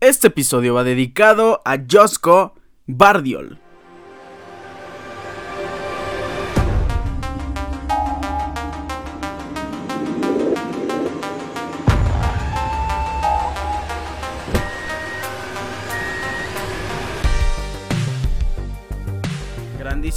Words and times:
Este 0.00 0.28
episodio 0.28 0.72
va 0.72 0.82
dedicado 0.82 1.60
a 1.66 1.76
Josko 1.86 2.54
Bardiol. 2.86 3.58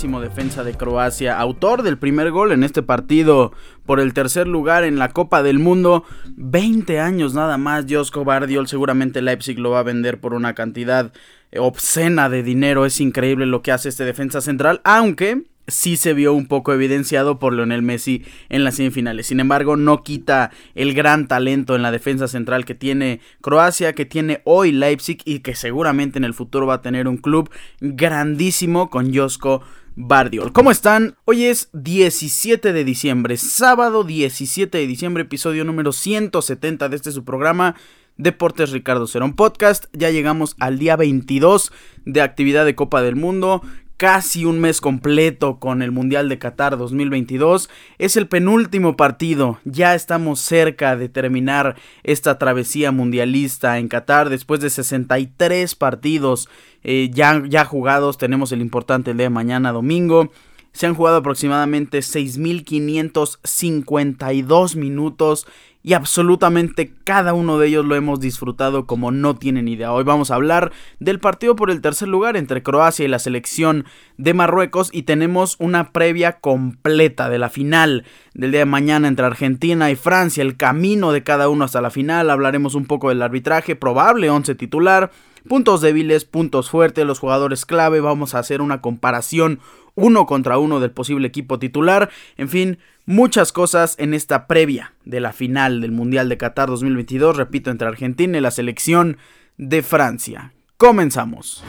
Defensa 0.04 0.66
de 0.66 0.74
Croacia, 0.74 1.40
autor 1.40 1.82
del 1.82 1.98
primer 1.98 2.30
gol 2.30 2.52
en 2.52 2.64
este 2.64 2.84
partido 2.84 3.54
por 3.86 4.02
el 4.02 4.14
tercer 4.14 4.50
lugar 4.50 4.84
en 4.84 5.00
la 5.00 5.10
Copa 5.10 5.42
del 5.44 5.60
Mundo. 5.60 6.04
20 6.36 7.00
años 7.00 7.34
nada 7.34 7.58
más, 7.58 7.86
Josko 7.90 8.26
Bardiol. 8.26 8.68
Seguramente 8.68 9.22
Leipzig 9.22 9.58
lo 9.58 9.72
va 9.72 9.80
a 9.80 9.84
vender 9.84 10.20
por 10.20 10.34
una 10.34 10.56
cantidad 10.56 11.14
obscena 11.58 12.28
de 12.28 12.44
dinero. 12.44 12.86
Es 12.86 13.00
increíble 13.00 13.46
lo 13.46 13.62
que 13.62 13.72
hace 13.72 13.88
este 13.88 14.04
defensa 14.04 14.42
central, 14.42 14.82
aunque 14.84 15.44
sí 15.68 15.96
se 15.96 16.14
vio 16.14 16.34
un 16.34 16.48
poco 16.48 16.74
evidenciado 16.74 17.40
por 17.40 17.54
Lionel 17.54 17.82
Messi 17.82 18.24
en 18.50 18.64
las 18.64 18.76
semifinales. 18.76 19.28
Sin 19.28 19.40
embargo, 19.40 19.76
no 19.76 20.04
quita 20.04 20.52
el 20.76 20.94
gran 20.94 21.28
talento 21.28 21.76
en 21.76 21.82
la 21.82 21.92
defensa 21.92 22.28
central 22.28 22.66
que 22.66 22.76
tiene 22.76 23.22
Croacia, 23.42 23.94
que 23.94 24.06
tiene 24.06 24.42
hoy 24.44 24.72
Leipzig 24.72 25.20
y 25.26 25.40
que 25.40 25.56
seguramente 25.56 26.18
en 26.18 26.26
el 26.26 26.34
futuro 26.34 26.68
va 26.68 26.76
a 26.76 26.82
tener 26.82 27.08
un 27.08 27.18
club 27.18 27.50
grandísimo 27.80 28.90
con 28.90 29.16
Josko 29.16 29.62
Bardiol. 29.96 30.54
¿Cómo 30.54 30.72
están? 30.72 31.16
Hoy 31.26 31.46
es 31.46 31.70
17 31.74 32.74
de 32.74 32.84
diciembre, 32.84 33.38
sábado 33.38 34.04
17 34.04 34.78
de 34.78 34.88
diciembre, 34.88 35.24
episodio 35.24 35.66
número 35.66 35.92
170 35.92 36.90
de 36.90 36.96
este 36.96 37.12
su 37.12 37.24
programa. 37.24 37.76
Deportes 38.18 38.72
Ricardo 38.72 39.08
Cerón 39.08 39.36
Podcast. 39.36 39.86
Ya 39.94 40.12
llegamos 40.12 40.56
al 40.60 40.78
día 40.78 40.96
22 40.96 41.72
de 42.06 42.22
actividad 42.22 42.66
de 42.66 42.76
Copa 42.76 43.02
del 43.02 43.16
Mundo 43.16 43.62
casi 44.04 44.44
un 44.44 44.60
mes 44.60 44.82
completo 44.82 45.62
con 45.62 45.82
el 45.82 45.94
Mundial 45.94 46.28
de 46.28 46.38
Qatar 46.38 46.78
2022. 46.78 47.70
Es 48.00 48.18
el 48.18 48.28
penúltimo 48.28 48.98
partido, 48.98 49.60
ya 49.64 49.96
estamos 49.96 50.42
cerca 50.42 50.98
de 50.98 51.08
terminar 51.08 51.78
esta 52.04 52.38
travesía 52.38 52.92
mundialista 52.92 53.80
en 53.80 53.88
Qatar 53.88 54.30
después 54.30 54.60
de 54.60 54.72
63 54.72 55.76
partidos 55.76 56.50
eh, 56.84 57.12
ya, 57.14 57.44
ya 57.48 57.64
jugados. 57.64 58.18
Tenemos 58.18 58.52
el 58.52 58.60
importante 58.60 59.12
el 59.12 59.18
de 59.18 59.30
mañana 59.30 59.72
domingo. 59.72 60.34
Se 60.74 60.86
han 60.86 60.96
jugado 60.96 61.16
aproximadamente 61.16 62.00
6.552 62.00 64.76
minutos 64.76 65.48
y 65.84 65.94
absolutamente 65.94 66.94
cada 67.04 67.34
uno 67.34 67.60
de 67.60 67.68
ellos 67.68 67.86
lo 67.86 67.96
hemos 67.96 68.22
disfrutado 68.22 68.88
como 68.88 69.12
no 69.12 69.36
tienen 69.36 69.68
idea. 69.68 69.92
Hoy 69.92 70.06
vamos 70.06 70.32
a 70.32 70.36
hablar 70.36 70.72
del 71.00 71.20
partido 71.20 71.58
por 71.58 71.70
el 71.70 71.82
tercer 71.82 72.08
lugar 72.08 72.38
entre 72.38 72.64
Croacia 72.64 73.04
y 73.04 73.10
la 73.10 73.20
selección 73.20 73.86
de 74.18 74.34
Marruecos 74.34 74.90
y 74.94 75.04
tenemos 75.04 75.58
una 75.60 75.92
previa 75.92 76.40
completa 76.40 77.30
de 77.30 77.38
la 77.38 77.50
final 77.50 78.06
del 78.34 78.52
día 78.52 78.62
de 78.62 78.66
mañana 78.66 79.10
entre 79.10 79.26
Argentina 79.26 79.92
y 79.92 79.96
Francia, 79.98 80.42
el 80.42 80.56
camino 80.56 81.12
de 81.12 81.24
cada 81.24 81.50
uno 81.50 81.66
hasta 81.66 81.82
la 81.82 81.92
final, 81.92 82.30
hablaremos 82.30 82.76
un 82.76 82.86
poco 82.86 83.10
del 83.10 83.22
arbitraje, 83.22 83.76
probable 83.76 84.30
11 84.30 84.56
titular, 84.56 85.12
puntos 85.50 85.82
débiles, 85.82 86.24
puntos 86.24 86.70
fuertes, 86.70 87.06
los 87.06 87.20
jugadores 87.20 87.66
clave, 87.66 88.00
vamos 88.00 88.34
a 88.34 88.40
hacer 88.40 88.62
una 88.62 88.80
comparación 88.80 89.60
uno 89.96 90.26
contra 90.26 90.58
uno 90.58 90.80
del 90.80 90.92
posible 90.92 91.28
equipo 91.28 91.60
titular, 91.60 92.10
en 92.38 92.50
fin, 92.50 92.80
muchas 93.06 93.52
cosas 93.52 93.96
en 94.00 94.14
esta 94.14 94.48
previa 94.48 94.94
de 95.06 95.20
la 95.20 95.34
final 95.34 95.82
del 95.82 95.92
Mundial 95.92 96.30
de 96.30 96.38
Qatar 96.38 96.70
2022, 96.70 97.38
repito, 97.38 97.72
entre 97.72 97.88
Argentina 97.88 98.38
y 98.38 98.42
la 98.42 98.52
selección 98.52 99.18
de 99.58 99.84
Francia. 99.84 100.54
Comenzamos. 100.78 101.64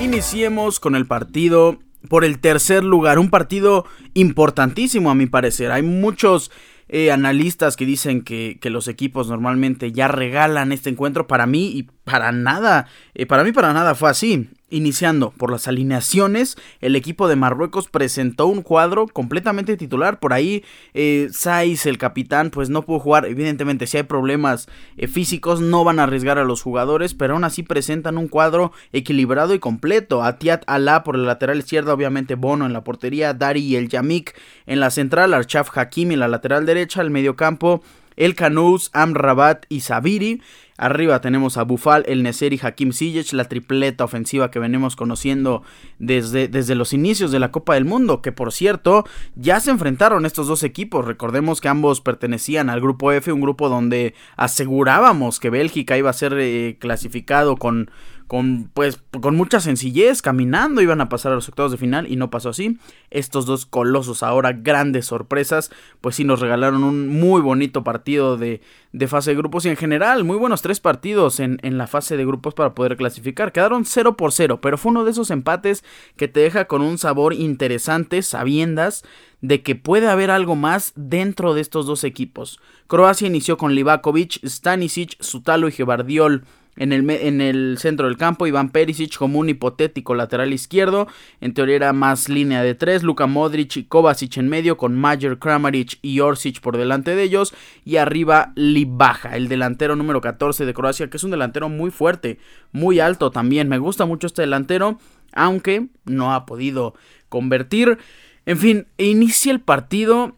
Iniciemos 0.00 0.80
con 0.80 0.94
el 0.94 1.06
partido 1.06 1.78
por 2.08 2.24
el 2.24 2.38
tercer 2.38 2.84
lugar. 2.84 3.18
Un 3.18 3.30
partido 3.30 3.86
importantísimo 4.14 5.10
a 5.10 5.14
mi 5.14 5.26
parecer. 5.26 5.70
Hay 5.70 5.82
muchos 5.82 6.50
eh, 6.88 7.12
analistas 7.12 7.76
que 7.76 7.86
dicen 7.86 8.22
que, 8.22 8.58
que, 8.60 8.70
los 8.70 8.88
equipos 8.88 9.28
normalmente 9.28 9.92
ya 9.92 10.08
regalan 10.08 10.72
este 10.72 10.90
encuentro. 10.90 11.26
Para 11.26 11.46
mí 11.46 11.70
y 11.74 11.82
para 12.04 12.32
nada, 12.32 12.86
eh, 13.14 13.26
para 13.26 13.44
mí 13.44 13.52
para 13.52 13.72
nada 13.72 13.94
fue 13.94 14.10
así. 14.10 14.48
Iniciando 14.70 15.30
por 15.30 15.50
las 15.50 15.66
alineaciones, 15.66 16.58
el 16.82 16.94
equipo 16.94 17.26
de 17.26 17.36
Marruecos 17.36 17.88
presentó 17.88 18.46
un 18.46 18.60
cuadro 18.60 19.06
completamente 19.06 19.78
titular. 19.78 20.20
Por 20.20 20.34
ahí, 20.34 20.62
eh, 20.92 21.28
Saiz, 21.32 21.86
el 21.86 21.96
capitán, 21.96 22.50
pues 22.50 22.68
no 22.68 22.82
pudo 22.82 22.98
jugar. 22.98 23.24
Evidentemente, 23.24 23.86
si 23.86 23.96
hay 23.96 24.02
problemas 24.02 24.68
eh, 24.98 25.08
físicos, 25.08 25.62
no 25.62 25.84
van 25.84 25.98
a 25.98 26.02
arriesgar 26.02 26.38
a 26.38 26.44
los 26.44 26.60
jugadores, 26.60 27.14
pero 27.14 27.32
aún 27.32 27.44
así 27.44 27.62
presentan 27.62 28.18
un 28.18 28.28
cuadro 28.28 28.72
equilibrado 28.92 29.54
y 29.54 29.58
completo. 29.58 30.22
Atiat 30.22 30.64
Alá 30.66 31.02
por 31.02 31.16
el 31.16 31.24
lateral 31.24 31.60
izquierdo, 31.60 31.94
obviamente 31.94 32.34
Bono 32.34 32.66
en 32.66 32.74
la 32.74 32.84
portería, 32.84 33.32
Dari 33.32 33.60
y 33.60 33.76
el 33.76 33.88
Yamik 33.88 34.34
en 34.66 34.80
la 34.80 34.90
central, 34.90 35.32
Archaf 35.32 35.70
Hakimi 35.74 36.12
en 36.12 36.20
la 36.20 36.28
lateral 36.28 36.66
derecha, 36.66 37.00
el 37.00 37.10
mediocampo, 37.10 37.82
el 38.18 38.34
Canous, 38.34 38.90
Amrabat 38.92 39.64
y 39.68 39.80
Sabiri. 39.80 40.42
Arriba 40.76 41.20
tenemos 41.20 41.56
a 41.56 41.64
Bufal, 41.64 42.04
el 42.06 42.22
Neser 42.22 42.52
y 42.52 42.60
Hakim 42.62 42.92
Ziyech, 42.92 43.32
la 43.32 43.46
tripleta 43.46 44.04
ofensiva 44.04 44.50
que 44.50 44.60
venimos 44.60 44.94
conociendo 44.94 45.62
desde, 45.98 46.46
desde 46.46 46.76
los 46.76 46.92
inicios 46.92 47.32
de 47.32 47.40
la 47.40 47.50
Copa 47.50 47.74
del 47.74 47.84
Mundo, 47.84 48.22
que 48.22 48.30
por 48.30 48.52
cierto 48.52 49.04
ya 49.34 49.58
se 49.58 49.72
enfrentaron 49.72 50.24
estos 50.24 50.46
dos 50.46 50.62
equipos. 50.62 51.04
Recordemos 51.04 51.60
que 51.60 51.68
ambos 51.68 52.00
pertenecían 52.00 52.70
al 52.70 52.80
grupo 52.80 53.10
F, 53.10 53.32
un 53.32 53.40
grupo 53.40 53.68
donde 53.68 54.14
asegurábamos 54.36 55.40
que 55.40 55.50
Bélgica 55.50 55.96
iba 55.96 56.10
a 56.10 56.12
ser 56.12 56.34
eh, 56.38 56.76
clasificado 56.78 57.56
con 57.56 57.90
con 58.28 58.70
pues 58.74 59.00
con 59.20 59.34
mucha 59.34 59.58
sencillez, 59.58 60.22
caminando 60.22 60.82
iban 60.82 61.00
a 61.00 61.08
pasar 61.08 61.32
a 61.32 61.34
los 61.34 61.48
octavos 61.48 61.72
de 61.72 61.78
final 61.78 62.06
y 62.06 62.16
no 62.16 62.30
pasó 62.30 62.50
así. 62.50 62.78
Estos 63.10 63.46
dos 63.46 63.66
colosos 63.66 64.22
ahora 64.22 64.52
grandes 64.52 65.06
sorpresas, 65.06 65.70
pues 66.00 66.16
sí 66.16 66.24
nos 66.24 66.40
regalaron 66.40 66.84
un 66.84 67.08
muy 67.08 67.40
bonito 67.40 67.82
partido 67.82 68.36
de, 68.36 68.60
de 68.92 69.08
fase 69.08 69.30
de 69.30 69.36
grupos 69.36 69.64
y 69.64 69.70
en 69.70 69.76
general 69.76 70.24
muy 70.24 70.36
buenos 70.36 70.60
tres 70.60 70.78
partidos 70.78 71.40
en, 71.40 71.58
en, 71.62 71.78
la 71.78 71.86
fase 71.86 72.18
de 72.18 72.26
grupos 72.26 72.52
para 72.52 72.74
poder 72.74 72.96
clasificar. 72.96 73.50
Quedaron 73.50 73.86
0 73.86 74.16
por 74.16 74.32
0, 74.32 74.60
pero 74.60 74.76
fue 74.76 74.92
uno 74.92 75.04
de 75.04 75.10
esos 75.10 75.30
empates 75.30 75.82
que 76.16 76.28
te 76.28 76.40
deja 76.40 76.66
con 76.66 76.82
un 76.82 76.98
sabor 76.98 77.32
interesante, 77.32 78.22
sabiendas 78.22 79.04
de 79.40 79.62
que 79.62 79.74
puede 79.74 80.08
haber 80.08 80.30
algo 80.30 80.54
más 80.54 80.92
dentro 80.96 81.54
de 81.54 81.62
estos 81.62 81.86
dos 81.86 82.04
equipos. 82.04 82.60
Croacia 82.88 83.26
inició 83.26 83.56
con 83.56 83.74
Livakovic, 83.74 84.44
Stanisic, 84.44 85.16
Sutalo 85.20 85.68
y 85.68 85.72
Gebardiol 85.72 86.44
en 86.78 86.92
el, 86.92 87.08
en 87.10 87.40
el 87.40 87.76
centro 87.78 88.06
del 88.06 88.16
campo, 88.16 88.46
Iván 88.46 88.70
Perisic 88.70 89.16
como 89.16 89.40
un 89.40 89.48
hipotético 89.48 90.14
lateral 90.14 90.52
izquierdo. 90.52 91.08
En 91.40 91.52
teoría 91.52 91.76
era 91.76 91.92
más 91.92 92.28
línea 92.28 92.62
de 92.62 92.74
tres. 92.74 93.02
Luka 93.02 93.26
Modric 93.26 93.76
y 93.76 93.84
Kovacic 93.84 94.36
en 94.38 94.48
medio 94.48 94.76
con 94.76 94.96
Majer 94.96 95.38
Kramaric 95.38 95.98
y 96.02 96.20
Orsic 96.20 96.60
por 96.60 96.76
delante 96.76 97.14
de 97.14 97.22
ellos. 97.24 97.52
Y 97.84 97.96
arriba 97.96 98.52
Libaja, 98.54 99.36
el 99.36 99.48
delantero 99.48 99.96
número 99.96 100.20
14 100.20 100.64
de 100.64 100.74
Croacia, 100.74 101.10
que 101.10 101.16
es 101.16 101.24
un 101.24 101.32
delantero 101.32 101.68
muy 101.68 101.90
fuerte, 101.90 102.38
muy 102.72 103.00
alto 103.00 103.30
también. 103.30 103.68
Me 103.68 103.78
gusta 103.78 104.06
mucho 104.06 104.28
este 104.28 104.42
delantero, 104.42 104.98
aunque 105.32 105.88
no 106.04 106.32
ha 106.32 106.46
podido 106.46 106.94
convertir. 107.28 107.98
En 108.46 108.56
fin, 108.56 108.86
inicia 108.96 109.52
el 109.52 109.60
partido 109.60 110.37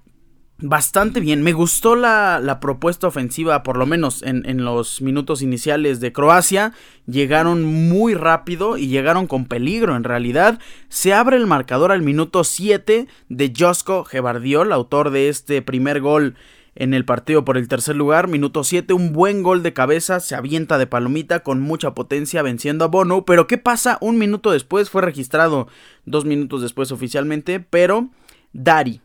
bastante 0.63 1.21
bien. 1.21 1.43
Me 1.43 1.53
gustó 1.53 1.97
la, 1.97 2.59
propuesta 2.61 3.07
ofensiva, 3.07 3.63
por 3.63 3.77
lo 3.77 3.87
menos 3.87 4.23
en, 4.23 4.65
los 4.65 5.01
minutos 5.01 5.43
iniciales 5.43 6.01
de 6.01 6.13
Croacia. 6.13 6.73
Llegaron 7.07 7.65
muy 7.65 8.15
rápido 8.15 8.77
y 8.77 8.89
llegaron 8.89 9.27
con 9.27 9.47
peligro. 9.47 9.97
En 9.97 10.05
realidad, 10.05 10.59
se 10.89 11.13
abre 11.13 11.37
el 11.37 11.47
marcador 11.47 11.93
al 11.93 12.03
minuto 12.03 12.45
7 12.45 13.09
de 13.29 13.53
Josko 13.57 14.05
Gebardiol, 14.05 14.73
autor 14.73 15.11
de 15.11 15.29
este 15.29 15.63
primer 15.63 16.01
gol 16.01 16.35
en 16.77 16.95
el 16.95 17.05
partido 17.05 17.45
por 17.45 17.57
el 17.57 17.69
tercer 17.69 17.97
lugar. 17.97 18.29
Minuto 18.29 18.65
7, 18.65 18.93
un 18.93 19.13
buen 19.13 19.43
gol 19.43 19.63
de 19.63 19.73
cabeza, 19.73 20.21
se 20.21 20.35
avienta 20.35 20.79
de 20.79 20.87
palomita 20.87 21.41
con 21.41 21.61
mucha 21.61 21.95
potencia 21.95 22.43
venciendo 22.43 22.85
a 22.85 22.89
Bono. 22.89 23.25
Pero 23.25 23.47
¿qué 23.47 23.59
pasa? 23.59 23.99
Un 24.01 24.19
minuto 24.19 24.51
después 24.53 24.91
fue 24.91 25.03
registrado, 25.03 25.69
dos 26.05 26.25
minutos 26.25 26.63
después 26.63 26.93
oficialmente, 26.93 27.61
pero 27.61 28.11
Dari 28.53 29.01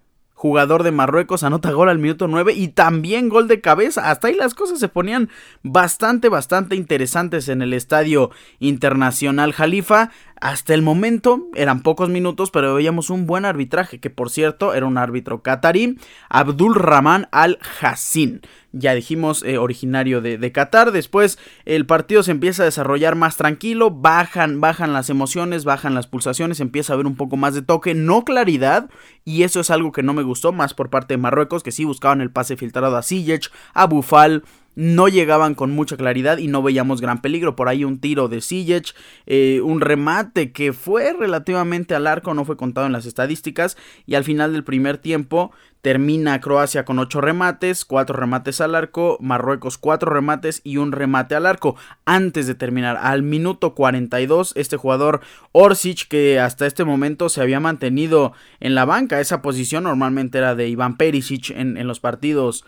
jugador 0.45 0.83
de 0.83 0.91
Marruecos, 0.91 1.41
anota 1.41 1.71
gol 1.71 1.89
al 1.89 1.97
minuto 1.97 2.27
9 2.27 2.53
y 2.53 2.67
también 2.67 3.29
gol 3.29 3.47
de 3.47 3.61
cabeza. 3.61 4.11
Hasta 4.11 4.27
ahí 4.27 4.35
las 4.35 4.53
cosas 4.53 4.77
se 4.79 4.87
ponían 4.87 5.29
bastante, 5.63 6.29
bastante 6.29 6.75
interesantes 6.75 7.49
en 7.49 7.63
el 7.63 7.73
estadio 7.73 8.29
internacional 8.59 9.53
Jalifa. 9.53 10.11
Hasta 10.41 10.73
el 10.73 10.81
momento 10.81 11.47
eran 11.55 11.81
pocos 11.81 12.09
minutos, 12.09 12.51
pero 12.51 12.75
veíamos 12.75 13.09
un 13.09 13.25
buen 13.25 13.45
arbitraje, 13.45 13.99
que 13.99 14.09
por 14.09 14.29
cierto 14.29 14.73
era 14.73 14.85
un 14.85 14.97
árbitro 14.97 15.41
catarí, 15.41 15.97
Abdul 16.29 16.75
Rahman 16.75 17.27
Al-Hassin. 17.31 18.41
Ya 18.73 18.93
dijimos, 18.93 19.41
eh, 19.43 19.57
originario 19.57 20.19
de, 20.19 20.37
de, 20.37 20.51
Qatar. 20.51 20.91
Después 20.91 21.39
el 21.63 21.85
partido 21.85 22.23
se 22.23 22.31
empieza 22.31 22.63
a 22.63 22.65
desarrollar 22.65 23.15
más 23.15 23.37
tranquilo, 23.37 23.89
bajan, 23.89 24.59
bajan 24.59 24.91
las 24.91 25.09
emociones, 25.09 25.63
bajan 25.63 25.95
las 25.95 26.07
pulsaciones, 26.07 26.59
empieza 26.59 26.91
a 26.91 26.95
haber 26.95 27.07
un 27.07 27.15
poco 27.15 27.37
más 27.37 27.53
de 27.53 27.61
toque, 27.61 27.93
no 27.93 28.25
claridad, 28.25 28.89
y 29.23 29.43
eso 29.43 29.61
es 29.61 29.71
algo 29.71 29.93
que 29.93 30.03
no 30.03 30.13
me 30.13 30.23
gustó 30.23 30.51
más 30.51 30.73
por 30.73 30.89
parte 30.89 31.13
de 31.13 31.17
Marruecos, 31.17 31.63
que 31.63 31.71
sí 31.71 31.85
buscaban 31.85 32.19
el 32.19 32.31
pase 32.31 32.57
filtrado 32.57 32.97
a 32.97 33.03
Ziyech, 33.03 33.49
a 33.73 33.85
Bufal, 33.85 34.43
no 34.75 35.07
llegaban 35.07 35.55
con 35.55 35.71
mucha 35.71 35.97
claridad 35.97 36.37
y 36.37 36.47
no 36.47 36.61
veíamos 36.61 37.01
gran 37.01 37.21
peligro. 37.21 37.55
Por 37.55 37.69
ahí 37.69 37.83
un 37.83 37.99
tiro 37.99 38.27
de 38.27 38.41
Sijic, 38.41 38.93
eh, 39.25 39.61
un 39.63 39.81
remate 39.81 40.51
que 40.51 40.73
fue 40.73 41.13
relativamente 41.13 41.95
al 41.95 42.07
arco, 42.07 42.33
no 42.33 42.45
fue 42.45 42.57
contado 42.57 42.85
en 42.85 42.93
las 42.93 43.05
estadísticas. 43.05 43.77
Y 44.05 44.15
al 44.15 44.23
final 44.23 44.53
del 44.53 44.63
primer 44.63 44.97
tiempo 44.97 45.51
termina 45.85 46.41
Croacia 46.41 46.83
con 46.83 46.97
8 46.97 47.21
remates, 47.21 47.85
4 47.85 48.15
remates 48.15 48.59
al 48.59 48.73
arco, 48.73 49.17
Marruecos 49.21 49.77
4 49.77 50.11
remates 50.11 50.61
y 50.63 50.77
un 50.77 50.91
remate 50.91 51.35
al 51.35 51.45
arco. 51.45 51.75
Antes 52.05 52.47
de 52.47 52.55
terminar, 52.55 52.97
al 52.99 53.21
minuto 53.21 53.75
42, 53.75 54.53
este 54.55 54.77
jugador 54.77 55.21
Orsic, 55.51 56.07
que 56.07 56.39
hasta 56.39 56.65
este 56.65 56.85
momento 56.85 57.29
se 57.29 57.41
había 57.41 57.59
mantenido 57.59 58.33
en 58.59 58.73
la 58.73 58.85
banca, 58.85 59.21
esa 59.21 59.43
posición 59.43 59.83
normalmente 59.83 60.39
era 60.39 60.55
de 60.55 60.67
Iván 60.67 60.97
Perisic 60.97 61.51
en, 61.51 61.77
en 61.77 61.87
los 61.87 61.99
partidos 61.99 62.65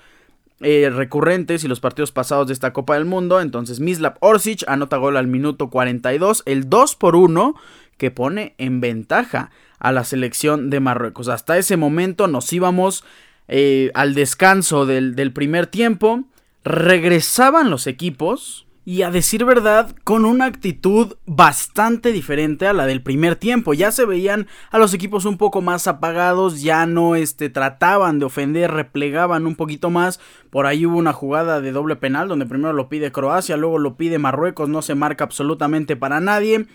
eh, 0.61 0.89
recurrentes 0.93 1.63
y 1.63 1.67
los 1.67 1.79
partidos 1.79 2.11
pasados 2.11 2.47
de 2.47 2.53
esta 2.53 2.73
Copa 2.73 2.95
del 2.95 3.05
Mundo. 3.05 3.41
Entonces 3.41 3.79
Mislav 3.79 4.17
Orsic 4.19 4.63
anota 4.67 4.97
gol 4.97 5.17
al 5.17 5.27
minuto 5.27 5.69
42, 5.69 6.43
el 6.45 6.69
2 6.69 6.95
por 6.95 7.15
1 7.15 7.55
que 7.97 8.11
pone 8.11 8.53
en 8.57 8.79
ventaja 8.79 9.51
a 9.79 9.91
la 9.91 10.03
selección 10.03 10.69
de 10.69 10.79
Marruecos. 10.79 11.27
Hasta 11.27 11.57
ese 11.57 11.77
momento 11.77 12.27
nos 12.27 12.51
íbamos 12.53 13.03
eh, 13.47 13.91
al 13.93 14.13
descanso 14.13 14.85
del, 14.85 15.15
del 15.15 15.33
primer 15.33 15.67
tiempo. 15.67 16.23
Regresaban 16.63 17.69
los 17.69 17.87
equipos 17.87 18.66
y 18.87 19.01
a 19.01 19.11
decir 19.11 19.43
verdad, 19.43 19.93
con 20.05 20.23
una 20.23 20.45
actitud 20.45 21.17
bastante 21.25 22.13
diferente 22.13 22.67
a 22.67 22.71
la 22.71 22.85
del 22.85 23.01
primer 23.01 23.35
tiempo. 23.35 23.73
Ya 23.73 23.91
se 23.91 24.05
veían 24.05 24.47
a 24.71 24.77
los 24.77 24.93
equipos 24.93 25.25
un 25.25 25.37
poco 25.37 25.61
más 25.61 25.89
apagados, 25.89 26.61
ya 26.61 26.85
no 26.85 27.17
este, 27.17 27.49
trataban 27.49 28.17
de 28.17 28.23
ofender, 28.23 28.71
replegaban 28.71 29.45
un 29.45 29.57
poquito 29.57 29.89
más. 29.89 30.21
Por 30.49 30.67
ahí 30.67 30.85
hubo 30.85 30.97
una 30.97 31.11
jugada 31.11 31.59
de 31.59 31.73
doble 31.73 31.97
penal 31.97 32.29
donde 32.29 32.45
primero 32.45 32.71
lo 32.71 32.87
pide 32.87 33.11
Croacia, 33.11 33.57
luego 33.57 33.77
lo 33.77 33.97
pide 33.97 34.19
Marruecos, 34.19 34.69
no 34.69 34.81
se 34.81 34.95
marca 34.95 35.25
absolutamente 35.25 35.97
para 35.97 36.21
nadie 36.21 36.65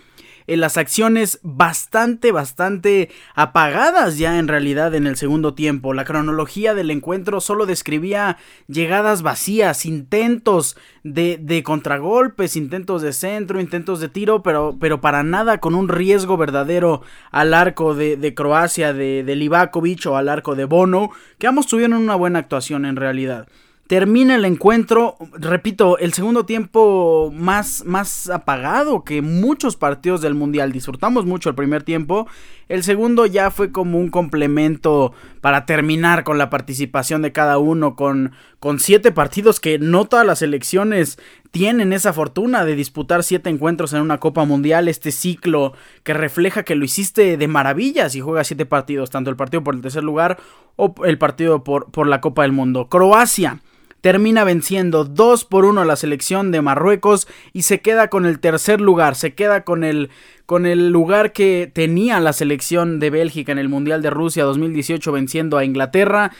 en 0.47 0.61
las 0.61 0.77
acciones 0.77 1.39
bastante, 1.43 2.33
bastante 2.33 3.11
apagadas 3.35 4.19
ya 4.19 4.39
en 4.39 4.49
realidad 4.49 4.95
en 4.95 5.07
el 5.07 5.17
segundo 5.17 5.55
tiempo. 5.55 5.95
La 5.95 6.05
cronología 6.05 6.75
del 6.75 6.91
encuentro 6.91 7.41
solo 7.41 7.67
describía 7.67 8.39
llegadas 8.69 9.23
vacías, 9.23 9.87
intentos 9.87 10.77
de, 11.05 11.39
de 11.41 11.63
contragolpes, 11.63 12.57
intentos 12.57 13.03
de 13.03 13.13
centro, 13.13 13.61
intentos 13.61 14.01
de 14.01 14.09
tiro, 14.09 14.43
pero, 14.43 14.77
pero 14.81 15.01
para 15.01 15.23
nada 15.23 15.59
con 15.59 15.75
un 15.75 15.89
riesgo 15.89 16.37
verdadero 16.37 17.03
al 17.31 17.55
arco 17.55 17.95
de, 17.95 18.17
de 18.17 18.35
Croacia, 18.35 18.93
de, 18.93 19.25
de 19.25 19.37
Livakovic 19.37 20.07
o 20.07 20.17
al 20.17 20.29
arco 20.29 20.55
de 20.55 20.65
Bono, 20.65 21.11
que 21.39 21.47
ambos 21.47 21.67
tuvieron 21.67 22.01
una 22.01 22.15
buena 22.15 22.39
actuación 22.39 22.85
en 22.85 22.97
realidad. 22.97 23.49
Termina 23.93 24.37
el 24.37 24.47
encuentro, 24.47 25.19
repito, 25.33 25.99
el 25.99 26.15
segundo 26.15 26.47
tiempo 26.47 27.31
más, 27.31 27.85
más 27.85 28.31
apagado 28.31 29.05
que 29.05 29.21
muchos 29.21 29.77
partidos 29.77 30.23
del 30.23 30.35
Mundial. 30.35 30.73
Disfrutamos 30.73 31.27
mucho 31.27 31.51
el 31.51 31.55
primer 31.55 31.83
tiempo. 31.83 32.27
El 32.71 32.85
segundo 32.85 33.27
ya 33.27 33.51
fue 33.51 33.71
como 33.71 33.99
un 33.99 34.09
complemento 34.09 35.13
para 35.43 35.67
terminar 35.67 36.25
con 36.25 36.39
la 36.39 36.49
participación 36.49 37.21
de 37.21 37.33
cada 37.33 37.59
uno, 37.59 37.95
con, 37.95 38.33
con 38.61 38.79
siete 38.79 39.13
partidos 39.13 39.61
que 39.61 39.79
no 39.79 40.07
todas 40.07 40.25
las 40.25 40.39
selecciones 40.39 41.19
tienen 41.51 41.93
esa 41.93 42.15
fortuna 42.15 42.65
de 42.65 42.77
disputar 42.77 43.23
siete 43.23 43.51
encuentros 43.51 43.93
en 43.93 44.01
una 44.01 44.21
Copa 44.21 44.47
Mundial. 44.47 44.89
Este 44.89 45.13
ciclo 45.13 45.75
que 46.03 46.15
refleja 46.15 46.63
que 46.63 46.77
lo 46.77 46.87
hiciste 46.87 47.37
de 47.37 47.47
maravillas 47.47 48.15
y 48.15 48.23
juegas 48.23 48.47
siete 48.47 48.65
partidos, 48.65 49.11
tanto 49.11 49.29
el 49.29 49.37
partido 49.37 49.63
por 49.63 49.75
el 49.75 49.83
tercer 49.83 50.03
lugar 50.03 50.39
o 50.77 50.95
el 51.05 51.19
partido 51.19 51.63
por, 51.63 51.91
por 51.91 52.07
la 52.07 52.23
Copa 52.23 52.41
del 52.41 52.53
Mundo. 52.53 52.89
Croacia 52.89 53.61
termina 54.03 54.45
venciendo 54.45 55.05
2 55.05 55.45
por 55.45 55.65
1 55.65 55.81
a 55.81 55.85
la 55.85 55.97
selección 55.97 56.51
de 56.51 56.61
Marruecos 56.61 57.29
y 57.53 57.63
se 57.63 57.81
queda 57.81 58.09
con 58.09 58.27
el 58.27 58.41
tercer 58.41 58.81
lugar, 58.81 59.15
se 59.15 59.35
queda 59.35 59.65
con 59.65 59.85
el, 59.85 60.11
con 60.45 60.67
el 60.67 60.91
lugar 60.91 61.33
que 61.33 61.71
tenía 61.73 62.21
la 62.21 62.33
selección 62.33 62.99
de 62.99 63.11
Bélgica 63.11 63.53
en 63.53 63.59
el 63.59 63.69
Mundial 63.69 64.03
de 64.03 64.11
Rusia 64.11 64.45
2018 64.45 65.11
venciendo 65.13 65.57
a 65.57 65.65
Inglaterra. 65.65 66.33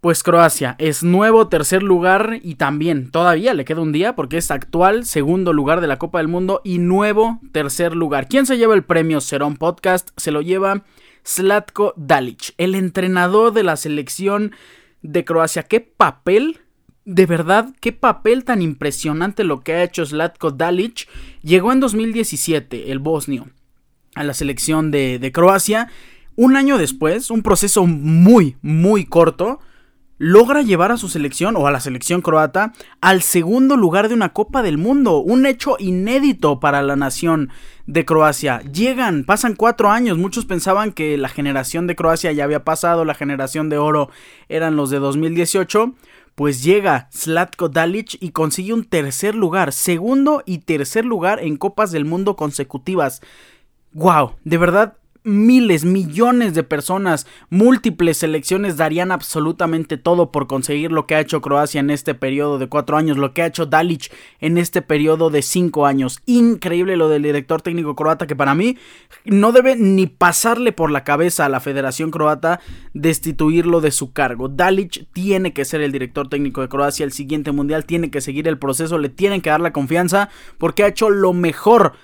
Pues 0.00 0.22
Croacia 0.22 0.74
es 0.78 1.02
nuevo 1.02 1.48
tercer 1.48 1.82
lugar 1.82 2.38
y 2.42 2.56
también 2.56 3.10
todavía 3.10 3.54
le 3.54 3.64
queda 3.64 3.80
un 3.80 3.92
día 3.92 4.14
porque 4.14 4.36
es 4.36 4.50
actual 4.50 5.04
segundo 5.04 5.52
lugar 5.52 5.80
de 5.80 5.86
la 5.86 5.98
Copa 5.98 6.18
del 6.18 6.28
Mundo 6.28 6.60
y 6.64 6.78
nuevo 6.78 7.40
tercer 7.52 7.94
lugar. 7.94 8.28
¿Quién 8.28 8.46
se 8.46 8.58
lleva 8.58 8.74
el 8.74 8.84
premio 8.84 9.20
Serón 9.20 9.56
Podcast? 9.56 10.10
Se 10.16 10.32
lo 10.32 10.42
lleva 10.42 10.84
Slatko 11.24 11.94
Dalic, 11.96 12.52
el 12.58 12.74
entrenador 12.74 13.52
de 13.52 13.62
la 13.62 13.76
selección 13.76 14.52
de 15.02 15.24
Croacia. 15.24 15.62
¿Qué 15.62 15.80
papel 15.80 16.60
de 17.06 17.24
verdad, 17.24 17.68
qué 17.80 17.92
papel 17.92 18.44
tan 18.44 18.60
impresionante 18.60 19.44
lo 19.44 19.60
que 19.60 19.74
ha 19.74 19.84
hecho 19.84 20.04
Zlatko 20.04 20.50
Dalic. 20.50 21.08
Llegó 21.42 21.72
en 21.72 21.78
2017, 21.78 22.90
el 22.90 22.98
bosnio, 22.98 23.46
a 24.16 24.24
la 24.24 24.34
selección 24.34 24.90
de, 24.90 25.20
de 25.20 25.32
Croacia. 25.32 25.88
Un 26.34 26.56
año 26.56 26.78
después, 26.78 27.30
un 27.30 27.42
proceso 27.42 27.86
muy, 27.86 28.56
muy 28.60 29.04
corto, 29.06 29.60
logra 30.18 30.62
llevar 30.62 30.90
a 30.90 30.96
su 30.96 31.08
selección 31.08 31.56
o 31.56 31.68
a 31.68 31.70
la 31.70 31.80
selección 31.80 32.22
croata 32.22 32.72
al 33.00 33.22
segundo 33.22 33.76
lugar 33.76 34.08
de 34.08 34.14
una 34.14 34.32
Copa 34.32 34.62
del 34.62 34.76
Mundo, 34.76 35.18
un 35.18 35.46
hecho 35.46 35.76
inédito 35.78 36.58
para 36.58 36.82
la 36.82 36.96
nación 36.96 37.50
de 37.86 38.04
Croacia. 38.04 38.62
Llegan, 38.62 39.24
pasan 39.24 39.54
cuatro 39.54 39.90
años, 39.90 40.18
muchos 40.18 40.44
pensaban 40.44 40.90
que 40.90 41.16
la 41.18 41.28
generación 41.28 41.86
de 41.86 41.94
Croacia 41.94 42.32
ya 42.32 42.44
había 42.44 42.64
pasado, 42.64 43.04
la 43.04 43.14
generación 43.14 43.68
de 43.68 43.78
oro 43.78 44.10
eran 44.48 44.74
los 44.74 44.90
de 44.90 44.98
2018, 44.98 45.94
pues 46.36 46.62
llega 46.62 47.08
Slatko 47.12 47.70
Dalic 47.70 48.18
y 48.20 48.30
consigue 48.30 48.74
un 48.74 48.84
tercer 48.84 49.34
lugar, 49.34 49.72
segundo 49.72 50.42
y 50.44 50.58
tercer 50.58 51.06
lugar 51.06 51.42
en 51.42 51.56
Copas 51.56 51.90
del 51.90 52.04
Mundo 52.04 52.36
consecutivas. 52.36 53.22
¡Wow! 53.92 54.36
De 54.44 54.58
verdad, 54.58 54.98
miles, 55.26 55.84
millones 55.84 56.54
de 56.54 56.62
personas, 56.62 57.26
múltiples 57.50 58.18
selecciones 58.18 58.76
darían 58.76 59.10
absolutamente 59.10 59.98
todo 59.98 60.30
por 60.30 60.46
conseguir 60.46 60.92
lo 60.92 61.06
que 61.06 61.16
ha 61.16 61.20
hecho 61.20 61.40
Croacia 61.40 61.80
en 61.80 61.90
este 61.90 62.14
periodo 62.14 62.58
de 62.58 62.68
cuatro 62.68 62.96
años, 62.96 63.18
lo 63.18 63.34
que 63.34 63.42
ha 63.42 63.46
hecho 63.46 63.66
Dalic 63.66 64.12
en 64.40 64.56
este 64.56 64.82
periodo 64.82 65.28
de 65.30 65.42
cinco 65.42 65.84
años. 65.86 66.22
Increíble 66.26 66.96
lo 66.96 67.08
del 67.08 67.24
director 67.24 67.60
técnico 67.60 67.96
croata 67.96 68.26
que 68.26 68.36
para 68.36 68.54
mí 68.54 68.78
no 69.24 69.52
debe 69.52 69.76
ni 69.76 70.06
pasarle 70.06 70.72
por 70.72 70.90
la 70.90 71.04
cabeza 71.04 71.44
a 71.44 71.48
la 71.48 71.60
Federación 71.60 72.10
Croata 72.10 72.60
destituirlo 72.94 73.80
de 73.80 73.90
su 73.90 74.12
cargo. 74.12 74.48
Dalic 74.48 75.06
tiene 75.12 75.52
que 75.52 75.64
ser 75.64 75.80
el 75.80 75.92
director 75.92 76.28
técnico 76.28 76.60
de 76.60 76.68
Croacia 76.68 77.04
el 77.04 77.12
siguiente 77.12 77.50
mundial, 77.50 77.84
tiene 77.84 78.10
que 78.10 78.20
seguir 78.20 78.46
el 78.46 78.58
proceso, 78.58 78.98
le 78.98 79.08
tienen 79.08 79.40
que 79.40 79.50
dar 79.50 79.60
la 79.60 79.72
confianza 79.72 80.28
porque 80.58 80.84
ha 80.84 80.88
hecho 80.88 81.10
lo 81.10 81.32
mejor 81.32 81.94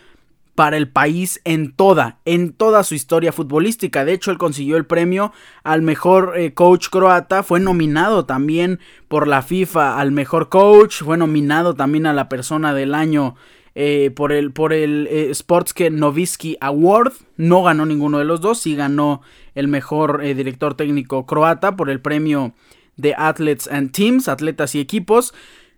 para 0.54 0.76
el 0.76 0.88
país 0.88 1.40
en 1.44 1.72
toda, 1.72 2.18
en 2.24 2.52
toda 2.52 2.84
su 2.84 2.94
historia 2.94 3.32
futbolística. 3.32 4.04
De 4.04 4.12
hecho, 4.12 4.30
él 4.30 4.38
consiguió 4.38 4.76
el 4.76 4.84
premio 4.84 5.32
al 5.62 5.82
mejor 5.82 6.34
eh, 6.36 6.52
coach 6.52 6.88
croata, 6.88 7.42
fue 7.42 7.60
nominado 7.60 8.26
también 8.26 8.78
por 9.08 9.28
la 9.28 9.42
FIFA 9.42 9.98
al 9.98 10.12
mejor 10.12 10.48
coach, 10.48 11.02
fue 11.02 11.16
nominado 11.16 11.74
también 11.74 12.06
a 12.06 12.12
la 12.12 12.28
persona 12.28 12.74
del 12.74 12.94
año 12.94 13.34
eh, 13.74 14.10
por 14.14 14.32
el, 14.32 14.52
por 14.52 14.74
el 14.74 15.08
eh, 15.10 15.34
Sportske 15.34 15.90
Novisky 15.90 16.58
Award. 16.60 17.12
No 17.36 17.62
ganó 17.62 17.86
ninguno 17.86 18.18
de 18.18 18.26
los 18.26 18.42
dos, 18.42 18.60
sí 18.60 18.76
ganó 18.76 19.22
el 19.54 19.68
mejor 19.68 20.22
director 20.22 20.74
técnico 20.74 21.26
croata 21.26 21.76
por 21.76 21.88
el 21.88 22.00
premio 22.00 22.52
de 22.96 23.14
Athletes 23.16 23.68
and 23.68 23.92
Teams, 23.92 24.28
atletas 24.28 24.74
y 24.74 24.80
equipos. 24.80 25.32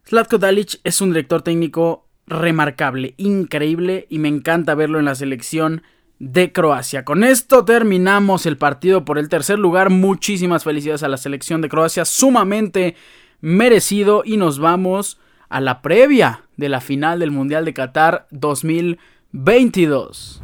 Slatko 0.07 0.39
Dalic 0.39 0.81
es 0.85 1.01
un 1.01 1.11
director 1.11 1.43
técnico 1.43 2.05
remarcable, 2.27 3.15
increíble 3.17 4.07
y 4.09 4.19
me 4.19 4.29
encanta 4.29 4.75
verlo 4.75 4.99
en 4.99 5.05
la 5.05 5.15
selección 5.15 5.83
de 6.19 6.53
Croacia. 6.53 7.05
Con 7.05 7.25
esto 7.25 7.65
terminamos 7.65 8.47
el 8.47 8.57
partido 8.57 9.05
por 9.05 9.19
el 9.19 9.29
tercer 9.29 9.59
lugar. 9.59 9.91
Muchísimas 9.91 10.65
felicidades 10.65 11.03
a 11.03 11.09
la 11.09 11.17
selección 11.17 11.61
de 11.61 11.69
Croacia, 11.69 12.05
sumamente 12.05 12.97
merecido 13.41 14.23
y 14.25 14.37
nos 14.37 14.59
vamos 14.59 15.21
a 15.49 15.61
la 15.61 15.83
previa 15.83 16.45
de 16.57 16.69
la 16.69 16.81
final 16.81 17.19
del 17.19 17.31
Mundial 17.31 17.65
de 17.65 17.75
Qatar 17.75 18.27
2022. 18.31 20.43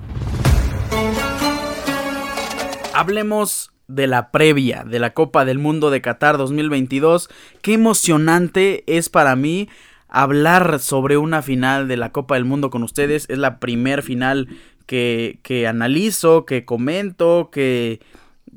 Hablemos 2.92 3.72
de 3.88 4.06
la 4.06 4.30
previa 4.30 4.84
de 4.84 4.98
la 4.98 5.14
Copa 5.14 5.44
del 5.44 5.58
Mundo 5.58 5.90
de 5.90 6.00
Qatar 6.00 6.38
2022. 6.38 7.28
Qué 7.62 7.74
emocionante 7.74 8.84
es 8.86 9.08
para 9.08 9.36
mí 9.36 9.68
hablar 10.10 10.80
sobre 10.80 11.16
una 11.16 11.40
final 11.40 11.88
de 11.88 11.96
la 11.96 12.12
Copa 12.12 12.34
del 12.34 12.44
Mundo 12.44 12.70
con 12.70 12.82
ustedes. 12.82 13.26
Es 13.28 13.38
la 13.38 13.58
primer 13.58 14.02
final 14.02 14.48
que, 14.86 15.38
que 15.42 15.66
analizo, 15.66 16.44
que 16.44 16.64
comento, 16.64 17.50
que, 17.52 18.00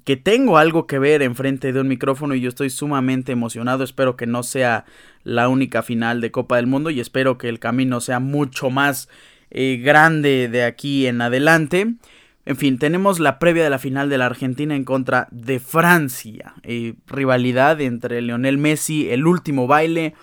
que 0.03 0.17
tengo 0.17 0.57
algo 0.57 0.87
que 0.87 0.99
ver 0.99 1.21
enfrente 1.21 1.71
de 1.71 1.79
un 1.79 1.87
micrófono 1.87 2.35
y 2.35 2.41
yo 2.41 2.49
estoy 2.49 2.69
sumamente 2.69 3.31
emocionado. 3.31 3.83
Espero 3.83 4.17
que 4.17 4.25
no 4.25 4.43
sea 4.43 4.85
la 5.23 5.47
única 5.47 5.83
final 5.83 6.21
de 6.21 6.31
Copa 6.31 6.57
del 6.57 6.67
Mundo 6.67 6.89
y 6.89 6.99
espero 6.99 7.37
que 7.37 7.49
el 7.49 7.59
camino 7.59 8.01
sea 8.01 8.19
mucho 8.19 8.69
más 8.69 9.07
eh, 9.51 9.77
grande 9.77 10.49
de 10.49 10.63
aquí 10.63 11.05
en 11.05 11.21
adelante. 11.21 11.93
En 12.45 12.57
fin, 12.57 12.77
tenemos 12.77 13.19
la 13.19 13.39
previa 13.39 13.63
de 13.63 13.69
la 13.69 13.79
final 13.79 14.09
de 14.09 14.17
la 14.17 14.25
Argentina 14.25 14.75
en 14.75 14.83
contra 14.83 15.27
de 15.31 15.59
Francia. 15.59 16.55
Eh, 16.63 16.95
rivalidad 17.07 17.79
entre 17.79 18.21
Lionel 18.21 18.57
Messi, 18.57 19.09
el 19.09 19.25
último 19.25 19.65
baile, 19.65 20.13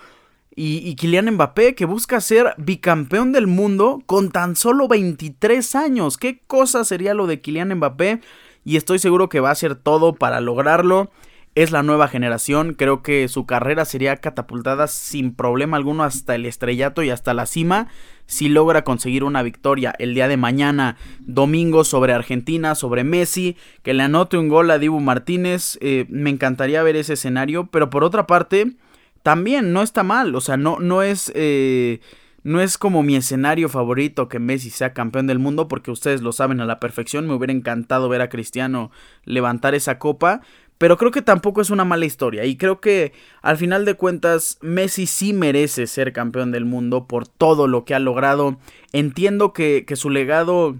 y, 0.55 0.77
y, 0.77 0.95
Kylian 0.95 1.31
Mbappé 1.31 1.75
que 1.75 1.85
busca 1.85 2.19
ser 2.19 2.53
bicampeón 2.57 3.31
del 3.31 3.47
mundo 3.47 4.03
con 4.05 4.31
tan 4.31 4.55
solo 4.55 4.87
23 4.87 5.75
años. 5.75 6.17
¿Qué 6.17 6.41
cosa 6.45 6.83
sería 6.83 7.13
lo 7.13 7.27
de 7.27 7.39
Kylian 7.39 7.73
Mbappé? 7.75 8.21
Y 8.65 8.75
estoy 8.75 8.99
seguro 8.99 9.29
que 9.29 9.39
va 9.39 9.49
a 9.49 9.53
hacer 9.53 9.75
todo 9.75 10.13
para 10.13 10.41
lograrlo 10.41 11.09
es 11.53 11.71
la 11.71 11.83
nueva 11.83 12.07
generación, 12.07 12.75
creo 12.75 13.03
que 13.03 13.27
su 13.27 13.45
carrera 13.45 13.83
sería 13.83 14.15
catapultada 14.17 14.87
sin 14.87 15.35
problema 15.35 15.75
alguno 15.75 16.03
hasta 16.03 16.33
el 16.35 16.45
estrellato 16.45 17.03
y 17.03 17.09
hasta 17.09 17.33
la 17.33 17.45
cima 17.45 17.89
si 18.25 18.47
logra 18.47 18.85
conseguir 18.85 19.25
una 19.25 19.43
victoria 19.43 19.93
el 19.99 20.13
día 20.13 20.29
de 20.29 20.37
mañana, 20.37 20.95
domingo, 21.19 21.83
sobre 21.83 22.13
Argentina, 22.13 22.75
sobre 22.75 23.03
Messi, 23.03 23.57
que 23.83 23.93
le 23.93 24.03
anote 24.03 24.37
un 24.37 24.47
gol 24.47 24.71
a 24.71 24.79
Dibu 24.79 25.01
Martínez, 25.01 25.77
eh, 25.81 26.05
me 26.07 26.29
encantaría 26.29 26.83
ver 26.83 26.95
ese 26.95 27.13
escenario, 27.13 27.65
pero 27.65 27.89
por 27.89 28.05
otra 28.05 28.27
parte, 28.27 28.71
también 29.23 29.73
no 29.73 29.81
está 29.81 30.03
mal, 30.03 30.35
o 30.35 30.41
sea, 30.41 30.57
no, 30.57 30.79
no 30.79 31.01
es... 31.01 31.31
Eh, 31.35 31.99
no 32.43 32.59
es 32.59 32.79
como 32.79 33.03
mi 33.03 33.15
escenario 33.15 33.69
favorito 33.69 34.27
que 34.27 34.39
Messi 34.39 34.71
sea 34.71 34.93
campeón 34.93 35.27
del 35.27 35.37
mundo, 35.37 35.67
porque 35.67 35.91
ustedes 35.91 36.21
lo 36.23 36.31
saben 36.31 36.59
a 36.59 36.65
la 36.65 36.79
perfección. 36.79 37.27
Me 37.27 37.35
hubiera 37.35 37.53
encantado 37.53 38.09
ver 38.09 38.21
a 38.21 38.29
Cristiano 38.29 38.89
levantar 39.25 39.75
esa 39.75 39.99
copa. 39.99 40.41
Pero 40.79 40.97
creo 40.97 41.11
que 41.11 41.21
tampoco 41.21 41.61
es 41.61 41.69
una 41.69 41.85
mala 41.85 42.05
historia. 42.05 42.45
Y 42.45 42.57
creo 42.57 42.81
que 42.81 43.13
al 43.43 43.57
final 43.57 43.85
de 43.85 43.93
cuentas 43.93 44.57
Messi 44.61 45.05
sí 45.05 45.33
merece 45.33 45.85
ser 45.85 46.11
campeón 46.13 46.51
del 46.51 46.65
mundo 46.65 47.05
por 47.05 47.27
todo 47.27 47.67
lo 47.67 47.85
que 47.85 47.93
ha 47.93 47.99
logrado. 47.99 48.57
Entiendo 48.91 49.53
que, 49.53 49.85
que 49.85 49.95
su 49.95 50.09
legado 50.09 50.77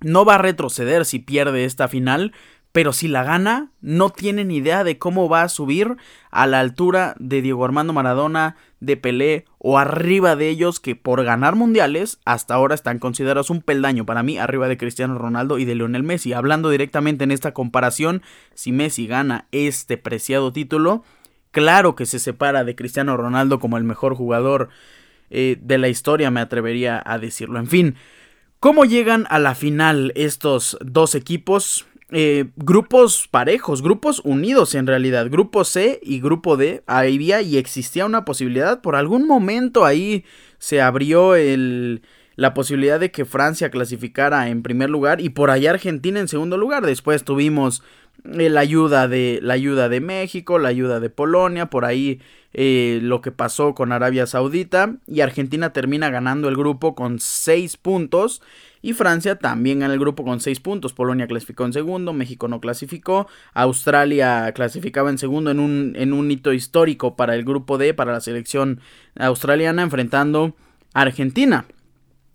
no 0.00 0.24
va 0.24 0.34
a 0.34 0.38
retroceder 0.38 1.04
si 1.04 1.20
pierde 1.20 1.64
esta 1.64 1.86
final 1.86 2.32
pero 2.72 2.92
si 2.92 3.08
la 3.08 3.24
gana, 3.24 3.70
no 3.80 4.10
tienen 4.10 4.50
idea 4.50 4.84
de 4.84 4.98
cómo 4.98 5.28
va 5.28 5.42
a 5.42 5.48
subir 5.48 5.96
a 6.30 6.46
la 6.46 6.60
altura 6.60 7.14
de 7.18 7.40
Diego 7.40 7.64
Armando 7.64 7.92
Maradona, 7.92 8.56
de 8.80 8.96
Pelé 8.96 9.46
o 9.58 9.78
arriba 9.78 10.36
de 10.36 10.48
ellos 10.48 10.78
que 10.78 10.94
por 10.94 11.24
ganar 11.24 11.56
mundiales 11.56 12.20
hasta 12.24 12.54
ahora 12.54 12.74
están 12.74 12.98
considerados 12.98 13.50
un 13.50 13.62
peldaño 13.62 14.06
para 14.06 14.22
mí 14.22 14.38
arriba 14.38 14.68
de 14.68 14.76
Cristiano 14.76 15.18
Ronaldo 15.18 15.58
y 15.58 15.64
de 15.64 15.74
Lionel 15.74 16.02
Messi. 16.02 16.32
Hablando 16.32 16.70
directamente 16.70 17.24
en 17.24 17.30
esta 17.30 17.54
comparación, 17.54 18.22
si 18.54 18.70
Messi 18.70 19.06
gana 19.06 19.46
este 19.50 19.96
preciado 19.96 20.52
título, 20.52 21.02
claro 21.50 21.96
que 21.96 22.06
se 22.06 22.18
separa 22.18 22.64
de 22.64 22.76
Cristiano 22.76 23.16
Ronaldo 23.16 23.58
como 23.58 23.78
el 23.78 23.84
mejor 23.84 24.14
jugador 24.14 24.68
eh, 25.30 25.58
de 25.60 25.78
la 25.78 25.88
historia, 25.88 26.30
me 26.30 26.40
atrevería 26.40 27.02
a 27.04 27.18
decirlo. 27.18 27.58
En 27.58 27.66
fin, 27.66 27.96
¿cómo 28.60 28.84
llegan 28.84 29.26
a 29.30 29.38
la 29.38 29.54
final 29.54 30.12
estos 30.14 30.78
dos 30.80 31.14
equipos? 31.14 31.86
Eh, 32.10 32.46
grupos 32.56 33.28
parejos, 33.30 33.82
grupos 33.82 34.22
unidos 34.24 34.74
en 34.74 34.86
realidad, 34.86 35.28
grupo 35.28 35.64
C 35.64 36.00
y 36.02 36.20
grupo 36.20 36.56
D, 36.56 36.82
había 36.86 37.42
y 37.42 37.58
existía 37.58 38.06
una 38.06 38.24
posibilidad, 38.24 38.80
por 38.80 38.96
algún 38.96 39.26
momento 39.26 39.84
ahí 39.84 40.24
se 40.58 40.80
abrió 40.80 41.34
el, 41.34 42.00
la 42.38 42.54
posibilidad 42.54 43.00
de 43.00 43.10
que 43.10 43.24
Francia 43.24 43.68
clasificara 43.68 44.48
en 44.48 44.62
primer 44.62 44.90
lugar 44.90 45.20
y 45.20 45.28
por 45.28 45.50
allá 45.50 45.70
Argentina 45.70 46.20
en 46.20 46.28
segundo 46.28 46.56
lugar, 46.56 46.86
después 46.86 47.24
tuvimos 47.24 47.82
eh, 48.38 48.48
la 48.48 48.60
ayuda 48.60 49.08
de 49.08 49.40
la 49.42 49.54
ayuda 49.54 49.88
de 49.88 50.00
México, 50.00 50.60
la 50.60 50.68
ayuda 50.68 51.00
de 51.00 51.10
Polonia, 51.10 51.66
por 51.66 51.84
ahí 51.84 52.20
eh, 52.52 53.00
lo 53.02 53.22
que 53.22 53.32
pasó 53.32 53.74
con 53.74 53.90
Arabia 53.90 54.24
Saudita 54.28 54.98
y 55.08 55.20
Argentina 55.20 55.72
termina 55.72 56.10
ganando 56.10 56.48
el 56.48 56.56
grupo 56.56 56.94
con 56.94 57.18
6 57.18 57.76
puntos 57.76 58.40
y 58.82 58.92
Francia 58.92 59.40
también 59.40 59.80
gana 59.80 59.94
el 59.94 59.98
grupo 59.98 60.22
con 60.22 60.38
6 60.38 60.60
puntos. 60.60 60.92
Polonia 60.92 61.26
clasificó 61.26 61.64
en 61.64 61.72
segundo, 61.72 62.12
México 62.12 62.46
no 62.46 62.60
clasificó, 62.60 63.26
Australia 63.52 64.52
clasificaba 64.52 65.10
en 65.10 65.18
segundo 65.18 65.50
en 65.50 65.58
un, 65.58 65.94
en 65.96 66.12
un 66.12 66.30
hito 66.30 66.52
histórico 66.52 67.16
para 67.16 67.34
el 67.34 67.42
grupo 67.42 67.78
D, 67.78 67.94
para 67.94 68.12
la 68.12 68.20
selección 68.20 68.80
australiana, 69.16 69.82
enfrentando 69.82 70.54
a 70.94 71.00
Argentina. 71.00 71.66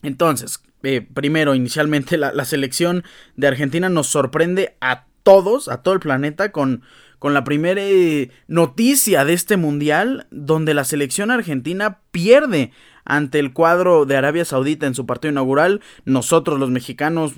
Entonces, 0.03 0.61
eh, 0.83 1.01
primero, 1.01 1.55
inicialmente 1.55 2.17
la, 2.17 2.45
selección 2.45 3.03
de 3.35 3.47
Argentina 3.47 3.89
nos 3.89 4.07
sorprende 4.07 4.75
a 4.81 5.05
todos, 5.23 5.69
a 5.69 5.81
todo 5.81 5.93
el 5.93 6.01
planeta, 6.01 6.51
con, 6.51 6.83
con 7.19 7.33
la 7.33 7.45
primera 7.45 7.81
eh, 7.81 8.29
noticia 8.47 9.23
de 9.23 9.33
este 9.33 9.55
mundial 9.57 10.27
donde 10.29 10.73
la 10.73 10.83
selección 10.83 11.31
argentina 11.31 12.01
pierde 12.11 12.71
ante 13.05 13.39
el 13.39 13.53
cuadro 13.53 14.05
de 14.05 14.17
Arabia 14.17 14.45
Saudita 14.45 14.87
en 14.87 14.95
su 14.95 15.05
partido 15.05 15.31
inaugural. 15.31 15.81
Nosotros 16.05 16.59
los 16.59 16.69
mexicanos 16.69 17.33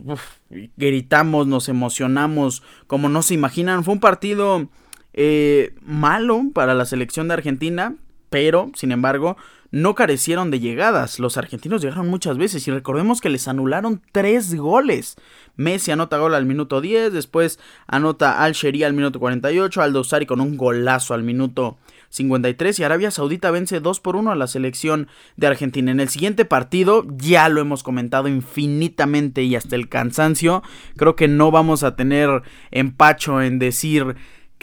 gritamos, 0.75 1.47
nos 1.47 1.69
emocionamos 1.69 2.63
como 2.87 3.09
no 3.09 3.21
se 3.21 3.35
imaginan. 3.35 3.83
Fue 3.83 3.93
un 3.93 3.99
partido 3.99 4.69
eh, 5.13 5.75
malo 5.81 6.43
para 6.53 6.73
la 6.73 6.85
selección 6.85 7.27
de 7.27 7.35
Argentina, 7.35 7.95
pero 8.29 8.71
sin 8.75 8.91
embargo 8.91 9.37
no 9.75 9.93
carecieron 9.93 10.51
de 10.51 10.61
llegadas. 10.61 11.19
Los 11.19 11.35
argentinos 11.35 11.81
llegaron 11.81 12.07
muchas 12.07 12.37
veces 12.37 12.65
y 12.65 12.71
recordemos 12.71 13.19
que 13.19 13.27
les 13.27 13.49
anularon 13.49 14.01
tres 14.13 14.55
goles. 14.55 15.17
Messi 15.57 15.91
anota 15.91 16.17
gol 16.17 16.33
al 16.33 16.45
minuto 16.45 16.79
10, 16.79 17.11
después 17.11 17.59
anota 17.85 18.41
Al 18.41 18.53
Sheria 18.53 18.87
al 18.87 18.93
minuto 18.93 19.19
48, 19.19 19.81
Aldo 19.81 20.05
Sari 20.05 20.25
con 20.25 20.39
un 20.39 20.55
golazo 20.55 21.13
al 21.13 21.23
minuto 21.23 21.77
53 22.11 22.79
y 22.79 22.83
Arabia 22.85 23.11
Saudita 23.11 23.51
vence 23.51 23.81
2 23.81 23.99
por 23.99 24.15
1 24.15 24.31
a 24.31 24.35
la 24.35 24.47
selección 24.47 25.09
de 25.35 25.47
Argentina. 25.47 25.91
En 25.91 25.99
el 25.99 26.07
siguiente 26.07 26.45
partido, 26.45 27.05
ya 27.17 27.49
lo 27.49 27.59
hemos 27.59 27.83
comentado 27.83 28.29
infinitamente 28.29 29.43
y 29.43 29.57
hasta 29.57 29.75
el 29.75 29.89
cansancio, 29.89 30.63
creo 30.95 31.17
que 31.17 31.27
no 31.27 31.51
vamos 31.51 31.83
a 31.83 31.97
tener 31.97 32.43
empacho 32.71 33.41
en 33.41 33.59
decir 33.59 34.15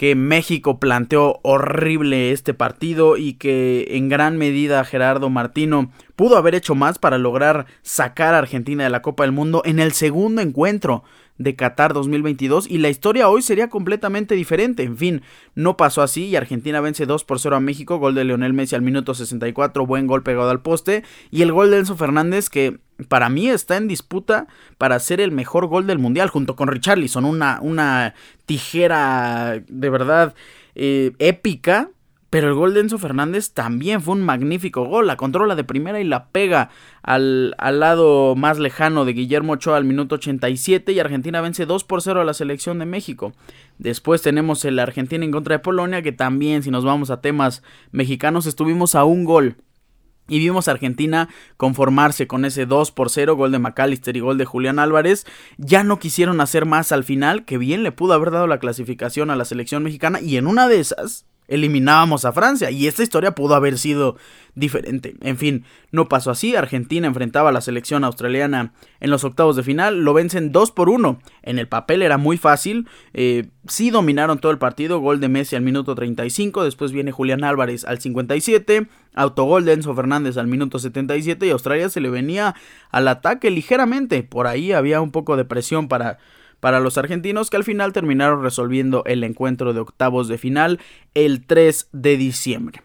que 0.03 0.15
México 0.15 0.81
planteó 0.81 1.39
horrible 1.43 2.33
este 2.33 2.53
partido 2.53 3.15
y 3.15 3.35
que 3.35 3.87
en 3.91 4.09
gran 4.09 4.37
medida 4.37 4.83
Gerardo 4.83 5.29
Martino 5.29 5.93
pudo 6.17 6.35
haber 6.35 6.55
hecho 6.55 6.75
más 6.75 6.99
para 6.99 7.17
lograr 7.17 7.67
sacar 7.83 8.33
a 8.33 8.39
Argentina 8.39 8.83
de 8.83 8.89
la 8.89 9.01
Copa 9.01 9.23
del 9.23 9.31
Mundo 9.31 9.61
en 9.63 9.79
el 9.79 9.93
segundo 9.93 10.41
encuentro 10.41 11.05
de 11.37 11.55
Qatar 11.55 11.93
2022 11.93 12.69
y 12.69 12.79
la 12.79 12.89
historia 12.89 13.29
hoy 13.29 13.41
sería 13.41 13.69
completamente 13.69 14.35
diferente. 14.35 14.83
En 14.83 14.97
fin, 14.97 15.21
no 15.55 15.77
pasó 15.77 16.01
así 16.01 16.25
y 16.25 16.35
Argentina 16.35 16.81
vence 16.81 17.05
2 17.05 17.23
por 17.23 17.39
0 17.39 17.55
a 17.55 17.59
México, 17.61 17.97
gol 17.97 18.13
de 18.13 18.25
Leonel 18.25 18.51
Messi 18.51 18.75
al 18.75 18.81
minuto 18.81 19.13
64, 19.13 19.85
buen 19.85 20.05
gol 20.05 20.21
pegado 20.21 20.49
al 20.49 20.61
poste. 20.61 21.05
Y 21.31 21.43
el 21.43 21.53
gol 21.53 21.71
de 21.71 21.77
Enzo 21.77 21.95
Fernández 21.95 22.49
que 22.49 22.77
para 23.03 23.29
mí 23.29 23.49
está 23.49 23.77
en 23.77 23.87
disputa 23.87 24.47
para 24.77 24.99
ser 24.99 25.21
el 25.21 25.31
mejor 25.31 25.67
gol 25.67 25.87
del 25.87 25.99
mundial 25.99 26.29
junto 26.29 26.55
con 26.55 26.67
Richarlison, 26.67 27.25
una, 27.25 27.59
una 27.61 28.13
tijera 28.45 29.61
de 29.67 29.89
verdad 29.89 30.35
eh, 30.75 31.11
épica 31.19 31.89
pero 32.33 32.47
el 32.47 32.55
gol 32.55 32.73
de 32.73 32.79
Enzo 32.79 32.97
Fernández 32.97 33.51
también 33.51 34.01
fue 34.01 34.15
un 34.15 34.23
magnífico 34.23 34.85
gol. 34.85 35.05
La 35.05 35.17
controla 35.17 35.53
de 35.53 35.63
primera 35.63 36.01
y 36.01 36.03
la 36.03 36.29
pega 36.29 36.71
al, 37.03 37.53
al, 37.59 37.79
lado 37.79 38.35
más 38.35 38.57
lejano 38.57 39.05
de 39.05 39.13
Guillermo 39.13 39.53
Ochoa 39.53 39.77
al 39.77 39.85
minuto 39.85 40.15
87 40.15 40.93
y 40.93 40.99
Argentina 40.99 41.41
vence 41.41 41.67
2 41.67 41.83
por 41.83 42.01
0 42.01 42.21
a 42.21 42.23
la 42.23 42.33
selección 42.33 42.79
de 42.79 42.87
México. 42.87 43.33
Después 43.77 44.23
tenemos 44.23 44.65
el 44.65 44.79
Argentina 44.79 45.23
en 45.23 45.29
contra 45.29 45.57
de 45.57 45.59
Polonia 45.59 46.01
que 46.01 46.11
también 46.11 46.63
si 46.63 46.71
nos 46.71 46.83
vamos 46.83 47.11
a 47.11 47.21
temas 47.21 47.61
mexicanos 47.91 48.47
estuvimos 48.47 48.95
a 48.95 49.03
un 49.03 49.25
gol. 49.25 49.57
Y 50.27 50.39
vimos 50.39 50.67
a 50.67 50.71
Argentina 50.71 51.29
conformarse 51.57 52.27
con 52.27 52.45
ese 52.45 52.65
2 52.65 52.91
por 52.91 53.09
0, 53.09 53.35
gol 53.35 53.51
de 53.51 53.59
McAllister 53.59 54.15
y 54.15 54.21
gol 54.21 54.37
de 54.37 54.45
Julián 54.45 54.79
Álvarez. 54.79 55.25
Ya 55.57 55.83
no 55.83 55.99
quisieron 55.99 56.39
hacer 56.39 56.65
más 56.65 56.91
al 56.91 57.03
final, 57.03 57.43
que 57.45 57.57
bien 57.57 57.83
le 57.83 57.91
pudo 57.91 58.13
haber 58.13 58.31
dado 58.31 58.47
la 58.47 58.59
clasificación 58.59 59.29
a 59.29 59.35
la 59.35 59.45
selección 59.45 59.83
mexicana. 59.83 60.21
Y 60.21 60.37
en 60.37 60.47
una 60.47 60.67
de 60.67 60.79
esas, 60.79 61.25
eliminábamos 61.53 62.25
a 62.25 62.33
Francia 62.33 62.71
y 62.71 62.87
esta 62.87 63.03
historia 63.03 63.35
pudo 63.35 63.53
haber 63.53 63.77
sido 63.77 64.17
diferente. 64.55 65.15
En 65.21 65.37
fin, 65.37 65.65
no 65.91 66.09
pasó 66.09 66.31
así. 66.31 66.55
Argentina 66.55 67.07
enfrentaba 67.07 67.49
a 67.49 67.51
la 67.51 67.61
selección 67.61 68.03
australiana 68.03 68.73
en 68.99 69.11
los 69.11 69.23
octavos 69.23 69.55
de 69.55 69.63
final. 69.63 70.03
Lo 70.03 70.13
vencen 70.13 70.51
2 70.51 70.71
por 70.71 70.89
1. 70.89 71.19
En 71.43 71.59
el 71.59 71.67
papel 71.67 72.01
era 72.01 72.17
muy 72.17 72.37
fácil. 72.37 72.87
Eh, 73.13 73.49
sí 73.67 73.91
dominaron 73.91 74.39
todo 74.39 74.51
el 74.51 74.57
partido. 74.57 74.99
Gol 74.99 75.19
de 75.19 75.29
Messi 75.29 75.55
al 75.55 75.61
minuto 75.61 75.93
35. 75.93 76.63
Después 76.63 76.91
viene 76.91 77.11
Julián 77.11 77.43
Álvarez 77.43 77.85
al 77.85 77.99
57. 77.99 78.87
Autogol 79.13 79.65
de 79.65 79.73
Enzo 79.73 79.93
Fernández 79.93 80.37
al 80.37 80.47
minuto 80.47 80.79
77. 80.79 81.45
Y 81.45 81.51
Australia 81.51 81.89
se 81.89 82.01
le 82.01 82.09
venía 82.09 82.55
al 82.89 83.07
ataque 83.07 83.51
ligeramente. 83.51 84.23
Por 84.23 84.47
ahí 84.47 84.71
había 84.71 85.01
un 85.01 85.11
poco 85.11 85.37
de 85.37 85.45
presión 85.45 85.87
para 85.87 86.17
para 86.63 86.79
los 86.79 86.97
argentinos 86.97 87.49
que 87.49 87.57
al 87.57 87.65
final 87.65 87.91
terminaron 87.91 88.41
resolviendo 88.41 89.03
el 89.05 89.25
encuentro 89.25 89.73
de 89.73 89.81
octavos 89.81 90.29
de 90.29 90.37
final 90.37 90.79
el 91.13 91.45
3 91.45 91.89
de 91.91 92.15
diciembre. 92.15 92.81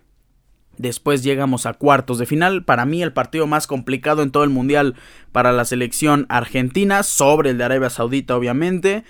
Después 0.79 1.23
llegamos 1.23 1.65
a 1.65 1.75
cuartos 1.75 2.19
de 2.19 2.27
final. 2.27 2.65
Para 2.65 2.87
mí 2.87 3.05
el 3.05 3.13
partido 3.13 3.47
más 3.47 3.69
complicado 3.69 4.25
en 4.25 4.33
todo 4.33 4.43
el 4.43 4.51
mundial 4.51 4.97
para 5.31 5.53
la 5.53 5.65
selección 5.65 6.27
argentina, 6.29 7.05
sobre 7.05 7.51
el 7.51 7.59
de 7.59 7.65
Arabia 7.67 7.89
Saudita 7.89 8.37
obviamente. 8.37 9.05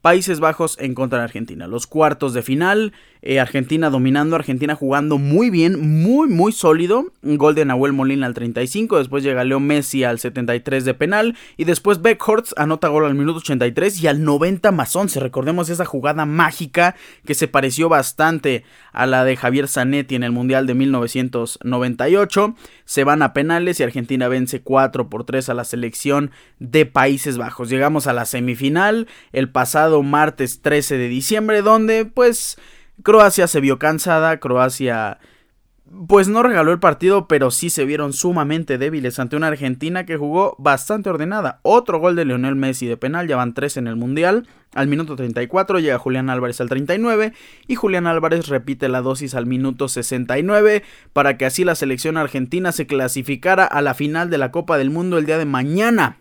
Países 0.00 0.40
Bajos 0.40 0.76
en 0.80 0.96
contra 0.96 1.18
de 1.20 1.24
Argentina. 1.26 1.68
Los 1.68 1.86
cuartos 1.86 2.34
de 2.34 2.42
final, 2.42 2.92
eh, 3.24 3.38
Argentina 3.38 3.88
dominando, 3.88 4.34
Argentina 4.34 4.74
jugando 4.74 5.16
muy 5.16 5.48
bien, 5.48 6.02
muy, 6.02 6.28
muy 6.28 6.50
sólido. 6.50 7.12
Gol 7.22 7.54
de 7.54 7.64
Nahuel 7.64 7.92
Molina 7.92 8.26
al 8.26 8.34
35, 8.34 8.98
después 8.98 9.22
llega 9.22 9.44
Leo 9.44 9.60
Messi 9.60 10.02
al 10.02 10.18
73 10.18 10.84
de 10.84 10.94
penal 10.94 11.36
y 11.56 11.64
después 11.64 12.02
Beckhorst 12.02 12.52
anota 12.58 12.88
gol 12.88 13.04
al 13.04 13.14
minuto 13.14 13.38
83 13.38 14.02
y 14.02 14.08
al 14.08 14.24
90 14.24 14.72
más 14.72 14.96
11. 14.96 15.20
Recordemos 15.20 15.70
esa 15.70 15.84
jugada 15.84 16.26
mágica 16.26 16.96
que 17.24 17.34
se 17.34 17.46
pareció 17.46 17.88
bastante 17.88 18.64
a 18.92 19.06
la 19.06 19.24
de 19.24 19.36
Javier 19.36 19.68
Zanetti 19.68 20.16
en 20.16 20.24
el 20.24 20.32
Mundial 20.32 20.66
de 20.66 20.74
1998. 20.74 22.56
Se 22.84 23.04
van 23.04 23.22
a 23.22 23.32
penales 23.32 23.78
y 23.78 23.84
Argentina 23.84 24.26
vence 24.26 24.62
4 24.62 25.08
por 25.08 25.24
3 25.24 25.48
a 25.48 25.54
la 25.54 25.64
selección 25.64 26.32
de 26.58 26.86
Países 26.86 27.38
Bajos. 27.38 27.68
Llegamos 27.68 28.08
a 28.08 28.12
la 28.12 28.24
semifinal 28.24 29.06
el 29.32 29.48
pasado 29.48 30.02
martes 30.02 30.60
13 30.60 30.98
de 30.98 31.06
diciembre 31.06 31.62
donde 31.62 32.04
pues 32.04 32.58
Croacia 33.02 33.46
se 33.46 33.60
vio 33.60 33.78
cansada, 33.78 34.38
Croacia 34.38 35.18
pues 36.08 36.26
no 36.28 36.42
regaló 36.42 36.72
el 36.72 36.78
partido, 36.78 37.28
pero 37.28 37.50
sí 37.50 37.68
se 37.68 37.84
vieron 37.84 38.14
sumamente 38.14 38.78
débiles 38.78 39.18
ante 39.18 39.36
una 39.36 39.48
Argentina 39.48 40.06
que 40.06 40.16
jugó 40.16 40.56
bastante 40.58 41.10
ordenada. 41.10 41.60
Otro 41.62 41.98
gol 41.98 42.16
de 42.16 42.24
Lionel 42.24 42.56
Messi 42.56 42.86
de 42.86 42.96
penal, 42.96 43.28
ya 43.28 43.36
van 43.36 43.52
tres 43.52 43.76
en 43.76 43.86
el 43.86 43.96
Mundial. 43.96 44.48
Al 44.74 44.88
minuto 44.88 45.16
34 45.16 45.80
llega 45.80 45.98
Julián 45.98 46.30
Álvarez 46.30 46.62
al 46.62 46.70
39 46.70 47.34
y 47.68 47.74
Julián 47.74 48.06
Álvarez 48.06 48.48
repite 48.48 48.88
la 48.88 49.02
dosis 49.02 49.34
al 49.34 49.44
minuto 49.44 49.86
69 49.86 50.82
para 51.12 51.36
que 51.36 51.44
así 51.44 51.62
la 51.62 51.74
selección 51.74 52.16
argentina 52.16 52.72
se 52.72 52.86
clasificara 52.86 53.66
a 53.66 53.82
la 53.82 53.92
final 53.92 54.30
de 54.30 54.38
la 54.38 54.50
Copa 54.50 54.78
del 54.78 54.88
Mundo 54.88 55.18
el 55.18 55.26
día 55.26 55.36
de 55.36 55.44
mañana, 55.44 56.20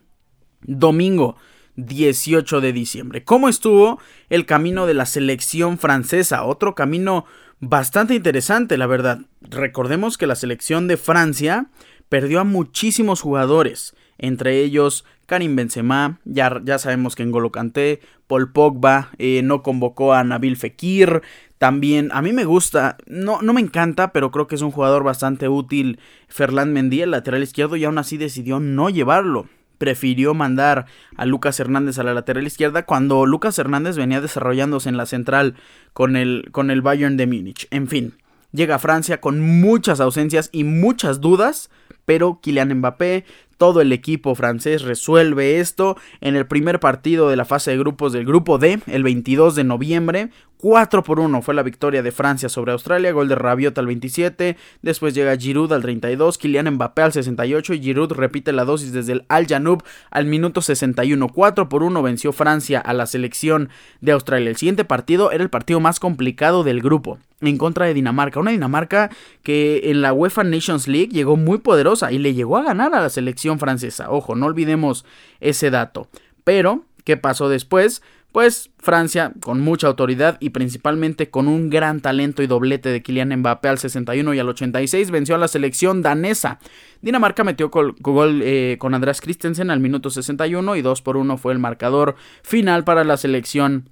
domingo. 0.64 1.38
18 1.86 2.62
de 2.62 2.74
diciembre. 2.74 3.24
¿Cómo 3.24 3.50
estuvo 3.50 4.00
el 4.30 4.46
camino 4.46 4.86
de 4.86 4.94
la 4.94 5.06
selección 5.06 5.78
francesa? 5.78 6.44
Otro 6.44 6.76
camino 6.76 7.26
bastante 7.60 8.16
interesante, 8.16 8.78
la 8.78 8.88
verdad. 8.88 9.22
Recordemos 9.42 10.18
que 10.18 10.28
la 10.28 10.36
selección 10.36 10.88
de 10.88 10.98
Francia 10.98 11.68
perdió 12.10 12.40
a 12.42 12.44
muchísimos 12.44 13.22
jugadores, 13.22 13.96
entre 14.18 14.60
ellos 14.60 15.06
Karim 15.26 15.56
Benzema, 15.56 16.20
ya, 16.26 16.60
ya 16.64 16.78
sabemos 16.78 17.16
que 17.16 17.24
en 17.24 17.32
Kanté, 17.52 18.02
Paul 18.28 18.52
Pogba, 18.52 19.12
eh, 19.18 19.42
no 19.44 19.64
convocó 19.64 20.14
a 20.14 20.24
Nabil 20.24 20.58
Fekir, 20.58 21.22
también 21.58 22.10
a 22.12 22.22
mí 22.22 22.34
me 22.34 22.44
gusta, 22.44 22.98
no, 23.06 23.42
no 23.42 23.54
me 23.54 23.62
encanta, 23.62 24.12
pero 24.12 24.30
creo 24.32 24.48
que 24.48 24.56
es 24.56 24.62
un 24.62 24.72
jugador 24.72 25.04
bastante 25.04 25.48
útil, 25.48 26.00
Ferland 26.28 26.74
Mendy, 26.74 27.02
el 27.02 27.12
lateral 27.12 27.44
izquierdo, 27.44 27.78
y 27.78 27.86
aún 27.86 27.98
así 27.98 28.18
decidió 28.18 28.60
no 28.60 28.90
llevarlo 28.90 29.48
prefirió 29.82 30.36
mandar 30.36 30.86
a 31.18 31.26
Lucas 31.26 31.60
Hernández 31.60 31.98
a 31.98 32.04
la 32.04 32.14
lateral 32.14 32.46
izquierda 32.46 32.86
cuando 32.86 33.26
Lucas 33.26 33.58
Hernández 33.58 33.98
venía 33.98 34.22
desarrollándose 34.22 34.90
en 34.90 34.96
la 34.96 35.08
central 35.08 35.56
con 35.94 36.16
el, 36.16 36.50
con 36.52 36.70
el 36.70 36.84
Bayern 36.84 37.18
de 37.18 37.26
Múnich. 37.26 37.68
En 37.72 37.88
fin, 37.88 38.14
llega 38.52 38.76
a 38.76 38.80
Francia 38.80 39.20
con 39.20 39.40
muchas 39.40 40.00
ausencias 40.00 40.50
y 40.52 40.66
muchas 40.66 41.20
dudas, 41.20 41.72
pero 42.06 42.42
Kylian 42.44 42.76
Mbappé, 42.76 43.26
todo 43.62 43.80
el 43.80 43.94
equipo 43.94 44.34
francés 44.34 44.82
resuelve 44.82 45.60
esto 45.60 45.96
en 46.20 46.36
el 46.36 46.48
primer 46.48 46.80
partido 46.80 47.30
de 47.30 47.36
la 47.36 47.46
fase 47.46 47.70
de 47.70 47.78
grupos 47.78 48.12
del 48.12 48.26
grupo 48.26 48.58
D, 48.58 48.80
el 48.88 49.04
22 49.04 49.54
de 49.54 49.64
noviembre, 49.64 50.32
4 50.58 51.04
por 51.04 51.20
1 51.20 51.44
fue 51.44 51.54
la 51.54 51.62
victoria 51.62 52.02
de 52.02 52.12
Francia 52.12 52.50
sobre 52.50 52.72
Australia, 52.72 53.12
gol 53.12 53.28
de 53.28 53.36
Rabiot 53.36 53.78
al 53.78 53.86
27, 53.86 54.58
después 54.82 55.14
llega 55.14 55.38
Giroud 55.38 55.72
al 55.74 55.84
32, 55.84 56.40
Kylian 56.40 56.74
Mbappé 56.74 57.04
al 57.04 57.14
68 57.14 57.76
y 57.76 57.82
Giroud 57.82 58.14
repite 58.14 58.52
la 58.52 58.66
dosis 58.66 58.94
desde 58.94 59.12
el 59.14 59.26
Al 59.30 59.46
Janoub 59.46 59.84
al 60.10 60.26
minuto 60.26 60.64
61, 60.64 61.28
4 61.30 61.70
por 61.70 61.84
1 61.84 62.02
venció 62.02 62.34
Francia 62.34 62.80
a 62.80 62.94
la 62.94 63.06
selección 63.06 63.70
de 64.00 64.14
Australia. 64.14 64.50
El 64.50 64.58
siguiente 64.58 64.86
partido 64.86 65.32
era 65.32 65.44
el 65.44 65.52
partido 65.52 65.80
más 65.80 66.00
complicado 66.00 66.64
del 66.64 66.82
grupo, 66.82 67.20
en 67.42 67.58
contra 67.58 67.86
de 67.86 67.94
Dinamarca, 67.94 68.40
una 68.40 68.52
Dinamarca 68.52 69.10
que 69.44 69.82
en 69.86 70.02
la 70.02 70.14
UEFA 70.14 70.44
Nations 70.44 70.88
League 70.88 71.10
llegó 71.10 71.38
muy 71.38 71.58
poderosa 71.58 72.12
y 72.12 72.20
le 72.20 72.34
llegó 72.34 72.58
a 72.58 72.64
ganar 72.64 72.94
a 72.94 73.02
la 73.02 73.10
selección 73.10 73.60
francesa. 73.60 74.12
Ojo, 74.12 74.36
no 74.36 74.46
olvidemos 74.46 75.06
ese 75.40 75.70
dato. 75.72 76.08
Pero, 76.44 76.86
¿qué 77.04 77.18
pasó 77.18 77.50
después? 77.50 78.02
Pues 78.32 78.70
Francia, 78.80 79.34
con 79.42 79.60
mucha 79.60 79.88
autoridad 79.88 80.38
y 80.40 80.52
principalmente 80.52 81.30
con 81.30 81.50
un 81.50 81.70
gran 81.70 82.00
talento 82.00 82.42
y 82.42 82.48
doblete 82.48 82.88
de 82.88 83.02
Kylian 83.02 83.36
Mbappé 83.40 83.68
al 83.68 83.78
61 83.78 84.34
y 84.34 84.40
al 84.40 84.48
86, 84.48 85.12
venció 85.12 85.36
a 85.36 85.38
la 85.38 85.50
selección 85.50 86.02
danesa. 86.02 86.60
Dinamarca 87.02 87.44
metió 87.44 87.70
gol, 87.70 88.42
eh, 88.44 88.78
con 88.80 88.94
Andreas 88.94 89.20
Christensen 89.20 89.70
al 89.70 89.82
minuto 89.82 90.10
61 90.10 90.78
y 90.78 90.82
2 90.82 91.02
por 91.02 91.18
1 91.18 91.38
fue 91.38 91.52
el 91.52 91.60
marcador 91.60 92.16
final 92.42 92.86
para 92.86 93.04
la 93.04 93.18
selección 93.18 93.90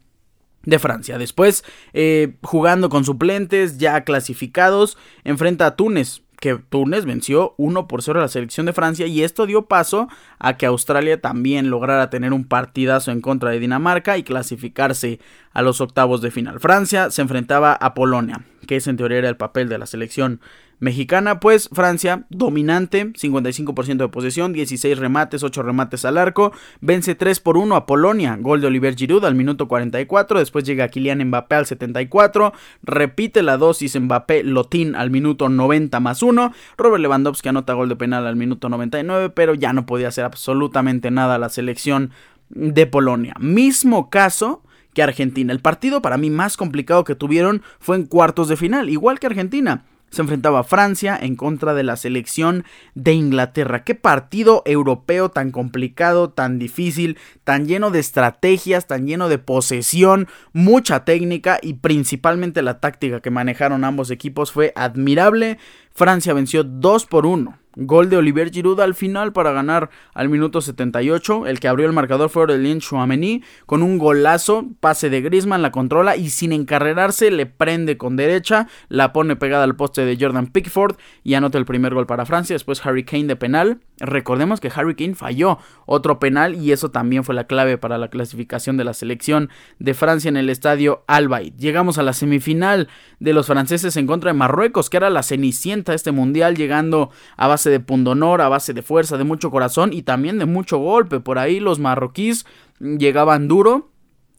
de 0.69 0.79
Francia. 0.79 1.17
Después, 1.17 1.63
eh, 1.93 2.35
jugando 2.41 2.89
con 2.89 3.05
suplentes 3.05 3.77
ya 3.77 4.03
clasificados, 4.03 4.97
enfrenta 5.23 5.65
a 5.65 5.75
Túnez 5.75 6.21
que 6.39 6.55
Túnez 6.57 7.05
venció 7.05 7.53
1 7.57 7.87
por 7.87 8.01
0 8.01 8.19
a 8.19 8.23
la 8.23 8.27
selección 8.29 8.65
de 8.65 8.73
Francia 8.73 9.05
y 9.07 9.23
esto 9.23 9.45
dio 9.45 9.65
paso 9.65 10.07
a 10.39 10.57
que 10.57 10.65
Australia 10.65 11.19
también 11.19 11.69
lograra 11.69 12.09
tener 12.09 12.33
un 12.33 12.45
partidazo 12.45 13.11
en 13.11 13.21
contra 13.21 13.51
de 13.51 13.59
Dinamarca 13.59 14.17
y 14.17 14.23
clasificarse 14.23 15.19
a 15.51 15.61
los 15.61 15.81
octavos 15.81 16.21
de 16.21 16.31
final. 16.31 16.59
Francia 16.59 17.11
se 17.11 17.21
enfrentaba 17.21 17.73
a 17.73 17.93
Polonia, 17.93 18.45
que 18.67 18.77
es 18.77 18.87
en 18.87 18.97
teoría 18.97 19.17
era 19.17 19.29
el 19.29 19.37
papel 19.37 19.67
de 19.67 19.77
la 19.77 19.85
selección 19.85 20.39
mexicana, 20.79 21.39
pues 21.39 21.69
Francia 21.71 22.25
dominante, 22.29 23.13
55% 23.13 23.97
de 23.97 24.07
posesión, 24.07 24.53
16 24.53 24.97
remates, 24.97 25.43
8 25.43 25.63
remates 25.63 26.05
al 26.05 26.17
arco, 26.17 26.51
vence 26.81 27.15
3 27.15 27.39
por 27.39 27.57
1 27.57 27.75
a 27.75 27.85
Polonia, 27.85 28.37
gol 28.39 28.61
de 28.61 28.67
Oliver 28.67 28.95
Giroud 28.95 29.25
al 29.25 29.35
minuto 29.35 29.67
44, 29.67 30.39
después 30.39 30.63
llega 30.63 30.87
Kylian 30.87 31.23
Mbappé 31.25 31.55
al 31.55 31.65
74, 31.65 32.53
repite 32.83 33.43
la 33.43 33.57
dosis 33.57 33.99
Mbappé 33.99 34.43
Lotín 34.43 34.95
al 34.95 35.11
minuto 35.11 35.49
90 35.49 35.99
más 35.99 36.23
1, 36.23 36.53
Robert 36.77 37.01
Lewandowski 37.01 37.49
anota 37.49 37.73
gol 37.73 37.89
de 37.89 37.95
penal 37.95 38.25
al 38.25 38.35
minuto 38.35 38.69
99, 38.69 39.29
pero 39.29 39.53
ya 39.53 39.73
no 39.73 39.85
podía 39.85 40.07
hacer 40.07 40.25
absolutamente 40.25 41.11
nada 41.11 41.37
la 41.37 41.49
selección 41.49 42.11
de 42.49 42.87
Polonia. 42.87 43.35
Mismo 43.39 44.09
caso 44.09 44.63
que 44.93 45.03
Argentina. 45.03 45.53
El 45.53 45.59
partido 45.59 46.01
para 46.01 46.17
mí 46.17 46.29
más 46.29 46.57
complicado 46.57 47.03
que 47.03 47.15
tuvieron 47.15 47.61
fue 47.79 47.95
en 47.95 48.05
cuartos 48.05 48.47
de 48.47 48.57
final, 48.57 48.89
igual 48.89 49.19
que 49.19 49.27
Argentina 49.27 49.85
se 50.09 50.21
enfrentaba 50.21 50.59
a 50.59 50.63
Francia 50.63 51.17
en 51.21 51.35
contra 51.35 51.73
de 51.73 51.83
la 51.83 51.95
selección 51.95 52.65
de 52.95 53.13
Inglaterra. 53.13 53.83
Qué 53.83 53.95
partido 53.95 54.63
europeo 54.65 55.29
tan 55.29 55.51
complicado, 55.51 56.29
tan 56.29 56.59
difícil, 56.59 57.17
tan 57.43 57.67
lleno 57.67 57.91
de 57.91 57.99
estrategias, 57.99 58.87
tan 58.87 59.07
lleno 59.07 59.29
de 59.29 59.39
posesión, 59.39 60.27
mucha 60.53 61.05
técnica 61.05 61.59
y 61.61 61.73
principalmente 61.73 62.61
la 62.61 62.79
táctica 62.79 63.21
que 63.21 63.31
manejaron 63.31 63.83
ambos 63.83 64.11
equipos 64.11 64.51
fue 64.51 64.73
admirable. 64.75 65.57
Francia 65.99 66.33
venció 66.33 66.63
2 66.63 67.07
por 67.07 67.25
1 67.25 67.59
Gol 67.75 68.09
de 68.09 68.15
Olivier 68.15 68.51
Giroud 68.51 68.79
al 68.79 68.95
final 68.95 69.31
para 69.31 69.51
ganar 69.51 69.89
al 70.13 70.27
minuto 70.27 70.59
78. 70.59 71.45
El 71.45 71.59
que 71.59 71.67
abrió 71.67 71.85
el 71.87 71.93
marcador 71.93 72.29
fue 72.29 72.43
Aurelien 72.43 72.79
Chouameni 72.79 73.43
con 73.65 73.83
un 73.83 73.97
golazo, 73.97 74.65
pase 74.79 75.09
de 75.09 75.21
Griezmann, 75.21 75.61
la 75.61 75.71
controla 75.71 76.17
y 76.17 76.29
sin 76.29 76.51
encarrerarse 76.51 77.31
le 77.31 77.45
prende 77.45 77.97
con 77.97 78.15
derecha, 78.15 78.67
la 78.87 79.13
pone 79.13 79.35
pegada 79.35 79.65
al 79.65 79.75
poste 79.75 80.03
de 80.03 80.17
Jordan 80.19 80.47
Pickford 80.47 80.95
y 81.23 81.35
anota 81.35 81.57
el 81.57 81.65
primer 81.65 81.93
gol 81.93 82.07
para 82.07 82.25
Francia. 82.25 82.53
Después 82.55 82.85
Harry 82.85 83.03
Kane 83.03 83.25
de 83.25 83.35
penal. 83.35 83.79
Recordemos 83.99 84.59
que 84.59 84.71
Harry 84.73 84.95
Kane 84.95 85.15
falló 85.15 85.59
otro 85.85 86.19
penal 86.19 86.55
y 86.55 86.71
eso 86.71 86.89
también 86.89 87.23
fue 87.23 87.35
la 87.35 87.45
clave 87.45 87.77
para 87.77 87.97
la 87.97 88.09
clasificación 88.09 88.77
de 88.77 88.83
la 88.83 88.93
selección 88.93 89.49
de 89.79 89.93
Francia 89.93 90.29
en 90.29 90.37
el 90.37 90.49
estadio 90.49 91.03
Albaid. 91.07 91.53
Llegamos 91.57 91.97
a 91.97 92.03
la 92.03 92.13
semifinal 92.13 92.87
de 93.19 93.33
los 93.33 93.47
franceses 93.47 93.97
en 93.97 94.07
contra 94.07 94.31
de 94.31 94.37
Marruecos, 94.37 94.89
que 94.89 94.97
era 94.97 95.09
la 95.09 95.23
cenicienta 95.23 95.91
de 95.91 95.97
este 95.97 96.11
mundial, 96.11 96.55
llegando 96.55 97.11
a 97.35 97.47
base 97.47 97.69
de 97.69 97.79
pundonor, 97.79 98.41
a 98.41 98.49
base 98.49 98.73
de 98.73 98.81
fuerza, 98.81 99.17
de 99.17 99.23
mucho 99.23 99.51
corazón 99.51 99.91
y 99.93 100.03
también 100.03 100.39
de 100.39 100.45
mucho 100.45 100.77
golpe. 100.77 101.19
Por 101.19 101.37
ahí 101.37 101.59
los 101.59 101.79
marroquíes 101.79 102.45
llegaban 102.79 103.47
duro 103.47 103.88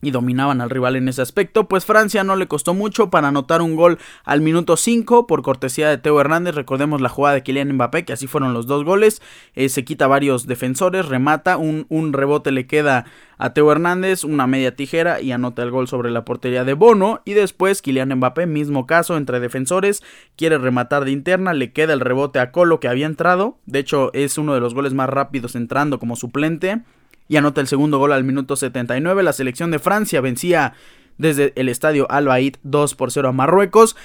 y 0.02 0.10
dominaban 0.10 0.60
al 0.60 0.70
rival 0.70 0.96
en 0.96 1.08
ese 1.08 1.22
aspecto, 1.22 1.68
pues 1.68 1.84
Francia 1.84 2.24
no 2.24 2.36
le 2.36 2.48
costó 2.48 2.74
mucho 2.74 3.10
para 3.10 3.28
anotar 3.28 3.62
un 3.62 3.76
gol 3.76 3.98
al 4.24 4.40
minuto 4.40 4.76
5 4.76 5.26
por 5.26 5.42
cortesía 5.42 5.88
de 5.88 5.98
Teo 5.98 6.20
Hernández, 6.20 6.54
recordemos 6.54 7.00
la 7.00 7.08
jugada 7.08 7.34
de 7.34 7.42
Kylian 7.42 7.72
Mbappé, 7.74 8.04
que 8.04 8.12
así 8.12 8.26
fueron 8.26 8.54
los 8.54 8.66
dos 8.66 8.84
goles, 8.84 9.20
eh, 9.54 9.68
se 9.68 9.84
quita 9.84 10.06
varios 10.06 10.46
defensores, 10.46 11.06
remata, 11.06 11.56
un, 11.56 11.86
un, 11.88 12.12
rebote 12.12 12.50
le 12.50 12.66
queda 12.66 13.04
a 13.38 13.52
Teo 13.52 13.70
Hernández, 13.72 14.24
una 14.24 14.46
media 14.46 14.74
tijera 14.74 15.20
y 15.20 15.32
anota 15.32 15.62
el 15.62 15.70
gol 15.70 15.88
sobre 15.88 16.10
la 16.10 16.24
portería 16.24 16.64
de 16.64 16.74
Bono, 16.74 17.20
y 17.24 17.34
después 17.34 17.82
Kylian 17.82 18.14
Mbappé, 18.16 18.46
mismo 18.46 18.86
caso 18.86 19.16
entre 19.16 19.40
defensores, 19.40 20.02
quiere 20.36 20.58
rematar 20.58 21.04
de 21.04 21.12
interna, 21.12 21.52
le 21.52 21.72
queda 21.72 21.92
el 21.92 22.00
rebote 22.00 22.38
a 22.38 22.52
Colo 22.52 22.80
que 22.80 22.88
había 22.88 23.06
entrado, 23.06 23.58
de 23.66 23.80
hecho 23.80 24.12
es 24.14 24.38
uno 24.38 24.54
de 24.54 24.60
los 24.60 24.74
goles 24.74 24.94
más 24.94 25.08
rápidos 25.08 25.54
entrando 25.54 25.98
como 25.98 26.16
suplente, 26.16 26.82
y 27.30 27.36
anota 27.36 27.60
el 27.60 27.68
segundo 27.68 27.98
gol 27.98 28.12
al 28.12 28.24
minuto 28.24 28.56
79. 28.56 29.22
La 29.22 29.32
selección 29.32 29.70
de 29.70 29.78
Francia 29.78 30.20
vencía 30.20 30.74
desde 31.16 31.52
el 31.54 31.68
estadio 31.68 32.10
Al 32.10 32.28
2 32.64 32.94
por 32.96 33.12
0 33.12 33.28
a 33.28 33.32
Marruecos 33.32 33.96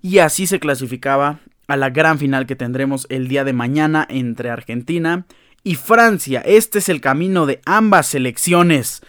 y 0.00 0.18
así 0.18 0.46
se 0.46 0.58
clasificaba 0.58 1.40
a 1.68 1.76
la 1.76 1.90
gran 1.90 2.18
final 2.18 2.46
que 2.46 2.56
tendremos 2.56 3.06
el 3.10 3.28
día 3.28 3.44
de 3.44 3.52
mañana 3.52 4.06
entre 4.08 4.48
Argentina 4.48 5.26
y 5.62 5.74
Francia. 5.74 6.40
Este 6.46 6.78
es 6.78 6.88
el 6.88 7.02
camino 7.02 7.44
de 7.44 7.60
ambas 7.66 8.06
selecciones 8.06 9.02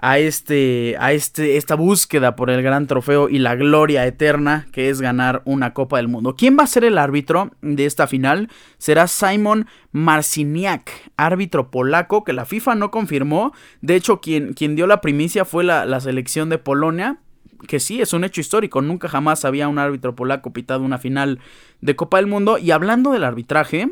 a 0.00 0.18
este 0.18 0.96
a 1.00 1.12
este 1.12 1.56
esta 1.56 1.74
búsqueda 1.74 2.36
por 2.36 2.50
el 2.50 2.62
gran 2.62 2.86
trofeo 2.86 3.28
y 3.28 3.38
la 3.38 3.56
gloria 3.56 4.06
eterna 4.06 4.68
que 4.72 4.90
es 4.90 5.00
ganar 5.00 5.42
una 5.44 5.74
Copa 5.74 5.96
del 5.96 6.08
Mundo. 6.08 6.36
¿Quién 6.36 6.56
va 6.58 6.64
a 6.64 6.68
ser 6.68 6.84
el 6.84 6.98
árbitro 6.98 7.50
de 7.62 7.84
esta 7.84 8.06
final? 8.06 8.48
Será 8.78 9.08
Simon 9.08 9.66
Marciniak, 9.90 10.90
árbitro 11.16 11.70
polaco 11.70 12.22
que 12.22 12.32
la 12.32 12.44
FIFA 12.44 12.76
no 12.76 12.90
confirmó. 12.90 13.52
De 13.80 13.96
hecho, 13.96 14.20
quien, 14.20 14.54
quien 14.54 14.76
dio 14.76 14.86
la 14.86 15.00
primicia 15.00 15.44
fue 15.44 15.64
la, 15.64 15.84
la 15.84 16.00
selección 16.00 16.48
de 16.48 16.58
Polonia, 16.58 17.18
que 17.66 17.80
sí, 17.80 18.00
es 18.00 18.12
un 18.12 18.24
hecho 18.24 18.40
histórico. 18.40 18.82
Nunca 18.82 19.08
jamás 19.08 19.44
había 19.44 19.68
un 19.68 19.78
árbitro 19.78 20.14
polaco 20.14 20.52
pitado 20.52 20.84
una 20.84 20.98
final 20.98 21.40
de 21.80 21.96
Copa 21.96 22.18
del 22.18 22.26
Mundo. 22.26 22.58
Y 22.58 22.70
hablando 22.70 23.10
del 23.10 23.24
arbitraje, 23.24 23.90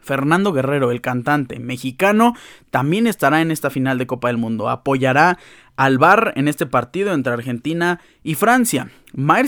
Fernando 0.00 0.52
Guerrero, 0.52 0.90
el 0.90 1.00
cantante 1.00 1.58
mexicano, 1.58 2.34
también 2.70 3.06
estará 3.06 3.40
en 3.40 3.50
esta 3.50 3.70
final 3.70 3.98
de 3.98 4.06
Copa 4.06 4.28
del 4.28 4.38
Mundo. 4.38 4.68
Apoyará 4.68 5.38
al 5.76 5.98
VAR 5.98 6.32
en 6.36 6.48
este 6.48 6.66
partido 6.66 7.12
entre 7.12 7.32
Argentina 7.32 8.00
y 8.22 8.34
Francia. 8.34 8.90
Maer 9.14 9.46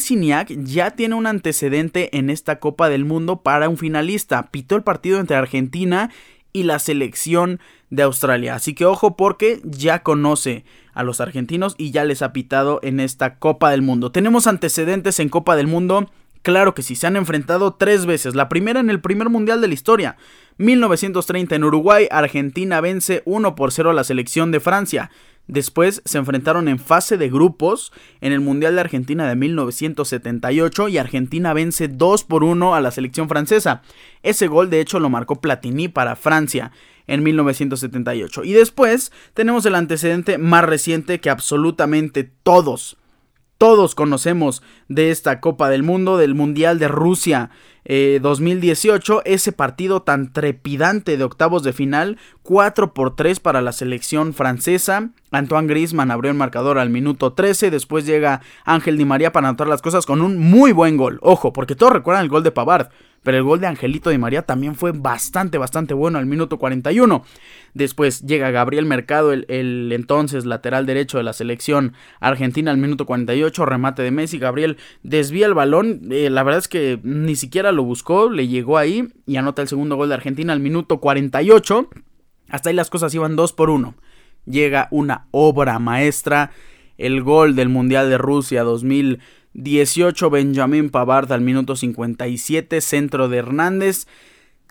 ya 0.63 0.93
tiene 0.93 1.15
un 1.15 1.27
antecedente 1.27 2.17
en 2.17 2.31
esta 2.31 2.61
Copa 2.61 2.89
del 2.89 3.05
Mundo 3.05 3.43
para 3.43 3.69
un 3.69 3.77
finalista. 3.77 4.51
Pitó 4.51 4.77
el 4.77 4.83
partido 4.83 5.19
entre 5.21 5.37
Argentina 5.37 6.11
y 6.53 6.65
la 6.65 6.79
selección 6.79 7.61
de 7.91 8.03
Australia. 8.03 8.55
Así 8.55 8.75
que 8.75 8.85
ojo 8.85 9.17
porque 9.17 9.61
ya 9.65 10.03
conoce 10.03 10.65
a 10.95 11.03
los 11.03 11.21
argentinos 11.21 11.75
y 11.79 11.91
ya 11.91 12.05
les 12.05 12.23
ha 12.23 12.33
pitado 12.33 12.81
en 12.83 13.01
esta 13.01 13.39
Copa 13.39 13.71
del 13.71 13.83
Mundo. 13.83 14.13
Tenemos 14.13 14.47
antecedentes 14.47 15.19
en 15.21 15.29
Copa 15.29 15.57
del 15.57 15.67
Mundo 15.67 16.11
Claro 16.43 16.75
que 16.75 16.83
sí, 16.83 16.97
se 16.97 17.07
han 17.07 17.17
enfrentado 17.17 17.75
tres 17.75 18.07
veces. 18.07 18.35
La 18.35 18.49
primera 18.49 18.81
en 18.81 18.89
el 18.89 19.01
primer 19.01 19.29
mundial 19.29 19.61
de 19.61 19.69
la 19.69 19.75
historia. 19.75 20.17
1930 20.57 21.55
en 21.55 21.65
Uruguay, 21.65 22.09
Argentina 22.11 22.81
vence 22.81 23.23
1 23.27 23.55
por 23.55 23.73
0 23.73 23.91
a 23.91 23.95
la 23.95 24.05
selección 24.05 24.51
de 24.51 24.61
Francia. 24.61 25.11
Después 25.51 26.01
se 26.05 26.19
enfrentaron 26.19 26.69
en 26.69 26.79
fase 26.79 27.19
de 27.19 27.29
grupos 27.29 27.93
en 28.21 28.33
el 28.33 28.41
Mundial 28.41 28.77
de 28.77 28.83
Argentina 28.83 29.29
de 29.29 29.35
1978 29.35 30.89
y 30.89 30.99
Argentina 30.99 31.53
vence 31.53 31.89
2 31.89 32.25
por 32.25 32.45
1 32.45 32.75
a 32.75 32.81
la 32.81 32.93
selección 32.93 33.29
francesa. 33.29 33.83
Ese 34.23 34.47
gol 34.47 34.71
de 34.71 34.81
hecho 34.81 35.01
lo 35.01 35.11
marcó 35.11 35.41
Platini 35.41 35.89
para 35.89 36.15
Francia 36.15 36.71
en 37.09 37.25
1978. 37.25 38.45
Y 38.45 38.53
después 38.53 39.11
tenemos 39.35 39.67
el 39.67 39.75
antecedente 39.75 40.39
más 40.39 40.65
reciente 40.65 41.21
que 41.21 41.31
absolutamente 41.31 42.31
todos 42.45 43.00
todos 43.61 43.95
conocemos 43.95 44.63
de 44.89 45.11
esta 45.11 45.39
Copa 45.43 45.69
del 45.69 45.83
Mundo, 45.83 46.17
del 46.17 46.35
Mundial 46.35 46.79
de 46.79 46.89
Rusia 46.89 47.51
2018, 47.85 49.19
eh, 49.19 49.35
ese 49.35 49.53
partido 49.53 50.01
tan 50.01 50.33
trepidante 50.33 51.19
de 51.19 51.25
octavos 51.25 51.63
de 51.63 51.75
final, 51.75 52.17
4 52.43 52.95
por 52.95 53.17
3 53.17 53.39
para 53.39 53.61
la 53.61 53.73
selección 53.73 54.33
francesa. 54.33 55.11
Antoine 55.31 55.69
Griezmann 55.69 56.11
abrió 56.11 56.31
el 56.31 56.39
marcador 56.39 56.79
al 56.79 56.89
minuto 56.89 57.35
13, 57.35 57.71
después 57.71 58.07
llega 58.07 58.41
Ángel 58.65 58.97
Di 58.97 59.05
María 59.05 59.31
para 59.31 59.49
anotar 59.49 59.69
las 59.69 59.83
cosas 59.83 60.07
con 60.07 60.23
un 60.23 60.39
muy 60.39 60.73
buen 60.73 60.97
gol. 60.97 61.19
Ojo, 61.21 61.53
porque 61.53 61.77
todos 61.77 61.93
recuerdan 61.93 62.25
el 62.25 62.31
gol 62.31 62.43
de 62.43 62.53
Pavard, 62.53 62.89
pero 63.23 63.37
el 63.37 63.43
gol 63.43 63.61
de 63.61 63.67
Angelito 63.67 64.11
Di 64.11 64.19
María 64.19 64.43
también 64.43 64.75
fue 64.75 64.93
bastante, 64.93 65.59
bastante 65.59 65.93
bueno 65.93 66.19
al 66.19 66.27
minuto 66.27 66.59
41. 66.59 67.23
Después 67.75 68.23
llega 68.23 68.51
Gabriel 68.51 68.87
Mercado, 68.87 69.33
el, 69.33 69.93
entonces 69.93 70.47
lateral 70.47 70.87
derecho 70.87 71.19
de 71.19 71.25
la 71.25 71.35
selección 71.35 71.93
argentina 72.21 72.71
al 72.71 72.79
minuto 72.79 73.05
48, 73.05 73.67
remate 73.67 74.03
de 74.03 74.11
Messi. 74.11 74.39
Gabriel 74.39 74.79
desvía 75.03 75.47
el 75.47 75.55
balón, 75.55 76.09
eh, 76.11 76.31
la 76.31 76.43
verdad 76.43 76.61
es 76.61 76.69
que 76.69 76.99
ni 77.03 77.37
siquiera 77.37 77.73
lo 77.73 77.85
buscó, 77.85 78.31
le 78.31 78.49
llegó 78.49 78.79
ahí 78.79 79.09
y 79.27 79.37
anota 79.37 79.63
el 79.63 79.69
segundo 79.69 79.97
gol 79.97 80.09
de 80.09 80.15
Argentina 80.15 80.53
al 80.53 80.61
minuto 80.61 80.99
48. 80.99 81.89
Hasta 82.49 82.71
ahí 82.71 82.75
las 82.75 82.91
cosas 82.91 83.15
iban 83.15 83.37
2 83.37 83.53
por 83.53 83.71
1. 83.71 83.95
Llega 84.47 84.89
una 84.91 85.27
obra 85.31 85.79
maestra, 85.79 86.53
el 86.97 87.23
gol 87.23 87.55
del 87.55 87.69
Mundial 87.69 88.09
de 88.09 88.19
Rusia 88.19 88.63
2018, 89.55 90.31
Benjamín 90.31 90.91
Pavard 90.91 91.31
al 91.33 91.41
minuto 91.41 91.75
57, 91.77 92.81
centro 92.81 93.29
de 93.29 93.39
Hernández. 93.39 94.07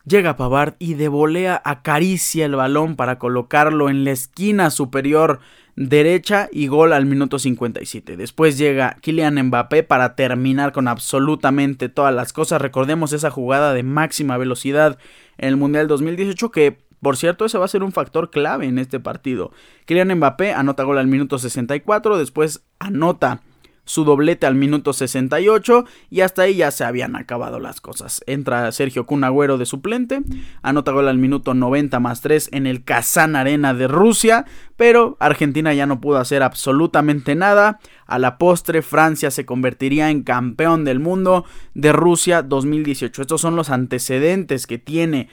Llega 0.05 0.37
Pavard 0.37 0.75
y 0.79 0.93
de 0.93 1.09
volea 1.09 1.61
acaricia 1.65 2.45
el 2.45 2.55
balón 2.55 2.95
para 2.95 3.19
colocarlo 3.19 3.89
en 3.89 4.05
la 4.05 4.11
esquina 4.11 4.69
superior 4.71 5.39
derecha 5.75 6.49
y 6.51 6.67
gol 6.67 6.93
al 6.93 7.05
minuto 7.05 7.39
57. 7.39 8.17
Después 8.17 8.57
llega 8.57 8.97
Kylian 9.01 9.47
Mbappé 9.47 9.83
para 9.83 10.15
terminar 10.15 10.71
con 10.71 10.87
absolutamente 10.87 11.89
todas 11.89 12.15
las 12.15 12.33
cosas. 12.33 12.61
Recordemos 12.61 13.13
esa 13.13 13.29
jugada 13.29 13.73
de 13.73 13.83
máxima 13.83 14.37
velocidad 14.37 14.97
en 15.37 15.49
el 15.49 15.57
Mundial 15.57 15.87
2018 15.87 16.51
que 16.51 16.77
por 17.01 17.15
cierto, 17.15 17.45
ese 17.45 17.57
va 17.57 17.63
a 17.63 17.69
ser 17.69 17.81
un 17.81 17.93
factor 17.93 18.29
clave 18.29 18.65
en 18.65 18.77
este 18.77 18.99
partido. 18.99 19.53
Kylian 19.85 20.15
Mbappé 20.15 20.51
anota 20.51 20.83
gol 20.83 20.97
al 20.97 21.07
minuto 21.07 21.39
64, 21.39 22.17
después 22.17 22.65
anota 22.77 23.41
su 23.89 24.03
doblete 24.03 24.45
al 24.45 24.53
minuto 24.53 24.93
68 24.93 25.83
y 26.11 26.21
hasta 26.21 26.43
ahí 26.43 26.57
ya 26.57 26.69
se 26.69 26.83
habían 26.83 27.15
acabado 27.15 27.59
las 27.59 27.81
cosas. 27.81 28.23
Entra 28.27 28.71
Sergio 28.71 29.07
Cunagüero 29.07 29.57
de 29.57 29.65
suplente, 29.65 30.21
anota 30.61 30.91
gol 30.91 31.07
al 31.07 31.17
minuto 31.17 31.55
90 31.55 31.99
más 31.99 32.21
3 32.21 32.49
en 32.53 32.67
el 32.67 32.83
Kazán 32.83 33.35
Arena 33.35 33.73
de 33.73 33.87
Rusia, 33.87 34.45
pero 34.77 35.17
Argentina 35.19 35.73
ya 35.73 35.87
no 35.87 36.01
pudo 36.01 36.19
hacer 36.19 36.43
absolutamente 36.43 37.33
nada. 37.33 37.79
A 38.05 38.19
la 38.19 38.37
postre 38.37 38.83
Francia 38.83 39.31
se 39.31 39.47
convertiría 39.47 40.11
en 40.11 40.21
campeón 40.21 40.85
del 40.85 40.99
mundo 40.99 41.45
de 41.73 41.91
Rusia 41.91 42.43
2018. 42.43 43.23
Estos 43.23 43.41
son 43.41 43.55
los 43.55 43.71
antecedentes 43.71 44.67
que 44.67 44.77
tiene 44.77 45.29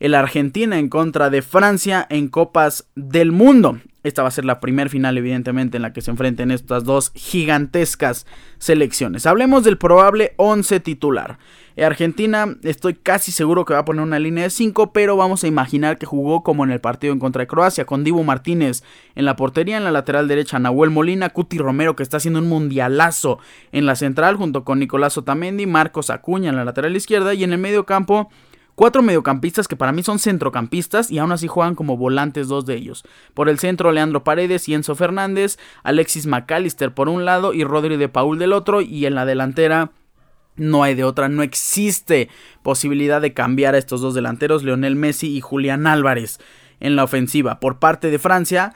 el 0.00 0.14
Argentina 0.14 0.78
en 0.78 0.88
contra 0.88 1.30
de 1.30 1.42
Francia 1.42 2.06
en 2.10 2.28
Copas 2.28 2.88
del 2.94 3.32
Mundo. 3.32 3.78
Esta 4.04 4.22
va 4.22 4.28
a 4.28 4.32
ser 4.32 4.44
la 4.44 4.60
primera 4.60 4.88
final, 4.88 5.18
evidentemente, 5.18 5.76
en 5.76 5.82
la 5.82 5.92
que 5.92 6.00
se 6.00 6.10
enfrenten 6.10 6.50
estas 6.50 6.84
dos 6.84 7.10
gigantescas 7.14 8.26
selecciones. 8.58 9.26
Hablemos 9.26 9.64
del 9.64 9.76
probable 9.76 10.34
11 10.36 10.80
titular. 10.80 11.38
Argentina, 11.76 12.56
estoy 12.62 12.94
casi 12.94 13.30
seguro 13.32 13.64
que 13.64 13.74
va 13.74 13.80
a 13.80 13.84
poner 13.84 14.02
una 14.02 14.18
línea 14.18 14.44
de 14.44 14.50
5, 14.50 14.92
pero 14.92 15.16
vamos 15.16 15.44
a 15.44 15.46
imaginar 15.46 15.98
que 15.98 16.06
jugó 16.06 16.42
como 16.42 16.64
en 16.64 16.70
el 16.70 16.80
partido 16.80 17.12
en 17.12 17.18
contra 17.18 17.40
de 17.40 17.46
Croacia, 17.46 17.84
con 17.86 18.02
Dibu 18.02 18.24
Martínez 18.24 18.82
en 19.14 19.24
la 19.24 19.36
portería, 19.36 19.76
en 19.76 19.84
la 19.84 19.92
lateral 19.92 20.26
derecha 20.26 20.58
Nahuel 20.58 20.90
Molina, 20.90 21.30
Cuti 21.30 21.58
Romero 21.58 21.94
que 21.94 22.02
está 22.02 22.16
haciendo 22.16 22.40
un 22.40 22.48
mundialazo 22.48 23.38
en 23.72 23.86
la 23.86 23.94
central, 23.94 24.36
junto 24.36 24.64
con 24.64 24.78
Nicolás 24.78 25.18
Otamendi, 25.18 25.66
Marcos 25.66 26.10
Acuña 26.10 26.50
en 26.50 26.56
la 26.56 26.64
lateral 26.64 26.96
izquierda, 26.96 27.34
y 27.34 27.44
en 27.44 27.52
el 27.52 27.58
medio 27.58 27.84
campo 27.86 28.28
Cuatro 28.78 29.02
mediocampistas 29.02 29.66
que 29.66 29.74
para 29.74 29.90
mí 29.90 30.04
son 30.04 30.20
centrocampistas 30.20 31.10
y 31.10 31.18
aún 31.18 31.32
así 31.32 31.48
juegan 31.48 31.74
como 31.74 31.96
volantes 31.96 32.46
dos 32.46 32.64
de 32.64 32.76
ellos. 32.76 33.02
Por 33.34 33.48
el 33.48 33.58
centro 33.58 33.90
Leandro 33.90 34.22
Paredes 34.22 34.68
y 34.68 34.74
Enzo 34.74 34.94
Fernández, 34.94 35.58
Alexis 35.82 36.28
McAllister 36.28 36.94
por 36.94 37.08
un 37.08 37.24
lado 37.24 37.52
y 37.52 37.64
Rodri 37.64 37.96
de 37.96 38.08
Paul 38.08 38.38
del 38.38 38.52
otro 38.52 38.80
y 38.80 39.04
en 39.04 39.16
la 39.16 39.26
delantera 39.26 39.90
no 40.54 40.84
hay 40.84 40.94
de 40.94 41.02
otra, 41.02 41.28
no 41.28 41.42
existe 41.42 42.28
posibilidad 42.62 43.20
de 43.20 43.32
cambiar 43.32 43.74
a 43.74 43.78
estos 43.78 44.00
dos 44.00 44.14
delanteros, 44.14 44.62
Leonel 44.62 44.94
Messi 44.94 45.36
y 45.36 45.40
Julián 45.40 45.88
Álvarez 45.88 46.38
en 46.78 46.94
la 46.94 47.02
ofensiva. 47.02 47.58
Por 47.58 47.80
parte 47.80 48.12
de 48.12 48.20
Francia, 48.20 48.74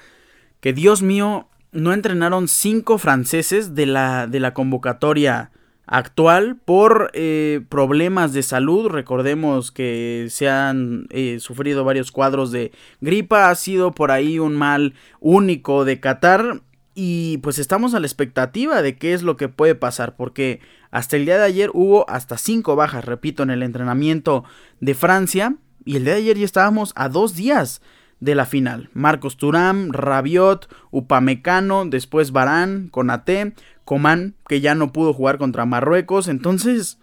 que 0.61 0.73
Dios 0.73 1.03
mío, 1.03 1.49
no 1.71 1.93
entrenaron 1.93 2.49
cinco 2.49 2.99
franceses 2.99 3.77
de 3.77 3.87
la, 3.87 4.27
de 4.27 4.41
la 4.41 4.53
convocatoria 4.53 5.53
actual 5.87 6.57
por 6.57 7.11
eh, 7.15 7.61
problemas 7.69 8.33
de 8.33 8.43
salud. 8.43 8.89
Recordemos 8.89 9.71
que 9.71 10.27
se 10.31 10.49
han 10.49 11.07
eh, 11.11 11.39
sufrido 11.41 11.85
varios 11.85 12.13
cuadros 12.13 12.51
de 12.53 12.73
gripa. 13.01 13.51
Ha 13.51 13.55
sido 13.55 13.93
por 13.93 14.11
ahí 14.11 14.39
un 14.39 14.55
mal 14.57 14.95
único 15.21 15.85
de 15.85 16.01
Qatar. 16.01 16.63
Y 16.95 17.39
pues 17.39 17.59
estamos 17.59 17.95
a 17.95 18.01
la 18.01 18.07
expectativa 18.07 18.83
de 18.83 18.97
qué 18.99 19.15
es 19.15 19.23
lo 19.23 19.37
que 19.37 19.49
puede 19.49 19.75
pasar. 19.75 20.17
Porque 20.17 20.61
hasta 20.91 21.17
el 21.17 21.25
día 21.25 21.39
de 21.39 21.45
ayer 21.45 21.71
hubo 21.73 22.09
hasta 22.09 22.37
cinco 22.39 22.77
bajas, 22.77 23.05
repito, 23.05 23.43
en 23.43 23.51
el 23.51 23.63
entrenamiento 23.63 24.45
de 24.81 24.95
Francia. 24.95 25.57
Y 25.85 25.97
el 25.97 26.05
día 26.05 26.15
de 26.15 26.21
ayer 26.21 26.39
ya 26.39 26.45
estábamos 26.45 26.93
a 26.97 27.09
dos 27.09 27.35
días 27.35 27.81
de 28.23 28.37
la 28.37 28.47
final. 28.47 28.89
Marcos 28.95 29.37
Turam, 29.37 29.91
Rabiot, 29.91 30.73
Upamecano, 30.93 31.87
después 31.87 32.31
Barán, 32.31 32.89
Conate, 32.89 33.55
Coman, 33.85 34.35
que 34.49 34.61
ya 34.61 34.75
no 34.75 34.93
pudo 34.93 35.13
jugar 35.13 35.39
contra 35.39 35.67
Marruecos. 35.67 36.29
Entonces, 36.29 36.99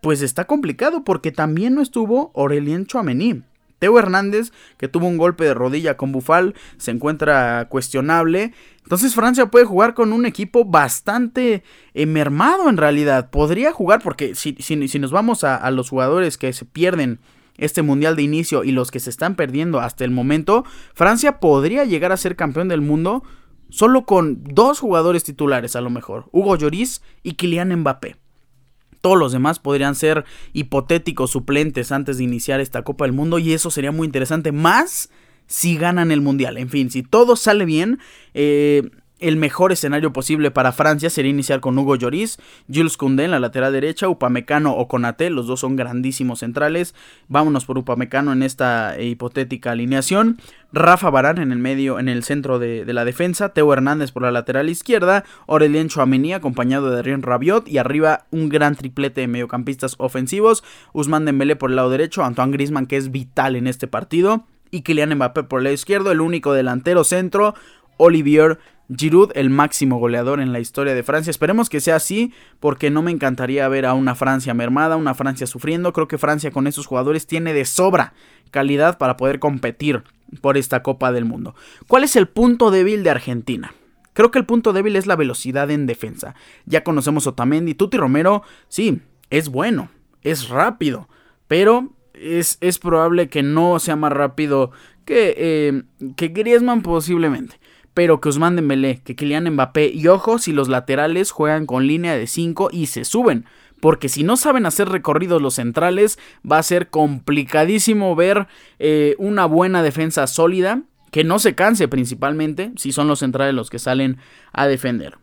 pues 0.00 0.22
está 0.22 0.46
complicado 0.46 1.04
porque 1.04 1.32
también 1.32 1.74
no 1.74 1.82
estuvo 1.82 2.32
Aurelien 2.34 2.86
Chouameni. 2.86 3.42
Teo 3.78 3.98
Hernández, 3.98 4.52
que 4.76 4.88
tuvo 4.88 5.06
un 5.06 5.18
golpe 5.18 5.44
de 5.44 5.54
rodilla 5.54 5.96
con 5.96 6.10
Bufal, 6.12 6.54
se 6.78 6.90
encuentra 6.90 7.68
cuestionable. 7.68 8.52
Entonces 8.82 9.14
Francia 9.14 9.46
puede 9.46 9.64
jugar 9.64 9.94
con 9.94 10.12
un 10.12 10.26
equipo 10.26 10.64
bastante 10.64 11.62
eh, 11.94 12.06
mermado 12.06 12.68
en 12.68 12.76
realidad. 12.76 13.30
Podría 13.30 13.72
jugar 13.72 14.02
porque 14.02 14.34
si, 14.34 14.56
si, 14.58 14.98
nos 14.98 15.12
vamos 15.12 15.44
a, 15.44 15.56
a 15.56 15.70
los 15.70 15.90
jugadores 15.90 16.38
que 16.38 16.52
se 16.52 16.64
pierden 16.64 17.20
este 17.56 17.82
mundial 17.82 18.16
de 18.16 18.22
inicio 18.22 18.64
y 18.64 18.72
los 18.72 18.90
que 18.90 19.00
se 19.00 19.10
están 19.10 19.34
perdiendo 19.34 19.80
hasta 19.80 20.04
el 20.04 20.10
momento, 20.10 20.64
Francia 20.94 21.38
podría 21.38 21.84
llegar 21.84 22.12
a 22.12 22.16
ser 22.16 22.36
campeón 22.36 22.68
del 22.68 22.80
mundo 22.80 23.22
solo 23.68 24.04
con 24.04 24.42
dos 24.44 24.80
jugadores 24.80 25.24
titulares 25.24 25.76
a 25.76 25.80
lo 25.80 25.90
mejor, 25.90 26.28
Hugo 26.32 26.56
Lloris 26.56 27.02
y 27.22 27.34
Kylian 27.34 27.74
Mbappé. 27.80 28.16
Todos 29.00 29.18
los 29.18 29.32
demás 29.32 29.58
podrían 29.58 29.94
ser 29.94 30.24
hipotéticos 30.52 31.30
suplentes 31.30 31.92
antes 31.92 32.18
de 32.18 32.24
iniciar 32.24 32.60
esta 32.60 32.82
Copa 32.82 33.04
del 33.04 33.12
Mundo 33.12 33.38
y 33.38 33.52
eso 33.52 33.70
sería 33.70 33.92
muy 33.92 34.06
interesante. 34.06 34.50
Más 34.50 35.10
si 35.46 35.76
ganan 35.76 36.10
el 36.10 36.20
Mundial. 36.20 36.58
En 36.58 36.68
fin, 36.68 36.90
si 36.90 37.02
todo 37.02 37.36
sale 37.36 37.64
bien, 37.64 38.00
eh, 38.34 38.90
el 39.20 39.36
mejor 39.36 39.72
escenario 39.72 40.12
posible 40.12 40.50
para 40.50 40.72
Francia 40.72 41.10
sería 41.10 41.30
iniciar 41.30 41.60
con 41.60 41.78
Hugo 41.78 41.96
Lloris, 41.96 42.38
Jules 42.72 42.96
Koundé 42.96 43.24
en 43.24 43.30
la 43.30 43.40
lateral 43.40 43.72
derecha, 43.72 44.08
Upamecano 44.08 44.74
o 44.74 44.88
Konaté, 44.88 45.30
los 45.30 45.46
dos 45.46 45.60
son 45.60 45.76
grandísimos 45.76 46.40
centrales. 46.40 46.94
Vámonos 47.28 47.64
por 47.64 47.78
Upamecano 47.78 48.32
en 48.32 48.42
esta 48.42 48.96
eh, 48.96 49.06
hipotética 49.06 49.72
alineación. 49.72 50.38
Rafa 50.72 51.10
Barán 51.10 51.38
en 51.38 51.50
el 51.50 51.58
medio, 51.58 51.98
en 51.98 52.08
el 52.08 52.22
centro 52.22 52.58
de, 52.58 52.84
la 52.92 53.04
defensa, 53.04 53.50
Teo 53.50 53.72
Hernández 53.72 54.12
por 54.12 54.22
la 54.22 54.30
lateral 54.30 54.68
izquierda, 54.68 55.24
Aurelien 55.46 55.88
Chouameni 55.88 56.34
acompañado 56.34 56.90
de 56.90 57.02
Rien 57.02 57.22
Rabiot 57.22 57.66
y 57.68 57.78
arriba 57.78 58.26
un 58.30 58.48
gran 58.48 58.76
triplete 58.76 59.22
de 59.22 59.28
mediocampistas 59.28 59.94
ofensivos, 59.98 60.62
Usman 60.92 61.24
Dembélé 61.24 61.56
por 61.56 61.70
el 61.70 61.76
lado 61.76 61.90
derecho, 61.90 62.22
Antoine 62.22 62.52
Griezmann 62.52 62.86
que 62.86 62.98
es 62.98 63.10
vital 63.10 63.56
en 63.56 63.66
este 63.66 63.88
partido 63.88 64.44
y 64.70 64.82
Kylian 64.82 65.14
Mbappé 65.14 65.44
por 65.44 65.60
el 65.60 65.64
lado 65.64 65.74
izquierdo, 65.74 66.10
el 66.10 66.20
único 66.20 66.52
delantero 66.52 67.02
centro, 67.04 67.54
Olivier 67.96 68.58
Giroud, 68.94 69.32
el 69.34 69.50
máximo 69.50 69.98
goleador 69.98 70.40
en 70.40 70.52
la 70.52 70.60
historia 70.60 70.94
de 70.94 71.02
Francia. 71.02 71.30
Esperemos 71.30 71.68
que 71.68 71.80
sea 71.80 71.96
así, 71.96 72.32
porque 72.58 72.90
no 72.90 73.02
me 73.02 73.10
encantaría 73.10 73.68
ver 73.68 73.84
a 73.84 73.94
una 73.94 74.14
Francia 74.14 74.54
mermada, 74.54 74.96
una 74.96 75.14
Francia 75.14 75.46
sufriendo. 75.46 75.92
Creo 75.92 76.08
que 76.08 76.16
Francia 76.16 76.50
con 76.50 76.66
esos 76.66 76.86
jugadores 76.86 77.26
tiene 77.26 77.52
de 77.52 77.64
sobra 77.64 78.14
calidad 78.50 78.96
para 78.96 79.16
poder 79.16 79.40
competir 79.40 80.04
por 80.40 80.56
esta 80.56 80.82
Copa 80.82 81.12
del 81.12 81.26
Mundo. 81.26 81.54
¿Cuál 81.86 82.04
es 82.04 82.16
el 82.16 82.28
punto 82.28 82.70
débil 82.70 83.02
de 83.02 83.10
Argentina? 83.10 83.74
Creo 84.14 84.30
que 84.30 84.38
el 84.38 84.46
punto 84.46 84.72
débil 84.72 84.96
es 84.96 85.06
la 85.06 85.16
velocidad 85.16 85.70
en 85.70 85.86
defensa. 85.86 86.34
Ya 86.64 86.82
conocemos 86.82 87.26
Otamendi, 87.26 87.74
Tuti 87.74 87.98
Romero, 87.98 88.42
sí, 88.68 89.02
es 89.30 89.48
bueno, 89.50 89.90
es 90.22 90.48
rápido, 90.48 91.08
pero 91.46 91.94
es, 92.14 92.58
es 92.60 92.78
probable 92.78 93.28
que 93.28 93.42
no 93.42 93.78
sea 93.78 93.96
más 93.96 94.12
rápido 94.12 94.72
que, 95.04 95.34
eh, 95.36 95.82
que 96.16 96.28
Griezmann 96.28 96.82
posiblemente 96.82 97.60
pero 97.98 98.20
que 98.20 98.28
Ousmane 98.28 98.54
Dembélé, 98.54 99.00
que 99.02 99.16
Kylian 99.16 99.50
Mbappé 99.54 99.88
y 99.92 100.06
ojo 100.06 100.38
si 100.38 100.52
los 100.52 100.68
laterales 100.68 101.32
juegan 101.32 101.66
con 101.66 101.88
línea 101.88 102.14
de 102.16 102.28
5 102.28 102.68
y 102.70 102.86
se 102.86 103.04
suben, 103.04 103.44
porque 103.80 104.08
si 104.08 104.22
no 104.22 104.36
saben 104.36 104.66
hacer 104.66 104.88
recorridos 104.88 105.42
los 105.42 105.54
centrales 105.54 106.16
va 106.48 106.58
a 106.58 106.62
ser 106.62 106.90
complicadísimo 106.90 108.14
ver 108.14 108.46
eh, 108.78 109.16
una 109.18 109.46
buena 109.46 109.82
defensa 109.82 110.28
sólida 110.28 110.82
que 111.10 111.24
no 111.24 111.40
se 111.40 111.56
canse 111.56 111.88
principalmente 111.88 112.70
si 112.76 112.92
son 112.92 113.08
los 113.08 113.18
centrales 113.18 113.52
los 113.52 113.68
que 113.68 113.80
salen 113.80 114.18
a 114.52 114.68
defender. 114.68 115.18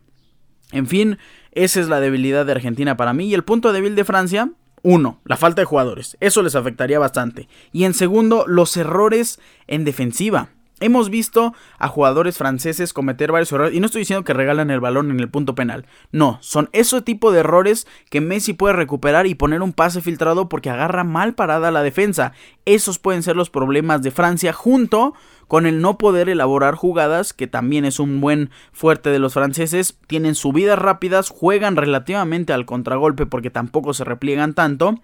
En 0.70 0.86
fin, 0.86 1.16
esa 1.52 1.80
es 1.80 1.88
la 1.88 1.98
debilidad 1.98 2.44
de 2.44 2.52
Argentina 2.52 2.98
para 2.98 3.14
mí 3.14 3.28
y 3.28 3.32
el 3.32 3.42
punto 3.42 3.72
débil 3.72 3.94
de 3.94 4.04
Francia 4.04 4.50
uno, 4.82 5.22
la 5.24 5.38
falta 5.38 5.62
de 5.62 5.66
jugadores. 5.66 6.18
Eso 6.20 6.42
les 6.42 6.54
afectaría 6.54 6.98
bastante. 6.98 7.48
Y 7.72 7.84
en 7.84 7.94
segundo, 7.94 8.44
los 8.46 8.76
errores 8.76 9.40
en 9.66 9.86
defensiva. 9.86 10.50
Hemos 10.78 11.08
visto 11.08 11.54
a 11.78 11.88
jugadores 11.88 12.36
franceses 12.36 12.92
cometer 12.92 13.32
varios 13.32 13.50
errores 13.50 13.74
y 13.74 13.80
no 13.80 13.86
estoy 13.86 14.00
diciendo 14.00 14.24
que 14.24 14.34
regalan 14.34 14.70
el 14.70 14.80
balón 14.80 15.10
en 15.10 15.20
el 15.20 15.30
punto 15.30 15.54
penal. 15.54 15.86
No, 16.12 16.36
son 16.42 16.68
ese 16.72 17.00
tipo 17.00 17.32
de 17.32 17.40
errores 17.40 17.86
que 18.10 18.20
Messi 18.20 18.52
puede 18.52 18.74
recuperar 18.74 19.26
y 19.26 19.34
poner 19.34 19.62
un 19.62 19.72
pase 19.72 20.02
filtrado 20.02 20.50
porque 20.50 20.68
agarra 20.68 21.02
mal 21.02 21.34
parada 21.34 21.70
la 21.70 21.82
defensa. 21.82 22.32
Esos 22.66 22.98
pueden 22.98 23.22
ser 23.22 23.36
los 23.36 23.48
problemas 23.48 24.02
de 24.02 24.10
Francia 24.10 24.52
junto 24.52 25.14
con 25.48 25.64
el 25.64 25.80
no 25.80 25.96
poder 25.96 26.28
elaborar 26.28 26.74
jugadas, 26.74 27.32
que 27.32 27.46
también 27.46 27.86
es 27.86 27.98
un 27.98 28.20
buen 28.20 28.50
fuerte 28.72 29.08
de 29.08 29.18
los 29.18 29.32
franceses. 29.32 29.96
Tienen 30.06 30.34
subidas 30.34 30.78
rápidas, 30.78 31.30
juegan 31.30 31.76
relativamente 31.76 32.52
al 32.52 32.66
contragolpe 32.66 33.24
porque 33.24 33.48
tampoco 33.48 33.94
se 33.94 34.04
repliegan 34.04 34.52
tanto. 34.52 34.96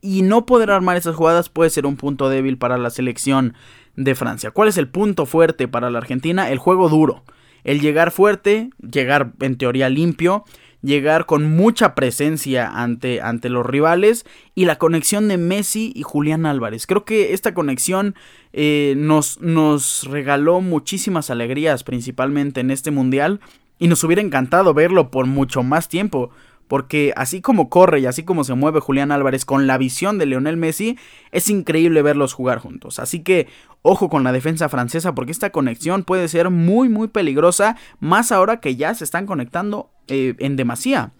Y 0.00 0.22
no 0.22 0.46
poder 0.46 0.70
armar 0.70 0.96
esas 0.96 1.14
jugadas 1.14 1.50
puede 1.50 1.68
ser 1.68 1.84
un 1.84 1.96
punto 1.96 2.30
débil 2.30 2.56
para 2.56 2.78
la 2.78 2.88
selección 2.88 3.54
de 3.96 4.14
Francia. 4.14 4.50
¿Cuál 4.50 4.68
es 4.68 4.78
el 4.78 4.88
punto 4.88 5.26
fuerte 5.26 5.68
para 5.68 5.90
la 5.90 5.98
Argentina? 5.98 6.50
El 6.50 6.58
juego 6.58 6.88
duro. 6.88 7.24
El 7.64 7.80
llegar 7.80 8.10
fuerte, 8.10 8.70
llegar 8.80 9.32
en 9.40 9.56
teoría 9.56 9.88
limpio, 9.88 10.44
llegar 10.82 11.26
con 11.26 11.54
mucha 11.54 11.94
presencia 11.94 12.68
ante, 12.68 13.20
ante 13.20 13.50
los 13.50 13.66
rivales 13.66 14.24
y 14.54 14.64
la 14.64 14.76
conexión 14.76 15.28
de 15.28 15.36
Messi 15.36 15.92
y 15.94 16.02
Julián 16.02 16.46
Álvarez. 16.46 16.86
Creo 16.86 17.04
que 17.04 17.34
esta 17.34 17.52
conexión 17.52 18.14
eh, 18.52 18.94
nos, 18.96 19.40
nos 19.40 20.04
regaló 20.04 20.60
muchísimas 20.60 21.30
alegrías, 21.30 21.84
principalmente 21.84 22.60
en 22.60 22.70
este 22.70 22.90
mundial, 22.90 23.40
y 23.78 23.88
nos 23.88 24.04
hubiera 24.04 24.22
encantado 24.22 24.74
verlo 24.74 25.10
por 25.10 25.26
mucho 25.26 25.62
más 25.62 25.88
tiempo 25.88 26.30
porque 26.70 27.12
así 27.16 27.40
como 27.40 27.68
corre 27.68 27.98
y 27.98 28.06
así 28.06 28.22
como 28.22 28.44
se 28.44 28.54
mueve 28.54 28.78
Julián 28.78 29.10
Álvarez 29.10 29.44
con 29.44 29.66
la 29.66 29.76
visión 29.76 30.18
de 30.18 30.26
Leonel 30.26 30.56
Messi, 30.56 30.96
es 31.32 31.50
increíble 31.50 32.00
verlos 32.00 32.32
jugar 32.32 32.60
juntos. 32.60 33.00
Así 33.00 33.24
que 33.24 33.48
ojo 33.82 34.08
con 34.08 34.22
la 34.22 34.30
defensa 34.30 34.68
francesa 34.68 35.12
porque 35.12 35.32
esta 35.32 35.50
conexión 35.50 36.04
puede 36.04 36.28
ser 36.28 36.48
muy 36.50 36.88
muy 36.88 37.08
peligrosa, 37.08 37.76
más 37.98 38.30
ahora 38.30 38.60
que 38.60 38.76
ya 38.76 38.94
se 38.94 39.02
están 39.02 39.26
conectando 39.26 39.90
eh, 40.06 40.36
en 40.38 40.54
demasía. 40.54 41.10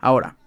Ahora, 0.00 0.38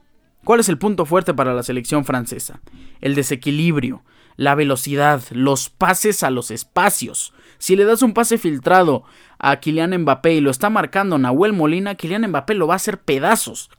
¿cuál 0.43 0.59
es 0.59 0.69
el 0.69 0.79
punto 0.79 1.05
fuerte 1.05 1.35
para 1.35 1.53
la 1.53 1.61
selección 1.61 2.03
francesa? 2.03 2.59
El 2.99 3.13
desequilibrio, 3.13 4.01
la 4.37 4.55
velocidad, 4.55 5.21
los 5.29 5.69
pases 5.69 6.23
a 6.23 6.31
los 6.31 6.49
espacios. 6.49 7.31
Si 7.59 7.75
le 7.75 7.85
das 7.85 8.01
un 8.01 8.15
pase 8.15 8.39
filtrado 8.39 9.03
a 9.37 9.59
Kylian 9.59 9.95
Mbappé 10.01 10.33
y 10.33 10.41
lo 10.41 10.49
está 10.49 10.71
marcando 10.71 11.19
Nahuel 11.19 11.53
Molina, 11.53 11.93
Kylian 11.93 12.27
Mbappé 12.27 12.55
lo 12.55 12.65
va 12.65 12.73
a 12.73 12.77
hacer 12.77 12.97
pedazos. 13.01 13.69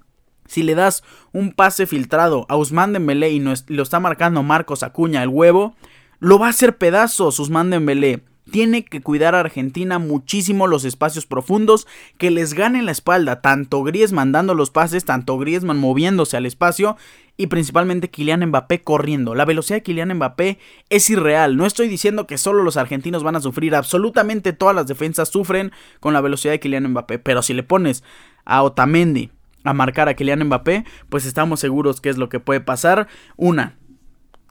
Si 0.49 0.65
le 0.65 0.75
das 0.75 1.05
un 1.33 1.53
pase 1.53 1.87
filtrado 1.87 2.47
a 2.49 2.57
Usman 2.57 2.93
Dembélé 2.93 3.31
y 3.31 3.41
lo 3.41 3.83
está 3.83 4.01
marcando 4.01 4.43
Marcos 4.43 4.83
Acuña 4.83 5.23
el 5.23 5.29
huevo, 5.29 5.77
lo 6.19 6.39
va 6.39 6.47
a 6.47 6.51
hacer 6.51 6.79
pedazos 6.79 7.39
Usman 7.39 7.71
Dembélé. 7.71 8.25
Tiene 8.51 8.83
que 8.83 9.03
cuidar 9.03 9.35
a 9.35 9.41
Argentina 9.41 9.99
muchísimo 9.99 10.67
los 10.67 10.87
espacios 10.87 11.27
profundos, 11.27 11.87
que 12.17 12.31
les 12.31 12.55
gane 12.55 12.81
la 12.81 12.93
espalda, 12.93 13.43
tanto 13.43 13.83
Griezmann 13.83 14.33
dando 14.33 14.55
los 14.55 14.71
pases, 14.71 15.05
tanto 15.05 15.37
Griezmann 15.37 15.79
moviéndose 15.79 16.39
al 16.39 16.47
espacio 16.47 16.97
y 17.37 17.49
principalmente 17.49 18.09
Kylian 18.09 18.47
Mbappé 18.47 18.83
corriendo. 18.83 19.35
La 19.35 19.45
velocidad 19.45 19.77
de 19.77 19.83
Kylian 19.83 20.15
Mbappé 20.15 20.59
es 20.89 21.11
irreal. 21.11 21.59
No 21.59 21.67
estoy 21.67 21.89
diciendo 21.89 22.27
que 22.27 22.39
solo 22.39 22.63
los 22.63 22.79
argentinos 22.79 23.23
van 23.23 23.37
a 23.37 23.43
sufrir, 23.43 23.75
absolutamente 23.75 24.55
todas 24.55 24.75
las 24.75 24.87
defensas 24.87 25.29
sufren 25.29 25.71
con 26.01 26.15
la 26.15 26.23
velocidad 26.23 26.55
de 26.55 26.61
Kylian 26.61 26.89
Mbappé, 26.89 27.19
pero 27.19 27.43
si 27.43 27.53
le 27.53 27.65
pones 27.65 28.03
a 28.47 28.63
Otamendi, 28.63 29.31
a 29.65 29.73
marcar 29.73 30.09
a 30.09 30.15
Kylian 30.15 30.45
Mbappé, 30.45 30.85
pues 31.09 31.27
estamos 31.27 31.61
seguros 31.61 32.01
que 32.01 32.09
es 32.09 32.19
lo 32.19 32.29
que 32.29 32.41
puede 32.41 32.61
pasar. 32.61 33.09
Una, 33.37 33.77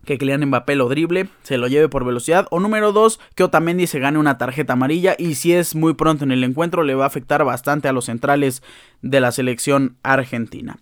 que 0.05 0.17
Kylian 0.17 0.45
Mbappé 0.45 0.75
lo 0.75 0.89
drible, 0.89 1.27
se 1.43 1.57
lo 1.57 1.67
lleve 1.67 1.89
por 1.89 2.05
velocidad. 2.05 2.47
O 2.49 2.59
número 2.59 2.93
dos, 2.93 3.19
que 3.35 3.43
Otamendi 3.43 3.87
se 3.87 3.99
gane 3.99 4.17
una 4.17 4.37
tarjeta 4.37 4.73
amarilla. 4.73 5.15
Y 5.19 5.35
si 5.35 5.53
es 5.53 5.75
muy 5.75 5.93
pronto 5.93 6.23
en 6.23 6.31
el 6.31 6.43
encuentro, 6.43 6.83
le 6.83 6.95
va 6.95 7.03
a 7.03 7.07
afectar 7.07 7.43
bastante 7.43 7.87
a 7.87 7.93
los 7.93 8.05
centrales 8.05 8.63
de 9.01 9.19
la 9.19 9.31
selección 9.31 9.97
argentina. 10.03 10.77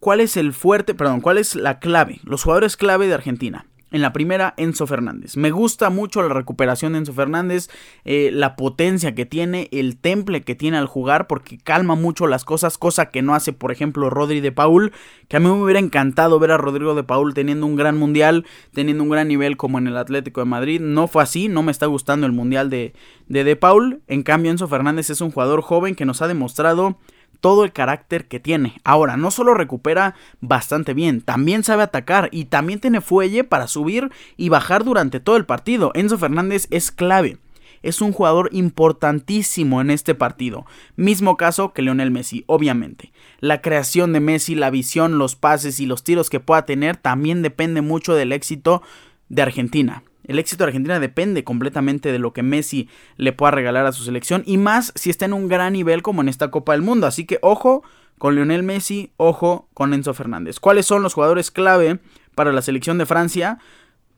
¿Cuál 0.00 0.20
es 0.20 0.36
el 0.36 0.52
fuerte, 0.52 0.94
perdón, 0.94 1.20
cuál 1.20 1.38
es 1.38 1.56
la 1.56 1.80
clave? 1.80 2.20
Los 2.22 2.44
jugadores 2.44 2.76
clave 2.76 3.08
de 3.08 3.14
Argentina. 3.14 3.66
En 3.90 4.02
la 4.02 4.12
primera, 4.12 4.54
Enzo 4.56 4.86
Fernández. 4.86 5.36
Me 5.36 5.50
gusta 5.50 5.88
mucho 5.88 6.22
la 6.22 6.34
recuperación 6.34 6.92
de 6.92 6.98
Enzo 6.98 7.14
Fernández, 7.14 7.70
eh, 8.04 8.30
la 8.32 8.54
potencia 8.54 9.14
que 9.14 9.24
tiene, 9.24 9.68
el 9.72 9.96
temple 9.96 10.42
que 10.42 10.54
tiene 10.54 10.76
al 10.76 10.86
jugar, 10.86 11.26
porque 11.26 11.58
calma 11.58 11.94
mucho 11.94 12.26
las 12.26 12.44
cosas, 12.44 12.76
cosa 12.76 13.10
que 13.10 13.22
no 13.22 13.34
hace, 13.34 13.52
por 13.52 13.72
ejemplo, 13.72 14.10
Rodri 14.10 14.40
de 14.40 14.52
Paul, 14.52 14.92
que 15.28 15.38
a 15.38 15.40
mí 15.40 15.46
me 15.46 15.62
hubiera 15.62 15.80
encantado 15.80 16.38
ver 16.38 16.50
a 16.50 16.58
Rodrigo 16.58 16.94
de 16.94 17.02
Paul 17.02 17.32
teniendo 17.32 17.64
un 17.64 17.76
gran 17.76 17.96
mundial, 17.96 18.44
teniendo 18.72 19.02
un 19.02 19.10
gran 19.10 19.28
nivel 19.28 19.56
como 19.56 19.78
en 19.78 19.86
el 19.86 19.96
Atlético 19.96 20.40
de 20.40 20.46
Madrid. 20.46 20.80
No 20.80 21.08
fue 21.08 21.22
así, 21.22 21.48
no 21.48 21.62
me 21.62 21.72
está 21.72 21.86
gustando 21.86 22.26
el 22.26 22.32
mundial 22.32 22.70
de 22.70 22.92
De, 23.26 23.44
de 23.44 23.56
Paul. 23.56 24.02
En 24.06 24.22
cambio, 24.22 24.50
Enzo 24.50 24.68
Fernández 24.68 25.10
es 25.10 25.20
un 25.20 25.30
jugador 25.30 25.62
joven 25.62 25.94
que 25.94 26.04
nos 26.04 26.22
ha 26.22 26.28
demostrado 26.28 26.98
todo 27.40 27.64
el 27.64 27.72
carácter 27.72 28.26
que 28.26 28.40
tiene. 28.40 28.80
Ahora, 28.84 29.16
no 29.16 29.30
solo 29.30 29.54
recupera 29.54 30.14
bastante 30.40 30.94
bien, 30.94 31.20
también 31.20 31.64
sabe 31.64 31.82
atacar 31.82 32.28
y 32.32 32.46
también 32.46 32.80
tiene 32.80 33.00
fuelle 33.00 33.44
para 33.44 33.68
subir 33.68 34.10
y 34.36 34.48
bajar 34.48 34.84
durante 34.84 35.20
todo 35.20 35.36
el 35.36 35.46
partido. 35.46 35.92
Enzo 35.94 36.18
Fernández 36.18 36.66
es 36.70 36.90
clave. 36.90 37.38
Es 37.82 38.00
un 38.00 38.12
jugador 38.12 38.48
importantísimo 38.52 39.80
en 39.80 39.90
este 39.90 40.14
partido. 40.14 40.66
Mismo 40.96 41.36
caso 41.36 41.72
que 41.72 41.82
Leonel 41.82 42.10
Messi, 42.10 42.42
obviamente. 42.46 43.12
La 43.38 43.62
creación 43.62 44.12
de 44.12 44.20
Messi, 44.20 44.56
la 44.56 44.70
visión, 44.70 45.18
los 45.18 45.36
pases 45.36 45.78
y 45.78 45.86
los 45.86 46.02
tiros 46.02 46.28
que 46.28 46.40
pueda 46.40 46.66
tener 46.66 46.96
también 46.96 47.42
depende 47.42 47.80
mucho 47.80 48.14
del 48.14 48.32
éxito 48.32 48.82
de 49.28 49.42
Argentina. 49.42 50.02
El 50.28 50.38
éxito 50.38 50.62
de 50.62 50.68
Argentina 50.68 51.00
depende 51.00 51.42
completamente 51.42 52.12
de 52.12 52.18
lo 52.20 52.32
que 52.32 52.44
Messi 52.44 52.88
le 53.16 53.32
pueda 53.32 53.50
regalar 53.50 53.86
a 53.86 53.92
su 53.92 54.04
selección 54.04 54.44
y 54.46 54.58
más 54.58 54.92
si 54.94 55.10
está 55.10 55.24
en 55.24 55.32
un 55.32 55.48
gran 55.48 55.72
nivel 55.72 56.02
como 56.02 56.20
en 56.20 56.28
esta 56.28 56.50
Copa 56.50 56.72
del 56.72 56.82
Mundo. 56.82 57.06
Así 57.06 57.24
que 57.24 57.38
ojo 57.42 57.82
con 58.18 58.34
Lionel 58.34 58.62
Messi, 58.62 59.10
ojo 59.16 59.68
con 59.74 59.94
Enzo 59.94 60.12
Fernández. 60.14 60.60
¿Cuáles 60.60 60.86
son 60.86 61.02
los 61.02 61.14
jugadores 61.14 61.50
clave 61.50 61.98
para 62.34 62.52
la 62.52 62.62
selección 62.62 62.98
de 62.98 63.06
Francia? 63.06 63.58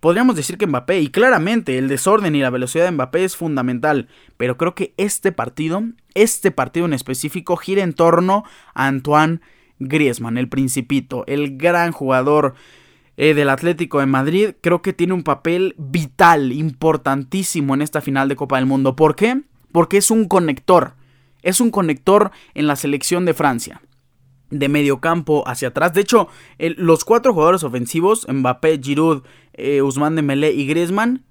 Podríamos 0.00 0.34
decir 0.34 0.56
que 0.56 0.66
Mbappé, 0.66 1.00
y 1.00 1.08
claramente 1.10 1.76
el 1.76 1.86
desorden 1.86 2.34
y 2.34 2.40
la 2.40 2.50
velocidad 2.50 2.86
de 2.86 2.90
Mbappé 2.90 3.22
es 3.24 3.36
fundamental, 3.36 4.08
pero 4.38 4.56
creo 4.56 4.74
que 4.74 4.94
este 4.96 5.30
partido, 5.30 5.82
este 6.14 6.50
partido 6.50 6.86
en 6.86 6.94
específico, 6.94 7.56
gira 7.56 7.82
en 7.82 7.92
torno 7.92 8.44
a 8.74 8.86
Antoine 8.86 9.40
Griezmann, 9.78 10.38
el 10.38 10.48
principito, 10.48 11.24
el 11.26 11.58
gran 11.58 11.92
jugador 11.92 12.54
eh, 13.22 13.34
del 13.34 13.50
Atlético 13.50 14.00
de 14.00 14.06
Madrid, 14.06 14.52
creo 14.62 14.80
que 14.80 14.94
tiene 14.94 15.12
un 15.12 15.22
papel 15.22 15.74
vital, 15.76 16.52
importantísimo 16.52 17.74
en 17.74 17.82
esta 17.82 18.00
final 18.00 18.30
de 18.30 18.36
Copa 18.36 18.56
del 18.56 18.64
Mundo. 18.64 18.96
¿Por 18.96 19.14
qué? 19.14 19.42
Porque 19.72 19.98
es 19.98 20.10
un 20.10 20.26
conector. 20.26 20.94
Es 21.42 21.60
un 21.60 21.70
conector 21.70 22.30
en 22.54 22.66
la 22.66 22.76
selección 22.76 23.26
de 23.26 23.34
Francia. 23.34 23.82
De 24.48 24.70
medio 24.70 25.02
campo 25.02 25.46
hacia 25.46 25.68
atrás. 25.68 25.92
De 25.92 26.00
hecho, 26.00 26.28
los 26.58 27.04
cuatro 27.04 27.34
jugadores 27.34 27.62
ofensivos, 27.62 28.26
Mbappé, 28.26 28.80
Giroud, 28.82 29.22
eh, 29.52 29.82
Ousmane 29.82 30.16
Dembélé 30.16 30.52
y 30.52 30.66
Griezmann, 30.66 31.26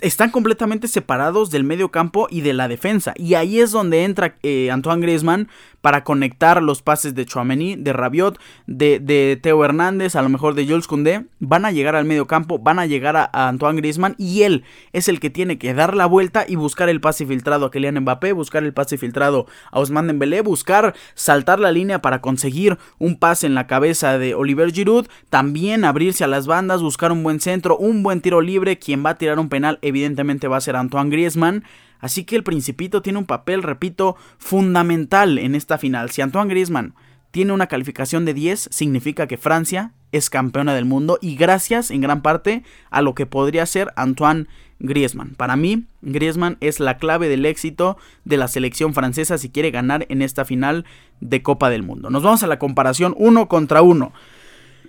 están 0.00 0.30
completamente 0.30 0.88
separados 0.88 1.50
del 1.50 1.64
medio 1.64 1.90
campo 1.90 2.28
y 2.30 2.40
de 2.40 2.54
la 2.54 2.68
defensa. 2.68 3.12
Y 3.16 3.34
ahí 3.34 3.60
es 3.60 3.72
donde 3.72 4.04
entra 4.04 4.36
eh, 4.42 4.70
Antoine 4.70 5.02
Griezmann 5.02 5.48
para 5.82 6.02
conectar 6.02 6.62
los 6.62 6.82
pases 6.82 7.14
de 7.14 7.26
Chouameni, 7.26 7.76
de 7.76 7.92
Rabiot, 7.92 8.40
de, 8.66 9.38
Teo 9.40 9.64
Hernández, 9.64 10.16
a 10.16 10.22
lo 10.22 10.28
mejor 10.28 10.54
de 10.54 10.66
Jules 10.66 10.86
Koundé. 10.86 11.26
Van 11.38 11.64
a 11.64 11.70
llegar 11.70 11.94
al 11.94 12.06
medio 12.06 12.26
campo, 12.26 12.58
van 12.58 12.78
a 12.78 12.86
llegar 12.86 13.16
a, 13.16 13.30
Antoine 13.32 13.80
Griezmann 13.80 14.16
y 14.18 14.42
él 14.42 14.64
es 14.92 15.08
el 15.08 15.20
que 15.20 15.30
tiene 15.30 15.58
que 15.58 15.74
dar 15.74 15.94
la 15.94 16.06
vuelta 16.06 16.44
y 16.48 16.56
buscar 16.56 16.88
el 16.88 17.00
pase 17.00 17.26
filtrado 17.26 17.66
a 17.66 17.70
Kylian 17.70 18.00
Mbappé, 18.00 18.32
buscar 18.32 18.64
el 18.64 18.72
pase 18.72 18.98
filtrado 18.98 19.46
a 19.70 19.78
Ousmane 19.78 20.08
Dembélé, 20.08 20.40
buscar 20.40 20.94
saltar 21.14 21.60
la 21.60 21.70
línea 21.70 22.00
para 22.00 22.20
conseguir 22.20 22.78
un 22.98 23.16
pase 23.16 23.46
en 23.46 23.54
la 23.54 23.66
cabeza 23.66 24.18
de 24.18 24.34
Oliver 24.34 24.72
Giroud, 24.72 25.06
también 25.30 25.84
abrirse 25.84 26.24
a 26.24 26.28
las 26.28 26.46
bandas, 26.46 26.82
buscar 26.82 27.12
un 27.12 27.22
buen 27.22 27.40
centro, 27.40 27.76
un 27.76 28.02
buen 28.02 28.20
tiro 28.20 28.40
libre, 28.40 28.78
quien 28.78 29.04
va 29.04 29.10
a 29.10 29.18
tirar 29.18 29.38
un 29.38 29.48
penal 29.48 29.65
evidentemente 29.82 30.48
va 30.48 30.56
a 30.56 30.60
ser 30.60 30.76
Antoine 30.76 31.10
Griezmann. 31.10 31.64
Así 31.98 32.24
que 32.24 32.36
el 32.36 32.44
Principito 32.44 33.02
tiene 33.02 33.18
un 33.18 33.26
papel, 33.26 33.62
repito, 33.62 34.16
fundamental 34.38 35.38
en 35.38 35.54
esta 35.54 35.78
final. 35.78 36.10
Si 36.10 36.22
Antoine 36.22 36.50
Griezmann 36.50 36.94
tiene 37.30 37.52
una 37.52 37.66
calificación 37.66 38.24
de 38.24 38.34
10, 38.34 38.68
significa 38.70 39.26
que 39.26 39.36
Francia 39.36 39.92
es 40.12 40.30
campeona 40.30 40.74
del 40.74 40.84
mundo 40.84 41.18
y 41.20 41.36
gracias 41.36 41.90
en 41.90 42.00
gran 42.00 42.22
parte 42.22 42.62
a 42.90 43.02
lo 43.02 43.14
que 43.14 43.26
podría 43.26 43.66
ser 43.66 43.92
Antoine 43.96 44.46
Griezmann. 44.78 45.34
Para 45.36 45.56
mí, 45.56 45.84
Griezmann 46.02 46.58
es 46.60 46.80
la 46.80 46.98
clave 46.98 47.28
del 47.28 47.46
éxito 47.46 47.96
de 48.24 48.36
la 48.36 48.48
selección 48.48 48.94
francesa 48.94 49.38
si 49.38 49.50
quiere 49.50 49.70
ganar 49.70 50.06
en 50.08 50.22
esta 50.22 50.44
final 50.44 50.84
de 51.20 51.42
Copa 51.42 51.70
del 51.70 51.82
Mundo. 51.82 52.10
Nos 52.10 52.22
vamos 52.22 52.42
a 52.42 52.46
la 52.46 52.58
comparación 52.58 53.14
uno 53.18 53.48
contra 53.48 53.82
uno. 53.82 54.12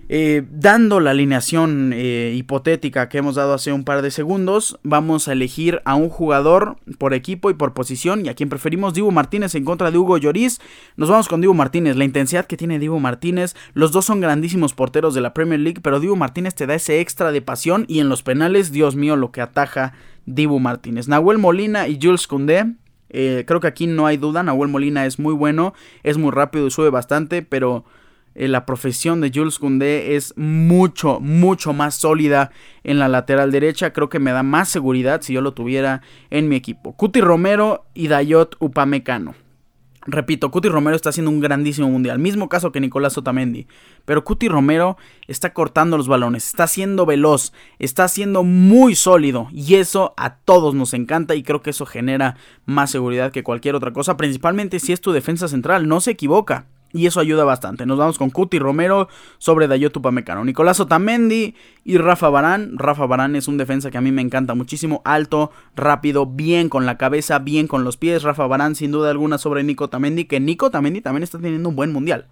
Eh, 0.10 0.46
dando 0.50 1.02
la 1.02 1.12
alineación 1.12 1.92
eh, 1.94 2.34
hipotética 2.34 3.10
que 3.10 3.18
hemos 3.18 3.36
dado 3.36 3.54
hace 3.54 3.74
un 3.74 3.84
par 3.84 4.02
de 4.02 4.10
segundos, 4.10 4.80
vamos 4.82 5.28
a 5.28 5.34
elegir 5.34 5.82
a 5.84 5.96
un 5.96 6.08
jugador 6.08 6.78
por 6.98 7.14
equipo 7.14 7.50
y 7.50 7.56
por 7.56 7.74
posición 7.74 8.26
y 8.26 8.30
a 8.30 8.34
quien 8.34 8.48
preferimos 8.48 8.94
Dibu 8.94 9.12
Martínez 9.12 9.54
en 9.56 9.66
contra 9.66 9.92
de 9.92 9.98
Hugo 9.98 10.18
Lloris. 10.18 10.62
Nos 10.96 11.10
vamos 11.10 11.28
con 11.28 11.42
Dibu 11.42 11.54
Martínez, 11.54 11.98
la 11.98 12.06
intensidad 12.06 12.46
que 12.46 12.56
tiene 12.56 12.80
Dibu 12.80 13.02
Martínez, 13.02 13.54
los 13.74 13.92
dos 13.92 14.06
son 14.06 14.22
grandísimos 14.22 14.74
porteros 14.74 15.14
de 15.14 15.22
la 15.22 15.34
Premier 15.34 15.60
League, 15.60 15.82
pero 15.82 16.00
Dibu 16.00 16.16
Martínez 16.16 16.56
te 16.56 16.68
da 16.68 16.76
ese 16.76 17.02
extra 17.02 17.34
de 17.34 17.42
pasión 17.42 17.84
y 17.90 18.00
en 18.00 18.08
los 18.08 18.24
penales, 18.24 18.72
Dios 18.72 18.96
mío, 18.96 19.18
lo 19.18 19.34
que 19.34 19.42
ataja 19.42 19.94
Dibu 20.26 20.60
Martínez. 20.60 21.10
Nahuel 21.10 21.38
Molina 21.38 21.90
y 21.90 22.00
Jules 22.02 22.28
Koundé 22.28 22.76
eh, 23.10 23.44
creo 23.48 23.60
que 23.60 23.68
aquí 23.68 23.88
no 23.88 24.06
hay 24.06 24.18
duda, 24.18 24.44
Nahuel 24.44 24.70
Molina 24.70 25.06
es 25.06 25.20
muy 25.20 25.34
bueno, 25.34 25.74
es 26.04 26.18
muy 26.18 26.32
rápido 26.32 26.68
y 26.68 26.72
sube 26.72 26.90
bastante, 26.90 27.42
pero 27.42 27.86
eh, 28.38 28.48
la 28.48 28.68
profesión 28.68 29.20
de 29.20 29.32
Jules 29.34 29.58
Koundé 29.58 30.16
es 30.16 30.36
mucho, 30.38 31.20
mucho 31.20 31.74
más 31.74 31.96
sólida 31.96 32.52
en 32.84 33.00
la 33.00 33.08
lateral 33.08 33.52
derecha. 33.52 33.94
Creo 33.94 34.10
que 34.10 34.20
me 34.20 34.32
da 34.32 34.44
más 34.44 34.70
seguridad 34.70 35.22
si 35.24 35.34
yo 35.34 35.42
lo 35.42 35.54
tuviera 35.54 36.04
en 36.30 36.48
mi 36.48 36.56
equipo. 36.56 36.96
Cuti 36.96 37.20
Romero 37.20 37.86
y 37.96 38.10
Dayot 38.10 38.56
Upamecano. 38.60 39.34
Repito, 40.06 40.52
Cuti 40.52 40.70
Romero 40.70 40.96
está 40.96 41.10
haciendo 41.10 41.32
un 41.32 41.42
grandísimo 41.42 41.90
mundial. 41.90 42.20
Mismo 42.20 42.48
caso 42.48 42.72
que 42.72 42.80
Nicolás 42.80 43.18
Otamendi. 43.18 43.68
Pero 44.06 44.24
Cuti 44.24 44.48
Romero 44.48 44.98
está 45.28 45.52
cortando 45.52 45.98
los 45.98 46.08
balones, 46.08 46.46
está 46.46 46.68
siendo 46.68 47.06
veloz, 47.06 47.52
está 47.80 48.08
siendo 48.08 48.44
muy 48.44 48.96
sólido. 48.96 49.50
Y 49.52 49.76
eso 49.76 50.14
a 50.16 50.36
todos 50.38 50.76
nos 50.76 50.94
encanta 50.94 51.34
y 51.34 51.42
creo 51.42 51.64
que 51.64 51.72
eso 51.72 51.88
genera 51.88 52.38
más 52.66 52.92
seguridad 52.92 53.32
que 53.32 53.44
cualquier 53.44 53.76
otra 53.76 53.92
cosa. 53.92 54.16
Principalmente 54.16 54.80
si 54.80 54.94
es 54.94 55.02
tu 55.02 55.12
defensa 55.12 55.48
central, 55.48 55.88
no 55.88 56.00
se 56.00 56.12
equivoca. 56.12 56.68
Y 56.94 57.06
eso 57.06 57.20
ayuda 57.20 57.44
bastante. 57.44 57.86
Nos 57.86 57.98
vamos 57.98 58.18
con 58.18 58.30
Cuti 58.30 58.60
Romero 58.60 59.10
sobre 59.38 59.68
Dayot 59.68 59.96
Upamecano. 59.98 60.46
Nicolás 60.46 60.80
Otamendi 60.80 61.56
y 61.84 61.98
Rafa 61.98 62.30
Barán. 62.30 62.78
Rafa 62.78 63.06
Barán 63.06 63.36
es 63.36 63.48
un 63.48 63.58
defensa 63.58 63.92
que 63.92 63.98
a 63.98 64.02
mí 64.02 64.12
me 64.12 64.22
encanta 64.22 64.56
muchísimo. 64.56 65.02
Alto, 65.04 65.52
rápido, 65.76 66.26
bien 66.26 66.70
con 66.70 66.86
la 66.86 66.98
cabeza, 66.98 67.40
bien 67.40 67.68
con 67.68 67.84
los 67.84 67.98
pies. 67.98 68.24
Rafa 68.24 68.48
Barán 68.48 68.76
sin 68.76 68.92
duda 68.92 69.12
alguna 69.12 69.38
sobre 69.38 69.64
Nico 69.64 69.86
Otamendi. 69.86 70.26
Que 70.26 70.40
Nico 70.40 70.68
Otamendi 70.68 71.02
también 71.02 71.24
está 71.24 71.40
teniendo 71.40 71.70
un 71.70 71.76
buen 71.76 71.92
mundial. 71.92 72.28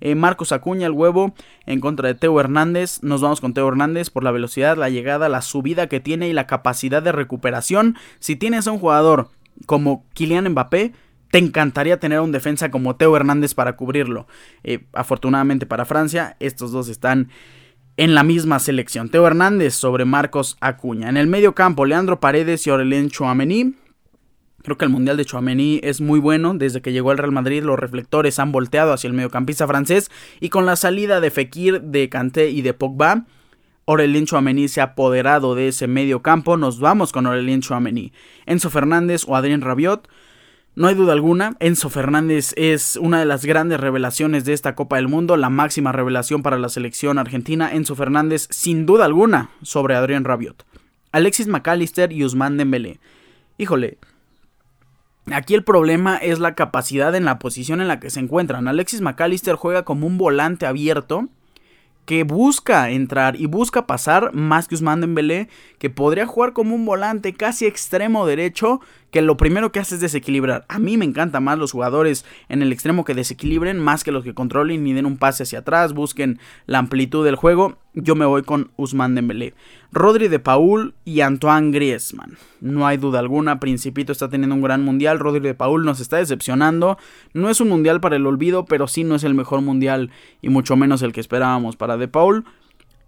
Eh, 0.00 0.14
Marcos 0.14 0.52
Acuña, 0.52 0.86
el 0.86 0.92
huevo, 0.92 1.34
en 1.64 1.80
contra 1.80 2.08
de 2.08 2.14
Teo 2.14 2.38
Hernández. 2.38 3.02
Nos 3.02 3.22
vamos 3.22 3.40
con 3.40 3.54
Teo 3.54 3.68
Hernández 3.68 4.10
por 4.10 4.22
la 4.22 4.30
velocidad, 4.30 4.76
la 4.76 4.90
llegada, 4.90 5.28
la 5.28 5.42
subida 5.42 5.88
que 5.88 6.00
tiene 6.00 6.28
y 6.28 6.32
la 6.32 6.46
capacidad 6.46 7.02
de 7.02 7.12
recuperación. 7.12 7.96
Si 8.18 8.36
tienes 8.36 8.66
a 8.66 8.72
un 8.72 8.78
jugador 8.78 9.30
como 9.64 10.04
Kylian 10.14 10.50
Mbappé, 10.50 10.92
te 11.30 11.38
encantaría 11.38 11.98
tener 11.98 12.20
un 12.20 12.32
defensa 12.32 12.70
como 12.70 12.96
Teo 12.96 13.16
Hernández 13.16 13.54
para 13.54 13.76
cubrirlo. 13.76 14.26
Eh, 14.64 14.86
afortunadamente 14.92 15.66
para 15.66 15.84
Francia, 15.84 16.36
estos 16.40 16.72
dos 16.72 16.88
están 16.88 17.28
en 17.96 18.14
la 18.14 18.22
misma 18.22 18.58
selección. 18.58 19.08
Teo 19.08 19.26
Hernández 19.26 19.74
sobre 19.74 20.04
Marcos 20.04 20.56
Acuña. 20.60 21.08
En 21.08 21.16
el 21.16 21.26
medio 21.26 21.54
campo, 21.54 21.86
Leandro 21.86 22.20
Paredes 22.20 22.66
y 22.66 22.70
Aurelien 22.70 23.10
Chouameni. 23.10 23.74
Creo 24.62 24.76
que 24.76 24.84
el 24.84 24.90
Mundial 24.90 25.16
de 25.16 25.24
Chouameni 25.24 25.80
es 25.82 26.00
muy 26.00 26.18
bueno. 26.18 26.54
Desde 26.54 26.82
que 26.82 26.92
llegó 26.92 27.10
al 27.10 27.18
Real 27.18 27.32
Madrid, 27.32 27.62
los 27.62 27.78
reflectores 27.78 28.38
han 28.38 28.52
volteado 28.52 28.92
hacia 28.92 29.08
el 29.08 29.14
mediocampista 29.14 29.66
francés. 29.66 30.10
Y 30.40 30.48
con 30.48 30.66
la 30.66 30.76
salida 30.76 31.20
de 31.20 31.30
Fekir, 31.30 31.82
de 31.82 32.08
Kanté 32.08 32.50
y 32.50 32.62
de 32.62 32.74
Pogba, 32.74 33.26
Aurelien 33.86 34.26
Chouameni 34.26 34.66
se 34.68 34.80
ha 34.80 34.84
apoderado 34.84 35.54
de 35.54 35.68
ese 35.68 35.86
medio 35.86 36.20
campo. 36.20 36.56
Nos 36.56 36.80
vamos 36.80 37.12
con 37.12 37.26
Aurelien 37.26 37.62
Chouameni. 37.62 38.12
Enzo 38.44 38.68
Fernández 38.68 39.24
o 39.26 39.36
Adrien 39.36 39.60
Rabiot. 39.60 40.08
No 40.76 40.88
hay 40.88 40.94
duda 40.94 41.14
alguna, 41.14 41.56
Enzo 41.58 41.88
Fernández 41.88 42.52
es 42.58 42.96
una 42.96 43.18
de 43.18 43.24
las 43.24 43.46
grandes 43.46 43.80
revelaciones 43.80 44.44
de 44.44 44.52
esta 44.52 44.74
Copa 44.74 44.96
del 44.96 45.08
Mundo, 45.08 45.38
la 45.38 45.48
máxima 45.48 45.90
revelación 45.90 46.42
para 46.42 46.58
la 46.58 46.68
selección 46.68 47.16
argentina. 47.16 47.72
Enzo 47.72 47.96
Fernández, 47.96 48.46
sin 48.50 48.84
duda 48.84 49.06
alguna, 49.06 49.48
sobre 49.62 49.94
Adrián 49.94 50.24
Rabiot. 50.24 50.66
Alexis 51.12 51.46
McAllister 51.46 52.12
y 52.12 52.22
Usman 52.24 52.58
Dembélé. 52.58 53.00
Híjole, 53.56 53.96
Aquí 55.32 55.54
el 55.54 55.64
problema 55.64 56.18
es 56.18 56.38
la 56.38 56.54
capacidad 56.54 57.12
en 57.16 57.24
la 57.24 57.40
posición 57.40 57.80
en 57.80 57.88
la 57.88 57.98
que 57.98 58.10
se 58.10 58.20
encuentran. 58.20 58.68
Alexis 58.68 59.00
McAllister 59.00 59.56
juega 59.56 59.84
como 59.84 60.06
un 60.06 60.18
volante 60.18 60.66
abierto 60.66 61.28
que 62.06 62.22
busca 62.22 62.90
entrar 62.90 63.34
y 63.34 63.46
busca 63.46 63.86
pasar 63.86 64.32
más 64.32 64.68
que 64.68 64.76
Usman 64.76 65.00
Dembélé, 65.00 65.48
que 65.78 65.90
podría 65.90 66.26
jugar 66.26 66.52
como 66.52 66.74
un 66.74 66.86
volante 66.86 67.34
casi 67.34 67.66
extremo 67.66 68.24
derecho 68.26 68.80
que 69.10 69.22
lo 69.22 69.36
primero 69.36 69.72
que 69.72 69.80
hace 69.80 69.94
es 69.94 70.00
desequilibrar. 70.00 70.64
A 70.68 70.78
mí 70.78 70.96
me 70.96 71.04
encantan 71.04 71.44
más 71.44 71.58
los 71.58 71.72
jugadores 71.72 72.24
en 72.48 72.62
el 72.62 72.72
extremo 72.72 73.04
que 73.04 73.14
desequilibren 73.14 73.78
más 73.78 74.04
que 74.04 74.12
los 74.12 74.24
que 74.24 74.34
controlen 74.34 74.86
y 74.86 74.92
den 74.92 75.06
un 75.06 75.16
pase 75.16 75.44
hacia 75.44 75.60
atrás, 75.60 75.92
busquen 75.92 76.38
la 76.66 76.78
amplitud 76.78 77.24
del 77.24 77.36
juego. 77.36 77.78
Yo 77.94 78.14
me 78.14 78.26
voy 78.26 78.42
con 78.42 78.70
Usman 78.76 79.14
Dembélé. 79.14 79.54
Rodri 79.90 80.28
de 80.28 80.38
Paul 80.38 80.94
y 81.04 81.20
Antoine 81.20 81.70
Griezmann. 81.70 82.36
No 82.60 82.86
hay 82.86 82.98
duda 82.98 83.20
alguna, 83.20 83.60
Principito 83.60 84.12
está 84.12 84.28
teniendo 84.28 84.54
un 84.54 84.62
gran 84.62 84.82
mundial, 84.82 85.18
Rodri 85.18 85.40
de 85.40 85.54
Paul 85.54 85.84
nos 85.84 86.00
está 86.00 86.18
decepcionando. 86.18 86.98
No 87.32 87.48
es 87.48 87.60
un 87.60 87.68
mundial 87.68 88.00
para 88.00 88.16
el 88.16 88.26
olvido, 88.26 88.66
pero 88.66 88.86
sí 88.86 89.04
no 89.04 89.14
es 89.14 89.24
el 89.24 89.34
mejor 89.34 89.62
mundial 89.62 90.10
y 90.42 90.50
mucho 90.50 90.76
menos 90.76 91.02
el 91.02 91.12
que 91.12 91.20
esperábamos 91.20 91.76
para 91.76 91.96
de 91.96 92.08
Paul. 92.08 92.44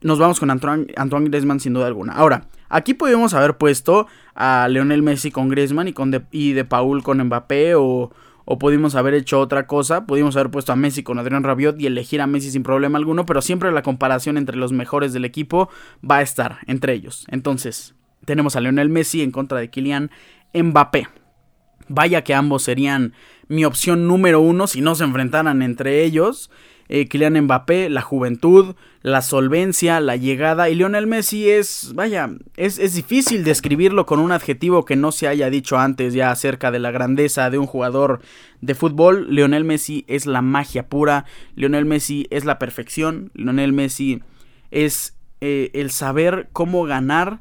Nos 0.01 0.19
vamos 0.19 0.39
con 0.41 0.51
Antoine, 0.51 0.87
Antoine 0.97 1.29
Griezmann 1.29 1.61
sin 1.61 1.75
duda 1.75 1.87
alguna. 1.87 2.13
Ahora, 2.13 2.47
Aquí 2.69 2.95
podríamos 2.95 3.33
haber 3.35 3.57
puesto 3.57 4.07
a 4.35 4.69
Leonel 4.69 5.03
Messi 5.03 5.31
con 5.31 5.49
Griezmann 5.49 5.89
y, 5.89 5.93
con 5.93 6.11
de, 6.11 6.23
y 6.31 6.53
de 6.53 6.65
Paul 6.65 7.03
con 7.03 7.23
Mbappé 7.23 7.75
o, 7.77 8.13
o 8.45 8.59
pudimos 8.59 8.95
haber 8.95 9.15
hecho 9.15 9.41
otra 9.41 9.67
cosa, 9.67 10.07
pudimos 10.07 10.37
haber 10.37 10.51
puesto 10.51 10.73
a 10.73 10.77
Messi 10.77 11.03
con 11.03 11.19
Adrián 11.19 11.45
Rabiot 11.45 11.81
y 11.81 11.87
elegir 11.87 12.21
a 12.21 12.27
Messi 12.27 12.51
sin 12.51 12.63
problema 12.63 12.99
alguno, 12.99 13.25
pero 13.25 13.41
siempre 13.41 13.73
la 13.73 13.83
comparación 13.83 14.37
entre 14.37 14.57
los 14.57 14.73
mejores 14.73 15.13
del 15.13 15.25
equipo 15.25 15.71
va 16.09 16.19
a 16.19 16.23
estar 16.23 16.59
entre 16.67 16.93
ellos. 16.93 17.25
Entonces, 17.31 17.95
tenemos 18.27 18.55
a 18.55 18.61
Leonel 18.61 18.91
Messi 18.91 19.23
en 19.23 19.31
contra 19.31 19.59
de 19.59 19.71
Kylian 19.71 20.11
Mbappé. 20.53 21.09
Vaya 21.89 22.23
que 22.23 22.35
ambos 22.35 22.63
serían 22.65 23.15
mi 23.49 23.65
opción 23.65 24.07
número 24.07 24.41
uno 24.41 24.67
si 24.67 24.83
no 24.83 24.95
se 24.95 25.05
enfrentaran 25.05 25.63
entre 25.63 26.05
ellos 26.05 26.51
eh, 26.89 27.07
Kylian 27.09 27.41
Mbappé, 27.43 27.91
la 27.91 28.03
juventud, 28.03 28.75
la 29.03 29.23
solvencia, 29.23 30.01
la 30.01 30.17
llegada. 30.17 30.71
Y 30.71 30.75
Lionel 30.75 31.07
Messi 31.07 31.49
es, 31.49 31.93
vaya, 31.95 32.31
es, 32.57 32.79
es, 32.79 32.95
difícil 32.95 33.45
describirlo 33.45 34.07
con 34.07 34.21
un 34.21 34.33
adjetivo 34.33 34.85
que 34.85 34.97
no 34.97 35.13
se 35.13 35.29
haya 35.29 35.51
dicho 35.51 35.79
antes 35.79 36.15
ya 36.15 36.31
acerca 36.31 36.71
de 36.71 36.79
la 36.79 36.91
grandeza 36.91 37.51
de 37.51 37.59
un 37.59 37.67
jugador 37.67 38.21
de 38.61 38.75
fútbol. 38.75 39.27
Lionel 39.29 39.65
Messi 39.65 40.05
es 40.09 40.27
la 40.27 40.43
magia 40.43 40.89
pura, 40.89 41.25
Lionel 41.55 41.85
Messi 41.85 42.27
es 42.31 42.45
la 42.45 42.59
perfección, 42.59 43.31
Lionel 43.35 43.73
Messi 43.73 44.23
es 44.71 45.17
eh, 45.41 45.71
el 45.75 45.91
saber 45.91 46.49
cómo 46.53 46.85
ganar 46.85 47.41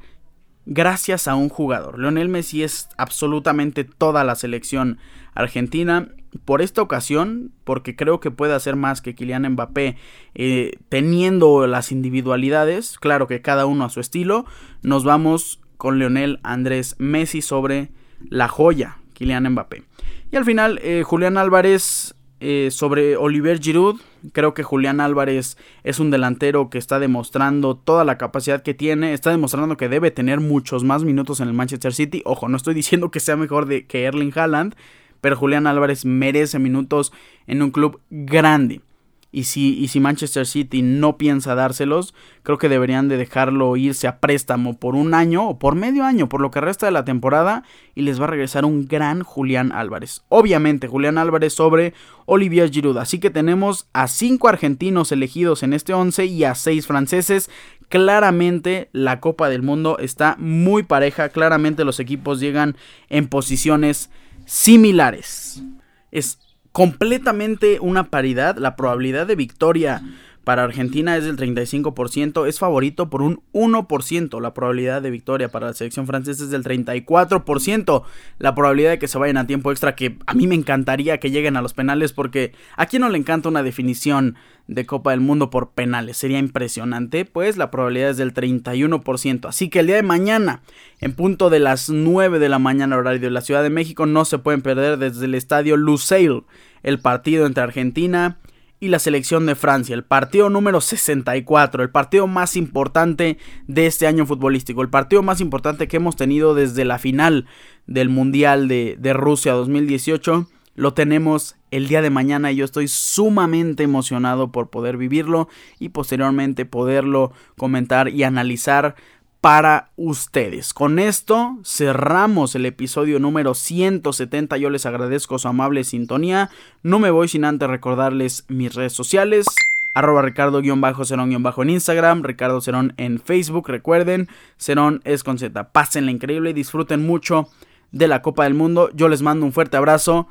gracias 0.65 1.27
a 1.27 1.35
un 1.35 1.49
jugador. 1.49 1.97
Lionel 1.97 2.29
Messi 2.29 2.63
es 2.63 2.89
absolutamente 2.97 3.83
toda 3.85 4.23
la 4.23 4.35
selección 4.35 4.99
argentina. 5.33 6.09
Por 6.43 6.61
esta 6.61 6.81
ocasión, 6.81 7.51
porque 7.63 7.95
creo 7.95 8.19
que 8.19 8.31
puede 8.31 8.53
hacer 8.53 8.75
más 8.75 9.01
que 9.01 9.15
Kylian 9.15 9.51
Mbappé 9.53 9.97
eh, 10.35 10.77
teniendo 10.89 11.67
las 11.67 11.91
individualidades, 11.91 12.97
claro 12.99 13.27
que 13.27 13.41
cada 13.41 13.65
uno 13.65 13.85
a 13.85 13.89
su 13.89 13.99
estilo, 13.99 14.45
nos 14.81 15.03
vamos 15.03 15.61
con 15.77 15.99
Lionel 15.99 16.39
Andrés 16.43 16.95
Messi 16.97 17.41
sobre 17.41 17.89
la 18.29 18.47
joya, 18.47 18.97
Kylian 19.13 19.51
Mbappé. 19.51 19.83
Y 20.31 20.35
al 20.35 20.45
final, 20.45 20.79
eh, 20.83 21.03
Julián 21.05 21.37
Álvarez 21.37 22.15
eh, 22.39 22.69
sobre 22.69 23.17
Oliver 23.17 23.59
Giroud. 23.59 23.99
Creo 24.31 24.53
que 24.53 24.61
Julián 24.61 24.99
Álvarez 24.99 25.57
es 25.83 25.99
un 25.99 26.11
delantero 26.11 26.69
que 26.69 26.77
está 26.77 26.99
demostrando 26.99 27.75
toda 27.75 28.03
la 28.03 28.19
capacidad 28.19 28.61
que 28.61 28.75
tiene. 28.75 29.13
Está 29.13 29.31
demostrando 29.31 29.75
que 29.75 29.89
debe 29.89 30.11
tener 30.11 30.39
muchos 30.39 30.83
más 30.83 31.03
minutos 31.03 31.39
en 31.39 31.47
el 31.47 31.55
Manchester 31.55 31.93
City. 31.95 32.21
Ojo, 32.25 32.47
no 32.47 32.57
estoy 32.57 32.75
diciendo 32.75 33.09
que 33.09 33.19
sea 33.19 33.37
mejor 33.37 33.65
de, 33.65 33.87
que 33.87 34.03
Erling 34.03 34.31
Haaland. 34.35 34.75
Pero 35.21 35.35
Julián 35.35 35.67
Álvarez 35.67 36.05
merece 36.05 36.59
minutos 36.59 37.13
en 37.45 37.61
un 37.61 37.71
club 37.71 38.01
grande. 38.09 38.81
Y 39.29 39.43
si, 39.43 39.77
y 39.77 39.89
si 39.89 39.99
Manchester 39.99 40.47
City 40.47 40.81
no 40.81 41.17
piensa 41.17 41.53
dárselos, 41.53 42.15
creo 42.43 42.57
que 42.57 42.69
deberían 42.69 43.09
de 43.09 43.17
dejarlo 43.17 43.75
irse 43.75 44.07
a 44.07 44.19
préstamo 44.19 44.79
por 44.79 44.95
un 44.95 45.13
año 45.13 45.47
o 45.49 45.59
por 45.59 45.75
medio 45.75 46.05
año, 46.05 46.29
por 46.29 46.39
lo 46.39 46.49
que 46.49 46.61
resta 46.61 46.85
de 46.85 46.93
la 46.93 47.03
temporada, 47.03 47.63
y 47.93 48.03
les 48.03 48.21
va 48.21 48.23
a 48.23 48.29
regresar 48.29 48.63
un 48.63 48.87
gran 48.87 49.23
Julián 49.23 49.73
Álvarez. 49.73 50.23
Obviamente, 50.29 50.87
Julián 50.87 51.17
Álvarez 51.17 51.53
sobre 51.53 51.93
Olivier 52.25 52.71
Giroud. 52.71 52.97
Así 52.97 53.19
que 53.19 53.29
tenemos 53.29 53.89
a 53.91 54.07
cinco 54.07 54.47
argentinos 54.47 55.11
elegidos 55.11 55.61
en 55.61 55.73
este 55.73 55.93
11 55.93 56.25
y 56.25 56.45
a 56.45 56.55
seis 56.55 56.87
franceses. 56.87 57.49
Claramente 57.89 58.89
la 58.93 59.19
Copa 59.19 59.49
del 59.49 59.61
Mundo 59.61 59.97
está 59.99 60.35
muy 60.39 60.83
pareja, 60.83 61.29
claramente 61.29 61.85
los 61.85 61.99
equipos 61.99 62.39
llegan 62.39 62.75
en 63.09 63.27
posiciones 63.27 64.09
similares. 64.47 65.61
Es 66.09 66.39
completamente 66.71 67.79
una 67.79 68.09
paridad. 68.09 68.57
La 68.57 68.75
probabilidad 68.75 69.27
de 69.27 69.35
victoria 69.35 70.01
para 70.45 70.63
Argentina 70.63 71.17
es 71.17 71.25
del 71.25 71.35
35%, 71.35 72.47
es 72.47 72.57
favorito 72.57 73.09
por 73.09 73.21
un 73.21 73.41
1%. 73.51 74.41
La 74.41 74.53
probabilidad 74.53 75.01
de 75.01 75.11
victoria 75.11 75.49
para 75.49 75.67
la 75.67 75.73
selección 75.73 76.07
francesa 76.07 76.45
es 76.45 76.49
del 76.49 76.63
34%. 76.63 78.03
La 78.39 78.55
probabilidad 78.55 78.91
de 78.91 78.99
que 78.99 79.09
se 79.09 79.17
vayan 79.17 79.35
a 79.35 79.45
tiempo 79.45 79.71
extra, 79.71 79.95
que 79.95 80.17
a 80.25 80.33
mí 80.33 80.47
me 80.47 80.55
encantaría 80.55 81.19
que 81.19 81.31
lleguen 81.31 81.57
a 81.57 81.61
los 81.61 81.73
penales, 81.73 82.13
porque 82.13 82.53
a 82.77 82.85
quien 82.85 83.01
no 83.01 83.09
le 83.09 83.17
encanta 83.17 83.49
una 83.49 83.61
definición 83.61 84.37
de 84.67 84.85
Copa 84.85 85.11
del 85.11 85.21
Mundo 85.21 85.49
por 85.49 85.71
penales, 85.71 86.17
sería 86.17 86.39
impresionante, 86.39 87.25
pues 87.25 87.57
la 87.57 87.71
probabilidad 87.71 88.09
es 88.11 88.17
del 88.17 88.33
31%. 88.33 89.47
Así 89.47 89.69
que 89.69 89.79
el 89.79 89.87
día 89.87 89.95
de 89.95 90.03
mañana, 90.03 90.61
en 90.99 91.13
punto 91.13 91.49
de 91.49 91.59
las 91.59 91.89
9 91.89 92.39
de 92.39 92.49
la 92.49 92.59
mañana 92.59 92.97
horario 92.97 93.21
de 93.21 93.31
la 93.31 93.41
Ciudad 93.41 93.63
de 93.63 93.69
México, 93.69 94.05
no 94.05 94.25
se 94.25 94.39
pueden 94.39 94.61
perder 94.61 94.97
desde 94.97 95.25
el 95.25 95.35
estadio 95.35 95.77
Lusail 95.77 96.43
el 96.83 96.99
partido 96.99 97.45
entre 97.45 97.63
Argentina 97.63 98.37
y 98.79 98.89
la 98.89 98.99
selección 98.99 99.45
de 99.45 99.55
Francia, 99.55 99.95
el 99.95 100.03
partido 100.03 100.49
número 100.49 100.81
64, 100.81 101.81
el 101.81 101.89
partido 101.89 102.27
más 102.27 102.55
importante 102.55 103.37
de 103.65 103.87
este 103.87 104.05
año 104.05 104.25
futbolístico, 104.25 104.81
el 104.81 104.89
partido 104.89 105.23
más 105.23 105.41
importante 105.41 105.87
que 105.87 105.97
hemos 105.97 106.15
tenido 106.15 106.53
desde 106.53 106.85
la 106.85 106.99
final 106.99 107.47
del 107.87 108.09
Mundial 108.09 108.67
de, 108.67 108.95
de 108.99 109.13
Rusia 109.13 109.53
2018, 109.53 110.47
lo 110.75 110.93
tenemos 110.93 111.56
el 111.71 111.87
día 111.87 112.01
de 112.01 112.09
mañana 112.09 112.51
y 112.51 112.57
yo 112.57 112.65
estoy 112.65 112.87
sumamente 112.87 113.83
emocionado 113.83 114.51
por 114.51 114.69
poder 114.69 114.97
vivirlo 114.97 115.49
y 115.79 115.89
posteriormente 115.89 116.65
poderlo 116.65 117.31
comentar 117.57 118.09
y 118.09 118.23
analizar 118.23 118.95
para 119.41 119.91
ustedes. 119.95 120.73
Con 120.73 120.99
esto 120.99 121.57
cerramos 121.63 122.55
el 122.55 122.65
episodio 122.65 123.19
número 123.19 123.53
170. 123.53 124.57
Yo 124.57 124.69
les 124.69 124.85
agradezco 124.85 125.39
su 125.39 125.47
amable 125.47 125.83
sintonía. 125.83 126.49
No 126.83 126.99
me 126.99 127.11
voy 127.11 127.27
sin 127.27 127.45
antes 127.45 127.69
recordarles 127.69 128.45
mis 128.47 128.73
redes 128.73 128.93
sociales. 128.93 129.45
Arroba 129.93 130.21
Ricardo-Cerón- 130.21 131.61
en 131.61 131.69
Instagram, 131.69 132.23
Ricardo 132.23 132.61
Cerón 132.61 132.93
en 132.97 133.19
Facebook. 133.19 133.67
Recuerden, 133.69 134.27
Cerón 134.57 135.01
es 135.05 135.23
con 135.23 135.37
Z. 135.37 135.71
Pásenla 135.71 136.11
increíble 136.11 136.49
y 136.51 136.53
disfruten 136.53 137.05
mucho 137.05 137.47
de 137.91 138.07
la 138.07 138.21
Copa 138.21 138.43
del 138.43 138.53
Mundo. 138.53 138.89
Yo 138.93 139.07
les 139.07 139.21
mando 139.21 139.45
un 139.45 139.53
fuerte 139.53 139.77
abrazo 139.77 140.27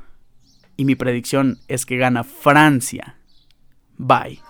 y 0.77 0.85
mi 0.85 0.95
predicción 0.95 1.59
es 1.68 1.87
que 1.87 1.97
gana 1.97 2.24
Francia. 2.24 3.16
Bye. 3.97 4.45